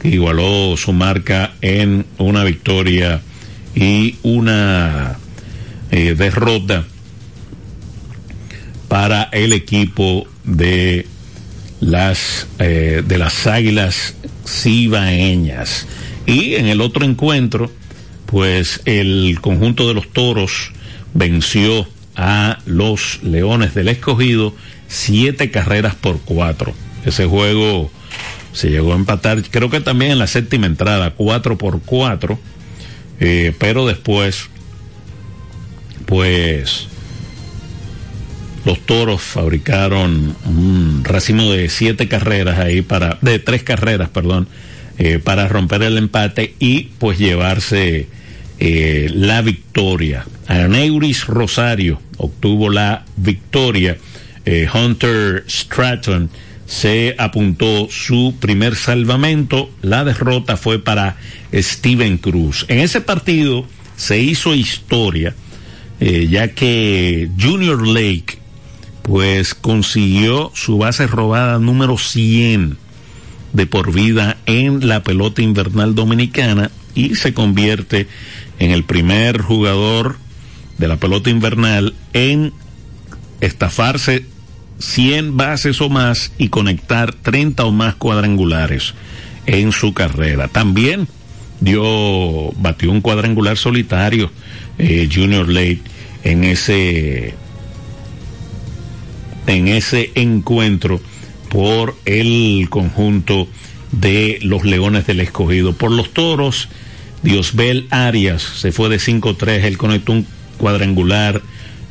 que 0.00 0.08
igualó 0.08 0.76
su 0.76 0.92
marca 0.92 1.52
en 1.60 2.06
una 2.18 2.44
victoria 2.44 3.20
y 3.74 4.16
una 4.22 5.18
eh, 5.90 6.14
derrota 6.16 6.86
para 8.90 9.28
el 9.30 9.52
equipo 9.52 10.26
de 10.42 11.06
las 11.78 12.48
eh, 12.58 13.04
de 13.06 13.18
las 13.18 13.46
Águilas 13.46 14.16
Cibaeñas. 14.44 15.86
Y 16.26 16.56
en 16.56 16.66
el 16.66 16.80
otro 16.80 17.04
encuentro, 17.04 17.70
pues 18.26 18.82
el 18.86 19.38
conjunto 19.40 19.86
de 19.86 19.94
los 19.94 20.12
Toros 20.12 20.72
venció 21.14 21.86
a 22.16 22.58
los 22.66 23.22
Leones 23.22 23.74
del 23.74 23.86
Escogido 23.86 24.56
siete 24.88 25.52
carreras 25.52 25.94
por 25.94 26.20
cuatro. 26.22 26.74
Ese 27.06 27.26
juego 27.26 27.92
se 28.52 28.70
llegó 28.70 28.92
a 28.92 28.96
empatar, 28.96 29.40
creo 29.50 29.70
que 29.70 29.80
también 29.80 30.10
en 30.10 30.18
la 30.18 30.26
séptima 30.26 30.66
entrada, 30.66 31.12
cuatro 31.12 31.56
por 31.56 31.80
cuatro, 31.80 32.40
eh, 33.20 33.54
pero 33.56 33.86
después, 33.86 34.48
pues, 36.06 36.89
los 38.64 38.80
toros 38.80 39.22
fabricaron 39.22 40.36
un 40.44 41.02
racimo 41.04 41.50
de 41.50 41.68
siete 41.68 42.08
carreras 42.08 42.58
ahí 42.58 42.82
para, 42.82 43.18
de 43.22 43.38
tres 43.38 43.62
carreras, 43.62 44.10
perdón, 44.10 44.48
eh, 44.98 45.18
para 45.18 45.48
romper 45.48 45.82
el 45.82 45.96
empate 45.96 46.54
y 46.58 46.90
pues 46.98 47.18
llevarse 47.18 48.06
eh, 48.58 49.10
la 49.14 49.40
victoria. 49.40 50.26
Aneuris 50.46 51.26
Rosario 51.26 52.00
obtuvo 52.18 52.68
la 52.68 53.04
victoria. 53.16 53.96
Eh, 54.44 54.68
Hunter 54.72 55.44
Stratton 55.48 56.28
se 56.66 57.14
apuntó 57.18 57.88
su 57.90 58.34
primer 58.40 58.76
salvamento. 58.76 59.70
La 59.80 60.04
derrota 60.04 60.58
fue 60.58 60.78
para 60.78 61.16
Steven 61.52 62.18
Cruz. 62.18 62.66
En 62.68 62.78
ese 62.78 63.00
partido 63.00 63.66
se 63.96 64.18
hizo 64.18 64.54
historia, 64.54 65.34
ya 65.98 66.48
que 66.48 67.28
Junior 67.38 67.86
Lake 67.86 68.40
pues 69.02 69.54
consiguió 69.54 70.52
su 70.54 70.78
base 70.78 71.06
robada 71.06 71.58
número 71.58 71.98
100 71.98 72.78
de 73.52 73.66
por 73.66 73.92
vida 73.92 74.36
en 74.46 74.86
la 74.88 75.02
pelota 75.02 75.42
invernal 75.42 75.94
dominicana 75.94 76.70
y 76.94 77.14
se 77.14 77.34
convierte 77.34 78.06
en 78.58 78.70
el 78.70 78.84
primer 78.84 79.40
jugador 79.40 80.16
de 80.78 80.88
la 80.88 80.96
pelota 80.96 81.30
invernal 81.30 81.94
en 82.12 82.52
estafarse 83.40 84.24
100 84.78 85.36
bases 85.36 85.80
o 85.80 85.88
más 85.88 86.32
y 86.38 86.48
conectar 86.48 87.14
30 87.14 87.64
o 87.64 87.72
más 87.72 87.94
cuadrangulares 87.96 88.94
en 89.46 89.72
su 89.72 89.92
carrera. 89.92 90.48
También 90.48 91.08
dio, 91.60 92.52
batió 92.52 92.90
un 92.90 93.00
cuadrangular 93.00 93.56
solitario 93.56 94.30
eh, 94.78 95.08
Junior 95.12 95.48
Late 95.48 95.82
en 96.24 96.44
ese 96.44 97.34
en 99.46 99.68
ese 99.68 100.12
encuentro 100.14 101.00
por 101.48 101.96
el 102.04 102.68
conjunto 102.70 103.48
de 103.92 104.38
los 104.42 104.64
Leones 104.64 105.06
del 105.06 105.20
Escogido. 105.20 105.74
Por 105.74 105.90
los 105.90 106.12
Toros, 106.12 106.68
Diosbel 107.22 107.86
Arias 107.90 108.42
se 108.42 108.72
fue 108.72 108.88
de 108.88 108.96
5-3, 108.96 109.64
él 109.64 109.78
conectó 109.78 110.12
un 110.12 110.26
cuadrangular, 110.58 111.42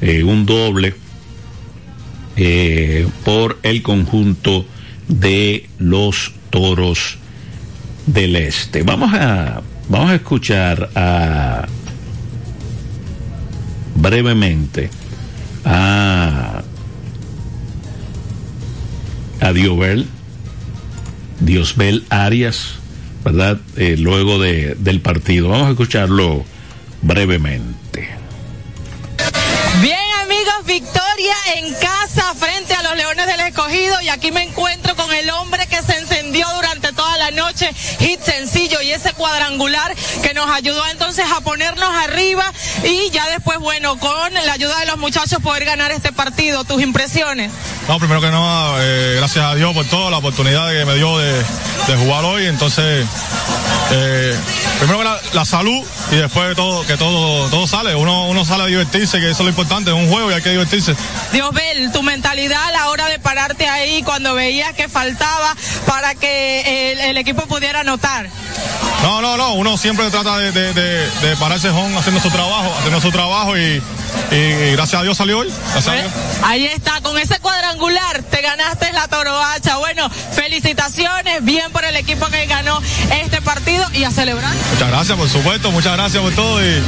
eh, 0.01 0.23
un 0.23 0.45
doble 0.45 0.95
eh, 2.37 3.07
por 3.25 3.59
el 3.63 3.81
conjunto 3.81 4.65
de 5.07 5.67
los 5.77 6.33
Toros 6.49 7.17
del 8.05 8.35
Este. 8.35 8.83
Vamos 8.83 9.13
a, 9.13 9.61
vamos 9.89 10.11
a 10.11 10.15
escuchar 10.15 10.89
a 10.95 11.67
brevemente 13.95 14.89
a 15.65 16.63
a 19.41 19.53
Diosbel, 19.53 20.07
Diosbel 21.39 22.05
Arias, 22.09 22.75
¿verdad? 23.23 23.57
Eh, 23.75 23.95
luego 23.97 24.39
de, 24.39 24.75
del 24.75 25.01
partido. 25.01 25.49
Vamos 25.49 25.67
a 25.67 25.71
escucharlo 25.71 26.43
brevemente. 27.01 28.09
Bien 29.81 29.99
amigos, 30.21 30.65
victoria 30.65 31.35
en 31.55 31.73
casa 31.75 32.33
frente 32.35 32.73
a 32.73 32.83
los 32.83 32.97
Leones 32.97 33.25
del 33.25 33.39
Escogido 33.41 34.01
y 34.01 34.09
aquí 34.09 34.31
me 34.31 34.43
encuentro 34.43 34.95
con 34.95 35.11
el 35.13 35.29
hombre 35.29 35.67
que 35.67 35.81
se 35.81 35.97
encendió 35.97 36.45
durante 36.55 36.91
la 37.19 37.31
noche, 37.31 37.71
hit 37.99 38.21
sencillo 38.21 38.81
y 38.81 38.91
ese 38.91 39.13
cuadrangular 39.13 39.95
que 40.23 40.33
nos 40.33 40.49
ayudó 40.49 40.85
entonces 40.87 41.25
a 41.35 41.41
ponernos 41.41 41.89
arriba 42.03 42.51
y 42.83 43.09
ya 43.11 43.27
después, 43.29 43.59
bueno, 43.59 43.99
con 43.99 44.33
la 44.33 44.53
ayuda 44.53 44.79
de 44.79 44.85
los 44.85 44.97
muchachos 44.97 45.39
poder 45.41 45.65
ganar 45.65 45.91
este 45.91 46.11
partido. 46.11 46.63
¿Tus 46.63 46.81
impresiones? 46.81 47.51
No, 47.87 47.99
primero 47.99 48.21
que 48.21 48.29
nada, 48.29 48.77
eh, 48.79 49.15
gracias 49.17 49.45
a 49.45 49.55
Dios 49.55 49.73
por 49.73 49.85
toda 49.85 50.09
la 50.09 50.17
oportunidad 50.17 50.69
que 50.71 50.85
me 50.85 50.95
dio 50.95 51.17
de, 51.17 51.33
de 51.33 51.95
jugar 51.97 52.23
hoy. 52.23 52.45
Entonces, 52.45 53.05
eh, 53.91 54.35
primero 54.79 54.99
que 54.99 55.05
la, 55.05 55.19
la, 55.33 55.45
salud 55.45 55.83
y 56.11 56.15
después 56.15 56.55
todo, 56.55 56.85
que 56.85 56.95
todo, 56.97 57.49
todo 57.49 57.65
sale. 57.65 57.95
Uno, 57.95 58.27
uno 58.27 58.45
sale 58.45 58.63
a 58.63 58.65
divertirse, 58.67 59.19
que 59.19 59.31
eso 59.31 59.39
es 59.41 59.45
lo 59.45 59.49
importante, 59.49 59.89
es 59.89 59.95
un 59.95 60.09
juego 60.09 60.29
y 60.29 60.33
hay 60.35 60.41
que 60.41 60.51
divertirse. 60.51 60.95
Diosbel, 61.31 61.91
tu 61.91 62.03
mentalidad 62.03 62.63
a 62.65 62.71
la 62.71 62.89
hora 62.89 63.07
de 63.07 63.17
pararte 63.19 63.67
ahí 63.67 64.03
cuando 64.03 64.35
veías 64.35 64.73
que 64.73 64.87
faltaba 64.87 65.55
para 65.87 66.13
que 66.15 66.91
el, 66.91 67.08
el 67.09 67.17
equipo 67.17 67.41
pudiera 67.47 67.81
anotar. 67.81 68.29
No, 69.01 69.21
no, 69.21 69.37
no, 69.37 69.53
uno 69.53 69.77
siempre 69.77 70.09
trata 70.09 70.37
de, 70.37 70.51
de, 70.51 70.73
de, 70.73 71.09
de 71.21 71.35
pararse 71.37 71.69
home 71.69 71.97
haciendo 71.97 72.21
su 72.21 72.29
trabajo, 72.29 72.73
haciendo 72.77 73.01
su 73.01 73.11
trabajo 73.11 73.57
y, 73.57 73.81
y, 74.31 74.71
gracias 74.73 75.01
a 75.01 75.03
Dios 75.03 75.17
salió 75.17 75.39
hoy. 75.39 75.49
Ahí 76.43 76.65
está, 76.65 76.99
con 77.01 77.17
ese 77.17 77.39
cuadrangular 77.39 78.23
te 78.23 78.41
ganaste 78.41 78.91
la 78.93 79.07
torobacha. 79.07 79.77
Bueno, 79.77 80.09
felicitaciones, 80.09 81.43
bien 81.43 81.71
por 81.71 81.85
el 81.85 81.95
equipo 81.95 82.27
que 82.27 82.45
ganó 82.45 82.81
este 83.21 83.41
partido 83.41 83.85
y 83.93 84.03
a 84.03 84.11
celebrar. 84.11 84.53
Muchas 84.73 84.89
gracias, 84.89 85.17
por 85.17 85.29
supuesto, 85.29 85.71
muchas 85.71 85.93
gracias 85.93 86.21
por 86.21 86.33
todo 86.33 86.63
y 86.63 86.81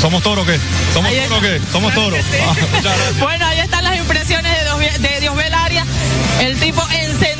somos 0.00 0.22
toros 0.22 0.46
que 0.46 0.58
somos 0.92 1.12
toros 1.12 1.40
que 1.40 1.60
somos. 1.72 1.92
Sí. 1.92 2.36
Ah, 2.86 3.12
bueno, 3.18 3.46
ahí 3.46 3.60
están 3.60 3.84
las 3.84 3.96
impresiones 3.96 4.52
de, 4.58 4.64
Dios, 4.64 5.02
de 5.02 5.20
Diosbel 5.20 5.54
Arias, 5.54 5.86
el 6.40 6.58
tipo 6.58 6.82
encendido 6.90 7.30
en 7.32 7.39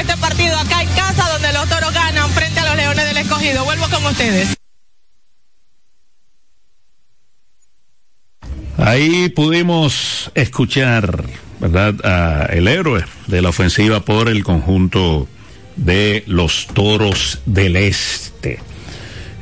este 0.00 0.16
partido 0.16 0.56
acá 0.56 0.82
en 0.82 0.88
casa 0.90 1.28
donde 1.30 1.52
los 1.52 1.68
toros 1.68 1.92
ganan 1.92 2.30
frente 2.30 2.58
a 2.58 2.64
los 2.64 2.76
Leones 2.76 3.06
del 3.06 3.18
Escogido. 3.18 3.64
Vuelvo 3.64 3.86
con 3.90 4.06
ustedes. 4.06 4.56
Ahí 8.78 9.28
pudimos 9.28 10.30
escuchar, 10.34 11.24
¿verdad?, 11.60 11.94
a 12.02 12.46
el 12.46 12.66
héroe 12.66 13.04
de 13.26 13.42
la 13.42 13.50
ofensiva 13.50 14.00
por 14.00 14.30
el 14.30 14.42
conjunto 14.42 15.28
de 15.76 16.24
los 16.26 16.66
toros 16.68 17.42
del 17.44 17.76
este. 17.76 18.58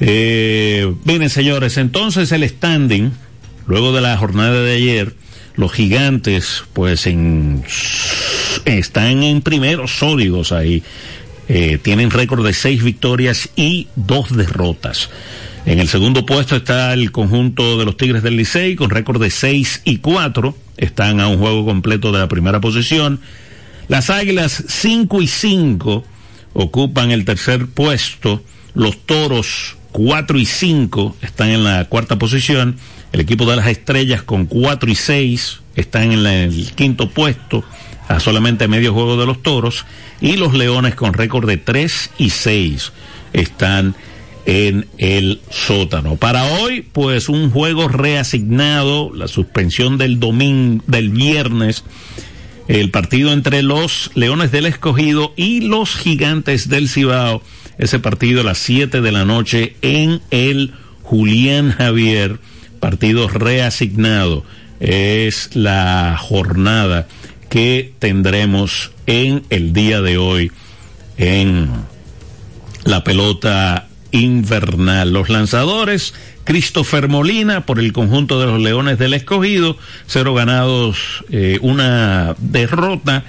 Eh, 0.00 0.92
miren, 1.04 1.30
señores, 1.30 1.76
entonces 1.76 2.32
el 2.32 2.48
standing, 2.48 3.12
luego 3.66 3.92
de 3.92 4.00
la 4.00 4.16
jornada 4.16 4.61
de 4.61 4.74
ayer, 4.74 5.14
los 5.59 5.72
gigantes, 5.72 6.62
pues 6.72 7.09
en, 7.09 7.64
están 8.64 9.24
en 9.24 9.42
primeros 9.42 9.90
sólidos 9.90 10.52
ahí. 10.52 10.84
Eh, 11.48 11.78
tienen 11.82 12.11
récord 12.11 12.46
de 12.46 12.54
seis 12.54 12.84
victorias 12.84 13.50
y 13.56 13.88
dos 13.96 14.36
derrotas. 14.36 15.11
En 15.66 15.80
el 15.80 15.88
segundo 15.88 16.24
puesto 16.24 16.54
está 16.54 16.92
el 16.94 17.11
conjunto 17.11 17.76
de 17.76 17.84
los 17.84 17.96
Tigres 17.96 18.22
del 18.22 18.36
Licey 18.36 18.76
con 18.76 18.90
récord 18.90 19.20
de 19.20 19.30
6 19.30 19.82
y 19.84 19.98
4. 19.98 20.56
Están 20.76 21.20
a 21.20 21.26
un 21.26 21.38
juego 21.38 21.66
completo 21.66 22.12
de 22.12 22.20
la 22.20 22.28
primera 22.28 22.61
posición. 22.61 23.20
Las 23.88 24.11
Águilas 24.11 24.64
5 24.68 25.20
y 25.22 25.26
5 25.26 26.04
ocupan 26.54 27.11
el 27.11 27.24
tercer 27.24 27.66
puesto. 27.66 28.42
Los 28.74 29.04
Toros 29.04 29.77
4 29.93 30.39
y 30.39 30.47
5 30.47 31.16
están 31.22 31.49
en 31.49 31.64
la 31.64 31.84
cuarta 31.86 32.18
posición. 32.18 32.76
El 33.12 33.20
equipo 33.20 33.47
de 33.47 33.57
las 33.57 33.66
Estrellas 33.66 34.22
con 34.22 34.47
4 34.47 34.91
y 34.91 34.95
6 34.95 35.61
están 35.76 36.12
en 36.12 36.26
el 36.26 36.72
quinto 36.74 37.11
puesto 37.11 37.64
a 38.09 38.20
solamente 38.20 38.68
medio 38.68 38.93
juego 38.93 39.16
de 39.16 39.26
los 39.26 39.43
Toros. 39.43 39.84
Y 40.20 40.36
los 40.36 40.55
Leones 40.55 40.95
con 40.95 41.14
récord 41.14 41.47
de 41.47 41.57
3 41.57 42.11
y 42.18 42.30
6 42.30 42.93
están 43.32 43.95
en 44.47 44.86
el 44.97 45.41
sótano. 45.51 46.16
Para 46.16 46.45
hoy, 46.45 46.80
pues 46.80 47.28
un 47.28 47.51
juego 47.51 47.86
reasignado, 47.86 49.12
la 49.14 49.28
suspensión 49.28 49.99
del 49.99 50.18
domingo, 50.18 50.82
del 50.86 51.11
viernes, 51.11 51.84
el 52.66 52.91
partido 52.91 53.32
entre 53.32 53.62
los 53.62 54.11
Leones 54.14 54.51
del 54.51 54.64
Escogido 54.64 55.34
y 55.36 55.61
los 55.61 55.95
Gigantes 55.97 56.70
del 56.70 56.89
Cibao, 56.89 57.43
ese 57.78 57.98
partido 58.00 58.40
a 58.40 58.44
las 58.44 58.58
7 58.58 59.00
de 59.00 59.12
la 59.12 59.24
noche 59.24 59.76
en 59.82 60.20
el 60.30 60.74
Julián 61.02 61.72
Javier, 61.72 62.38
partido 62.80 63.28
reasignado. 63.28 64.44
Es 64.80 65.54
la 65.56 66.16
jornada 66.20 67.08
que 67.48 67.92
tendremos 67.98 68.92
en 69.06 69.44
el 69.50 69.72
día 69.72 70.02
de 70.02 70.18
hoy 70.18 70.52
en 71.16 71.68
la 72.84 73.04
pelota 73.04 73.88
invernal. 74.10 75.12
Los 75.12 75.28
lanzadores, 75.28 76.14
Christopher 76.44 77.08
Molina 77.08 77.64
por 77.64 77.78
el 77.78 77.92
conjunto 77.92 78.40
de 78.40 78.46
los 78.46 78.60
Leones 78.60 78.98
del 78.98 79.14
Escogido, 79.14 79.76
cero 80.06 80.34
ganados, 80.34 81.24
eh, 81.30 81.58
una 81.62 82.34
derrota, 82.38 83.24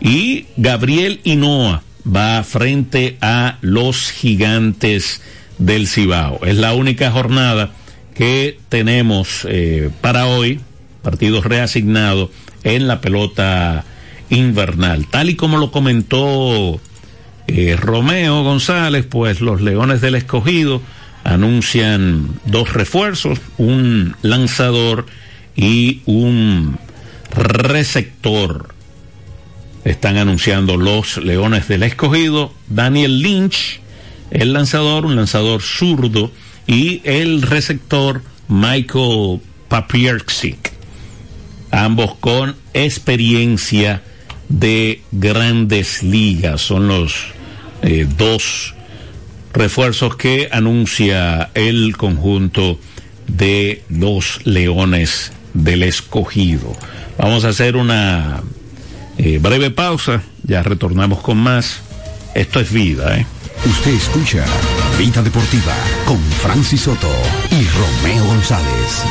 y 0.00 0.46
Gabriel 0.56 1.20
Hinoa 1.24 1.82
va 2.06 2.42
frente 2.44 3.18
a 3.20 3.58
los 3.60 4.10
gigantes 4.10 5.20
del 5.58 5.86
Cibao. 5.86 6.40
Es 6.44 6.56
la 6.56 6.74
única 6.74 7.10
jornada 7.10 7.70
que 8.14 8.58
tenemos 8.68 9.46
eh, 9.48 9.90
para 10.00 10.26
hoy, 10.26 10.60
partido 11.02 11.42
reasignado 11.42 12.30
en 12.64 12.86
la 12.86 13.00
pelota 13.00 13.84
invernal. 14.30 15.06
Tal 15.06 15.30
y 15.30 15.36
como 15.36 15.58
lo 15.58 15.70
comentó 15.70 16.80
eh, 17.46 17.76
Romeo 17.76 18.42
González, 18.42 19.06
pues 19.08 19.40
los 19.40 19.60
Leones 19.60 20.00
del 20.00 20.14
Escogido 20.14 20.80
anuncian 21.24 22.28
dos 22.46 22.72
refuerzos, 22.72 23.40
un 23.58 24.16
lanzador 24.22 25.06
y 25.56 26.02
un 26.06 26.78
receptor. 27.34 28.74
Están 29.84 30.18
anunciando 30.18 30.76
los 30.76 31.16
Leones 31.16 31.68
del 31.68 31.82
Escogido, 31.82 32.52
Daniel 32.68 33.22
Lynch, 33.22 33.80
el 34.30 34.52
lanzador, 34.52 35.06
un 35.06 35.16
lanzador 35.16 35.62
zurdo, 35.62 36.30
y 36.66 37.00
el 37.04 37.42
receptor 37.42 38.22
Michael 38.48 39.40
Papierczyk, 39.68 40.72
ambos 41.70 42.14
con 42.16 42.56
experiencia 42.74 44.02
de 44.48 45.02
grandes 45.12 46.02
ligas. 46.02 46.60
Son 46.60 46.86
los 46.88 47.14
eh, 47.82 48.06
dos 48.18 48.74
refuerzos 49.52 50.16
que 50.16 50.48
anuncia 50.52 51.50
el 51.54 51.96
conjunto 51.96 52.78
de 53.26 53.82
los 53.88 54.44
Leones 54.44 55.32
del 55.54 55.82
Escogido. 55.82 56.76
Vamos 57.18 57.44
a 57.44 57.48
hacer 57.48 57.76
una 57.76 58.42
eh, 59.22 59.38
breve 59.38 59.70
pausa, 59.70 60.22
ya 60.42 60.62
retornamos 60.62 61.20
con 61.20 61.36
más. 61.36 61.80
Esto 62.34 62.60
es 62.60 62.72
vida, 62.72 63.18
¿eh? 63.18 63.26
Usted 63.66 63.90
escucha 63.92 64.44
Vida 64.98 65.22
Deportiva 65.22 65.74
con 66.06 66.18
Francis 66.42 66.82
Soto 66.82 67.10
y 67.50 67.66
Romeo 67.66 68.24
González. 68.24 69.04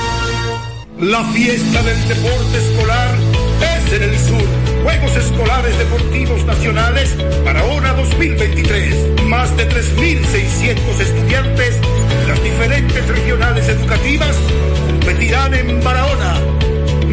La 0.99 1.23
fiesta 1.25 1.83
del 1.83 2.07
deporte 2.07 2.57
escolar 2.57 3.15
es 3.61 3.93
en 3.93 4.03
el 4.03 4.17
sur 4.17 4.69
Juegos 4.83 5.15
Escolares 5.15 5.77
Deportivos 5.77 6.43
Nacionales 6.45 7.15
para 7.45 7.63
ONA 7.63 7.93
2023. 7.93 9.23
Más 9.25 9.55
de 9.57 9.69
3.600 9.69 10.99
estudiantes 10.99 11.79
de 11.79 12.27
las 12.27 12.43
diferentes 12.43 13.07
regionales 13.07 13.67
educativas 13.69 14.35
competirán 14.87 15.53
en 15.53 15.83
Barahona, 15.83 16.33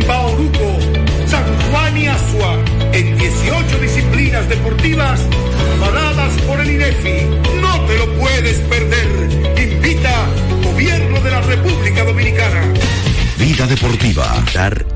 Bauruco, 0.07 0.96
San 1.37 1.71
Juan 1.71 1.99
y 1.99 2.07
Asua 2.07 2.59
en 2.93 3.19
18 3.19 3.79
disciplinas 3.81 4.49
deportivas 4.49 5.21
avaladas 5.77 6.33
por 6.47 6.59
el 6.61 6.71
INEFI. 6.71 7.27
No 7.61 7.79
te 7.87 7.99
lo 7.99 8.11
puedes 8.15 8.59
perder. 8.61 9.07
Invita 9.59 10.15
Gobierno 10.65 11.21
de 11.21 11.31
la 11.31 11.41
República 11.43 12.05
Dominicana. 12.05 12.63
Vida 13.39 13.67
deportiva. 13.67 14.25
Dar 14.55 14.96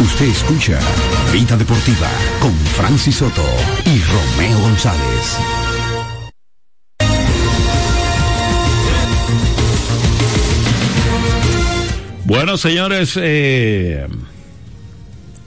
Usted 0.00 0.26
escucha 0.26 0.78
Vida 1.32 1.56
Deportiva 1.56 2.08
con 2.38 2.52
Francis 2.52 3.16
Soto 3.16 3.42
y 3.84 4.00
Romeo 4.00 4.60
González. 4.60 5.38
Bueno, 12.24 12.56
señores, 12.56 13.18
eh, 13.20 14.06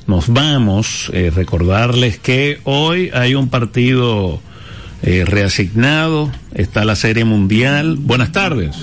nos 0.08 0.28
vamos. 0.28 1.10
Eh, 1.14 1.32
recordarles 1.34 2.20
que 2.20 2.60
hoy 2.66 3.10
hay 3.14 3.36
un 3.36 3.48
partido 3.48 4.42
eh, 5.02 5.24
reasignado. 5.26 6.30
Está 6.54 6.84
la 6.84 6.98
Serie 6.98 7.24
Mundial. 7.24 7.96
Buenas 7.98 8.34
tardes. 8.34 8.76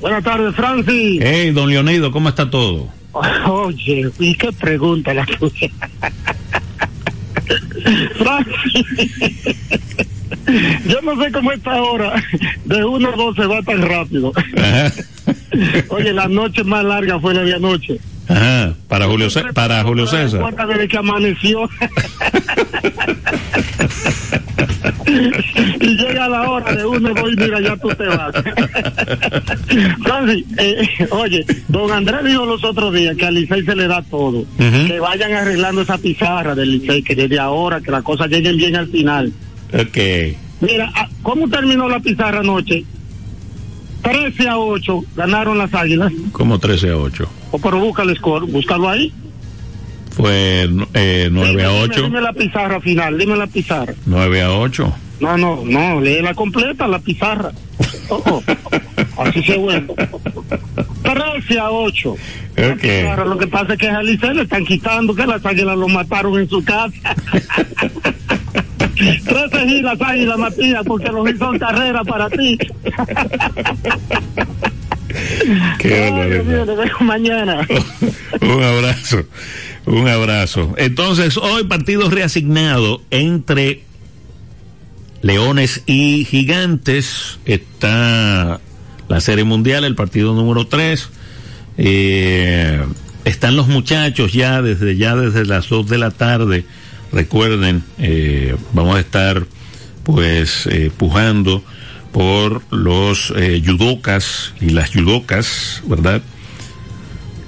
Buenas 0.00 0.24
tardes, 0.24 0.54
Francis. 0.54 1.20
Hey, 1.22 1.50
don 1.50 1.68
Leonido, 1.68 2.10
¿cómo 2.10 2.30
está 2.30 2.48
todo? 2.48 3.01
Oye, 3.12 4.10
¿y 4.18 4.34
qué 4.34 4.50
pregunta 4.52 5.12
la 5.12 5.26
tuya? 5.26 5.68
Yo 10.86 11.00
no 11.02 11.22
sé 11.22 11.32
cómo 11.32 11.52
esta 11.52 11.82
hora 11.82 12.14
de 12.64 12.84
1 12.84 13.08
a 13.08 13.16
12 13.16 13.46
va 13.46 13.62
tan 13.62 13.82
rápido. 13.82 14.32
Oye, 15.88 16.12
la 16.12 16.28
noche 16.28 16.64
más 16.64 16.84
larga 16.84 17.20
fue 17.20 17.34
la 17.34 17.42
de 17.42 17.54
anoche. 17.54 17.98
Ajá, 18.28 18.74
para 18.88 19.06
Julio, 19.06 19.28
para 19.54 19.82
Julio 19.82 20.06
César. 20.06 20.42
Desde 20.66 20.88
que 20.88 20.96
amaneció. 20.96 21.68
y 25.80 25.96
llega 25.96 26.28
la 26.28 26.50
hora 26.50 26.74
de 26.74 26.84
uno, 26.84 27.14
voy, 27.14 27.36
mira, 27.36 27.60
ya 27.60 27.76
tú 27.76 27.88
te 27.88 28.06
vas. 28.06 28.34
Francis, 30.02 30.44
eh, 30.58 30.88
oye, 31.10 31.44
don 31.68 31.90
Andrés 31.92 32.24
dijo 32.24 32.46
los 32.46 32.64
otros 32.64 32.94
días 32.94 33.16
que 33.16 33.26
al 33.26 33.34
Licey 33.34 33.64
se 33.64 33.74
le 33.74 33.86
da 33.86 34.02
todo. 34.02 34.44
Que 34.58 34.98
vayan 35.00 35.32
arreglando 35.32 35.82
esa 35.82 35.98
pizarra 35.98 36.54
del 36.54 36.70
Licey, 36.70 37.02
que 37.02 37.14
desde 37.14 37.38
ahora, 37.38 37.80
que 37.80 37.90
las 37.90 38.02
cosas 38.02 38.28
lleguen 38.28 38.56
bien 38.56 38.76
al 38.76 38.88
final. 38.88 39.32
Ok. 39.72 39.98
Mira, 40.60 40.90
ah, 40.94 41.08
¿cómo 41.22 41.48
terminó 41.48 41.88
la 41.88 42.00
pizarra 42.00 42.40
anoche? 42.40 42.84
13 44.02 44.48
a 44.48 44.58
8 44.58 45.04
ganaron 45.16 45.58
las 45.58 45.72
águilas. 45.74 46.12
Como 46.32 46.58
13 46.58 46.90
a 46.90 46.98
8. 46.98 47.28
O 47.52 47.58
pero 47.58 47.78
busca 47.78 48.02
el 48.02 48.16
score, 48.16 48.46
búscalo 48.46 48.88
ahí. 48.88 49.12
Fue 50.14 50.68
eh, 50.94 51.28
9 51.30 51.50
Dime, 51.50 51.64
a 51.64 51.68
dime, 51.68 51.82
8. 51.84 52.02
Dime 52.02 52.20
la 52.20 52.32
pizarra 52.32 52.80
final, 52.80 53.18
dime 53.18 53.36
la 53.36 53.46
pizarra. 53.46 53.94
9 54.06 54.42
a 54.42 54.52
8. 54.52 54.94
No, 55.20 55.38
no, 55.38 55.62
no, 55.64 56.00
lee 56.00 56.20
la 56.20 56.34
completa, 56.34 56.86
la 56.88 56.98
pizarra. 56.98 57.52
Oh, 58.08 58.22
oh. 58.26 58.42
Así 59.18 59.42
se 59.42 59.56
vuelve. 59.56 59.94
13 61.02 61.58
a 61.60 61.70
8. 61.70 62.10
Ok. 62.10 62.84
Ahora 63.08 63.24
lo 63.24 63.38
que 63.38 63.46
pasa 63.46 63.72
es 63.74 63.78
que 63.78 63.88
a 63.88 64.02
Licey 64.02 64.34
le 64.34 64.42
están 64.42 64.64
quitando 64.64 65.14
que 65.14 65.26
las 65.26 65.44
águilas 65.44 65.76
lo 65.76 65.88
mataron 65.88 66.38
en 66.38 66.48
su 66.48 66.62
casa. 66.64 67.14
13 68.94 69.68
giras 69.68 70.00
águilas, 70.00 70.38
Matías, 70.38 70.82
porque 70.86 71.10
los 71.10 71.30
hizo 71.30 71.52
carrera 71.58 72.04
para 72.04 72.28
ti. 72.28 72.58
Qué 75.78 75.94
Ay, 75.94 76.30
Dios 76.30 76.46
mío, 76.46 76.66
te 76.66 76.74
veo 76.74 77.00
mañana. 77.00 77.66
Un 78.40 78.62
abrazo, 78.62 79.24
un 79.86 80.08
abrazo. 80.08 80.74
Entonces, 80.78 81.36
hoy 81.36 81.64
partido 81.64 82.10
reasignado 82.10 83.02
entre 83.10 83.82
Leones 85.22 85.82
y 85.86 86.24
Gigantes. 86.24 87.38
Está 87.44 88.60
la 89.08 89.20
Serie 89.20 89.44
Mundial, 89.44 89.84
el 89.84 89.94
partido 89.94 90.34
número 90.34 90.66
3. 90.66 91.08
Eh, 91.78 92.84
están 93.24 93.56
los 93.56 93.68
muchachos 93.68 94.32
ya 94.32 94.62
desde 94.62 94.96
ya 94.96 95.14
desde 95.14 95.44
las 95.44 95.68
2 95.68 95.88
de 95.88 95.98
la 95.98 96.10
tarde. 96.10 96.64
Recuerden, 97.12 97.84
eh, 97.98 98.56
vamos 98.72 98.96
a 98.96 99.00
estar 99.00 99.46
pues 100.02 100.66
eh, 100.66 100.90
pujando 100.96 101.62
por 102.12 102.62
los 102.70 103.32
eh, 103.36 103.62
y 104.60 104.70
las 104.70 104.90
yudocas, 104.90 105.82
¿verdad? 105.86 106.22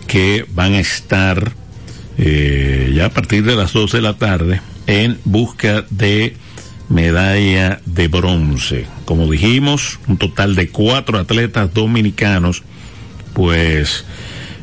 Que 0.06 0.46
van 0.54 0.74
a 0.74 0.80
estar 0.80 1.52
eh, 2.16 2.92
ya 2.94 3.06
a 3.06 3.10
partir 3.10 3.44
de 3.44 3.56
las 3.56 3.72
12 3.72 3.98
de 3.98 4.02
la 4.02 4.14
tarde 4.14 4.60
en 4.86 5.18
busca 5.24 5.84
de 5.90 6.36
medalla 6.88 7.80
de 7.84 8.08
bronce. 8.08 8.86
Como 9.04 9.30
dijimos, 9.30 9.98
un 10.06 10.16
total 10.16 10.54
de 10.54 10.68
cuatro 10.68 11.18
atletas 11.18 11.72
dominicanos, 11.74 12.62
pues 13.32 14.04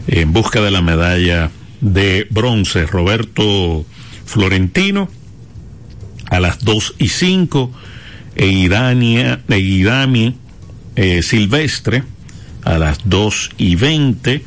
en 0.07 0.33
busca 0.33 0.61
de 0.61 0.71
la 0.71 0.81
medalla 0.81 1.51
de 1.81 2.27
bronce. 2.29 2.85
Roberto 2.85 3.85
Florentino 4.25 5.09
a 6.29 6.39
las 6.39 6.63
2 6.63 6.95
y 6.97 7.09
5 7.09 7.71
e 8.35 8.45
e 8.47 9.59
Irami 9.59 10.35
eh, 10.95 11.21
Silvestre 11.21 12.03
a 12.63 12.77
las 12.77 12.99
2 13.05 13.51
y 13.57 13.75
20 13.75 14.43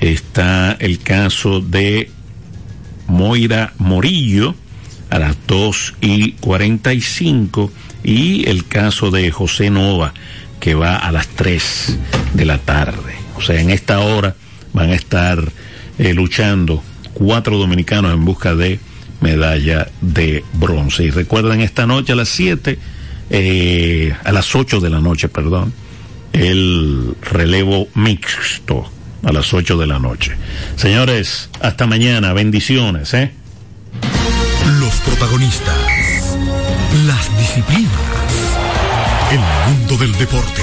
está 0.00 0.76
el 0.78 1.00
caso 1.00 1.60
de 1.60 2.10
Moira 3.08 3.72
Morillo 3.78 4.54
a 5.10 5.18
las 5.18 5.36
2 5.46 5.94
y 6.00 6.32
45 6.32 7.72
y 8.04 8.48
el 8.48 8.66
caso 8.66 9.10
de 9.10 9.30
José 9.30 9.70
Nova 9.70 10.12
que 10.60 10.74
va 10.74 10.96
a 10.96 11.12
las 11.12 11.28
3 11.28 11.98
de 12.34 12.44
la 12.44 12.58
tarde. 12.58 13.14
O 13.36 13.40
sea, 13.40 13.60
en 13.60 13.70
esta 13.70 14.00
hora 14.00 14.34
van 14.72 14.90
a 14.90 14.94
estar 14.94 15.50
eh, 15.98 16.14
luchando 16.14 16.82
cuatro 17.14 17.58
dominicanos 17.58 18.12
en 18.12 18.24
busca 18.24 18.54
de 18.54 18.78
medalla 19.20 19.88
de 20.00 20.44
bronce. 20.54 21.04
Y 21.04 21.10
recuerden 21.10 21.60
esta 21.60 21.86
noche 21.86 22.12
a 22.12 22.16
las 22.16 22.28
7, 22.28 22.78
eh, 23.30 24.14
a 24.24 24.32
las 24.32 24.54
8 24.54 24.80
de 24.80 24.90
la 24.90 25.00
noche, 25.00 25.28
perdón, 25.28 25.72
el 26.32 27.16
relevo 27.22 27.88
mixto 27.94 28.90
a 29.24 29.32
las 29.32 29.52
8 29.52 29.76
de 29.76 29.86
la 29.86 29.98
noche. 29.98 30.36
Señores, 30.76 31.50
hasta 31.60 31.86
mañana, 31.86 32.32
bendiciones, 32.32 33.12
¿eh? 33.14 33.32
Los 34.80 34.94
protagonistas, 34.96 35.76
las 37.06 37.38
disciplinas, 37.38 37.92
el 39.32 39.40
mundo 39.72 39.96
del 39.96 40.12
deporte, 40.18 40.62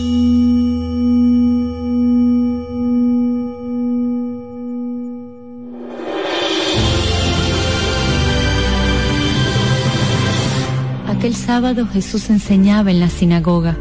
sábado 11.45 11.87
Jesús 11.91 12.29
enseñaba 12.29 12.91
en 12.91 12.99
la 12.99 13.09
sinagoga. 13.09 13.75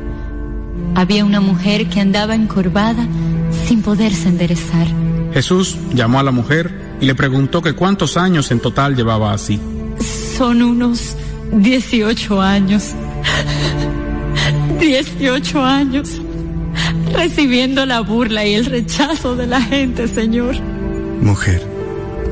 Había 0.94 1.24
una 1.24 1.40
mujer 1.40 1.88
que 1.88 2.00
andaba 2.00 2.34
encorvada 2.34 3.06
sin 3.66 3.82
poderse 3.82 4.28
enderezar. 4.28 4.86
Jesús 5.32 5.76
llamó 5.94 6.18
a 6.18 6.22
la 6.22 6.32
mujer 6.32 6.96
y 7.00 7.06
le 7.06 7.14
preguntó 7.14 7.62
que 7.62 7.74
cuántos 7.74 8.16
años 8.16 8.50
en 8.50 8.60
total 8.60 8.96
llevaba 8.96 9.32
así. 9.32 9.60
Son 10.36 10.62
unos 10.62 11.16
18 11.52 12.40
años. 12.40 12.94
18 14.80 15.64
años. 15.64 16.20
Recibiendo 17.12 17.84
la 17.86 18.00
burla 18.00 18.46
y 18.46 18.54
el 18.54 18.64
rechazo 18.64 19.36
de 19.36 19.46
la 19.46 19.60
gente, 19.60 20.08
Señor. 20.08 20.56
Mujer, 21.20 21.62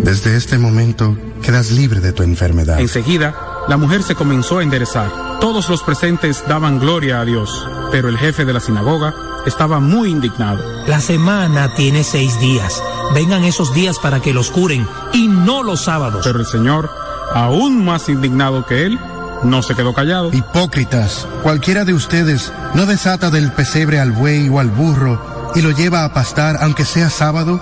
desde 0.01 0.37
este 0.37 0.59
momento 0.59 1.16
quedas 1.43 1.70
libre 1.70 2.01
de 2.01 2.12
tu 2.12 2.22
enfermedad. 2.22 2.81
Enseguida, 2.81 3.47
la 3.69 3.77
mujer 3.77 4.03
se 4.03 4.14
comenzó 4.14 4.59
a 4.59 4.62
enderezar. 4.62 5.11
Todos 5.41 5.69
los 5.69 5.83
presentes 5.83 6.43
daban 6.49 6.79
gloria 6.79 7.21
a 7.21 7.25
Dios, 7.25 7.66
pero 7.91 8.09
el 8.09 8.19
jefe 8.19 8.45
de 8.45 8.53
la 8.53 8.61
sinagoga 8.61 9.14
estaba 9.47 9.79
muy 9.79 10.11
indignado. 10.11 10.59
La 10.87 11.01
semana 11.01 11.75
tiene 11.75 12.03
seis 12.03 12.39
días. 12.41 12.83
Vengan 13.14 13.45
esos 13.45 13.73
días 13.75 13.99
para 13.99 14.21
que 14.21 14.33
los 14.33 14.51
curen 14.51 14.87
y 15.12 15.29
no 15.29 15.62
los 15.62 15.83
sábados. 15.83 16.23
Pero 16.25 16.41
el 16.41 16.47
Señor, 16.47 16.91
aún 17.35 17.85
más 17.85 18.09
indignado 18.09 18.64
que 18.66 18.87
él, 18.87 18.99
no 19.45 19.62
se 19.62 19.75
quedó 19.75 19.95
callado. 19.95 20.31
Hipócritas, 20.33 21.27
cualquiera 21.43 21.85
de 21.85 21.95
ustedes 21.95 22.53
no 22.75 22.87
desata 22.87 23.31
del 23.31 23.53
pesebre 23.53 24.01
al 24.01 24.12
buey 24.12 24.49
o 24.49 24.61
al 24.61 24.71
burro 24.71 25.53
y 25.55 25.62
lo 25.62 25.71
lleva 25.71 26.05
a 26.05 26.12
pastar 26.12 26.57
aunque 26.61 26.85
sea 26.85 27.11
sábado. 27.11 27.61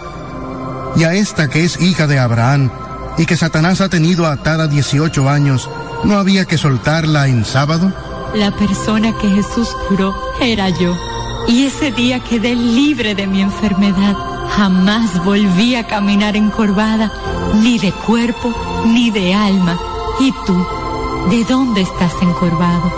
Y 0.97 1.05
a 1.05 1.15
esta 1.15 1.49
que 1.49 1.65
es 1.65 1.81
hija 1.81 2.07
de 2.07 2.19
Abraham 2.19 2.71
y 3.19 3.27
que 3.27 3.37
Satanás 3.37 3.81
ha 3.81 3.89
tenido 3.89 4.27
atada 4.27 4.67
18 4.67 5.29
años, 5.29 5.69
¿no 6.07 6.19
había 6.19 6.45
que 6.45 6.57
soltarla 6.57 7.27
en 7.29 7.45
sábado? 7.45 7.93
La 8.35 8.51
persona 8.53 9.13
que 9.19 9.29
Jesús 9.29 9.69
curó 9.89 10.15
era 10.41 10.69
yo. 10.69 10.97
Y 11.49 11.65
ese 11.65 11.93
día 11.93 12.21
quedé 12.21 12.55
libre 12.55 13.15
de 13.15 13.27
mi 13.27 13.41
enfermedad. 13.41 14.17
Jamás 14.51 15.25
volví 15.25 15.75
a 15.75 15.87
caminar 15.87 16.37
encorvada, 16.37 17.13
ni 17.63 17.79
de 17.79 17.93
cuerpo, 17.93 18.55
ni 18.87 19.11
de 19.11 19.35
alma. 19.35 19.79
¿Y 20.21 20.33
tú? 20.47 20.67
¿De 21.31 21.45
dónde 21.45 21.83
estás 21.83 22.13
encorvado? 22.23 22.93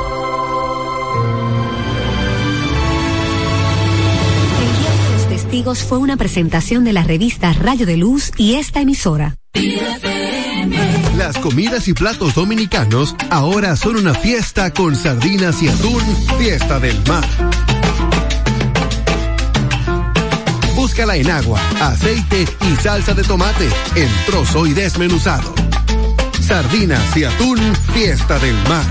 El 4.60 4.82
Día 4.82 4.90
de 4.90 5.12
los 5.12 5.28
Testigos 5.28 5.78
fue 5.82 5.98
una 5.98 6.16
presentación 6.16 6.84
de 6.84 6.92
la 6.92 7.02
revista 7.02 7.52
Rayo 7.52 7.86
de 7.86 7.96
Luz 7.96 8.32
y 8.36 8.54
esta 8.54 8.80
emisora. 8.80 9.36
Las 11.18 11.36
comidas 11.36 11.88
y 11.88 11.94
platos 11.94 12.36
dominicanos 12.36 13.16
ahora 13.28 13.74
son 13.74 13.96
una 13.96 14.14
fiesta 14.14 14.72
con 14.72 14.94
sardinas 14.94 15.60
y 15.60 15.68
atún, 15.68 16.00
fiesta 16.38 16.78
del 16.78 16.96
mar. 17.08 17.26
Búscala 20.76 21.16
en 21.16 21.28
agua, 21.28 21.60
aceite 21.80 22.46
y 22.70 22.76
salsa 22.76 23.14
de 23.14 23.24
tomate, 23.24 23.68
en 23.96 24.08
trozo 24.26 24.64
y 24.64 24.74
desmenuzado. 24.74 25.52
Sardinas 26.40 27.16
y 27.16 27.24
atún, 27.24 27.58
fiesta 27.92 28.38
del 28.38 28.54
mar. 28.68 28.86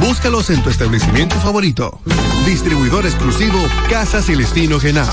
Búscalos 0.00 0.50
en 0.50 0.62
tu 0.62 0.70
establecimiento 0.70 1.34
favorito. 1.40 2.00
Distribuidor 2.46 3.06
exclusivo 3.06 3.58
Casa 3.90 4.22
Celestino 4.22 4.78
Genao. 4.78 5.12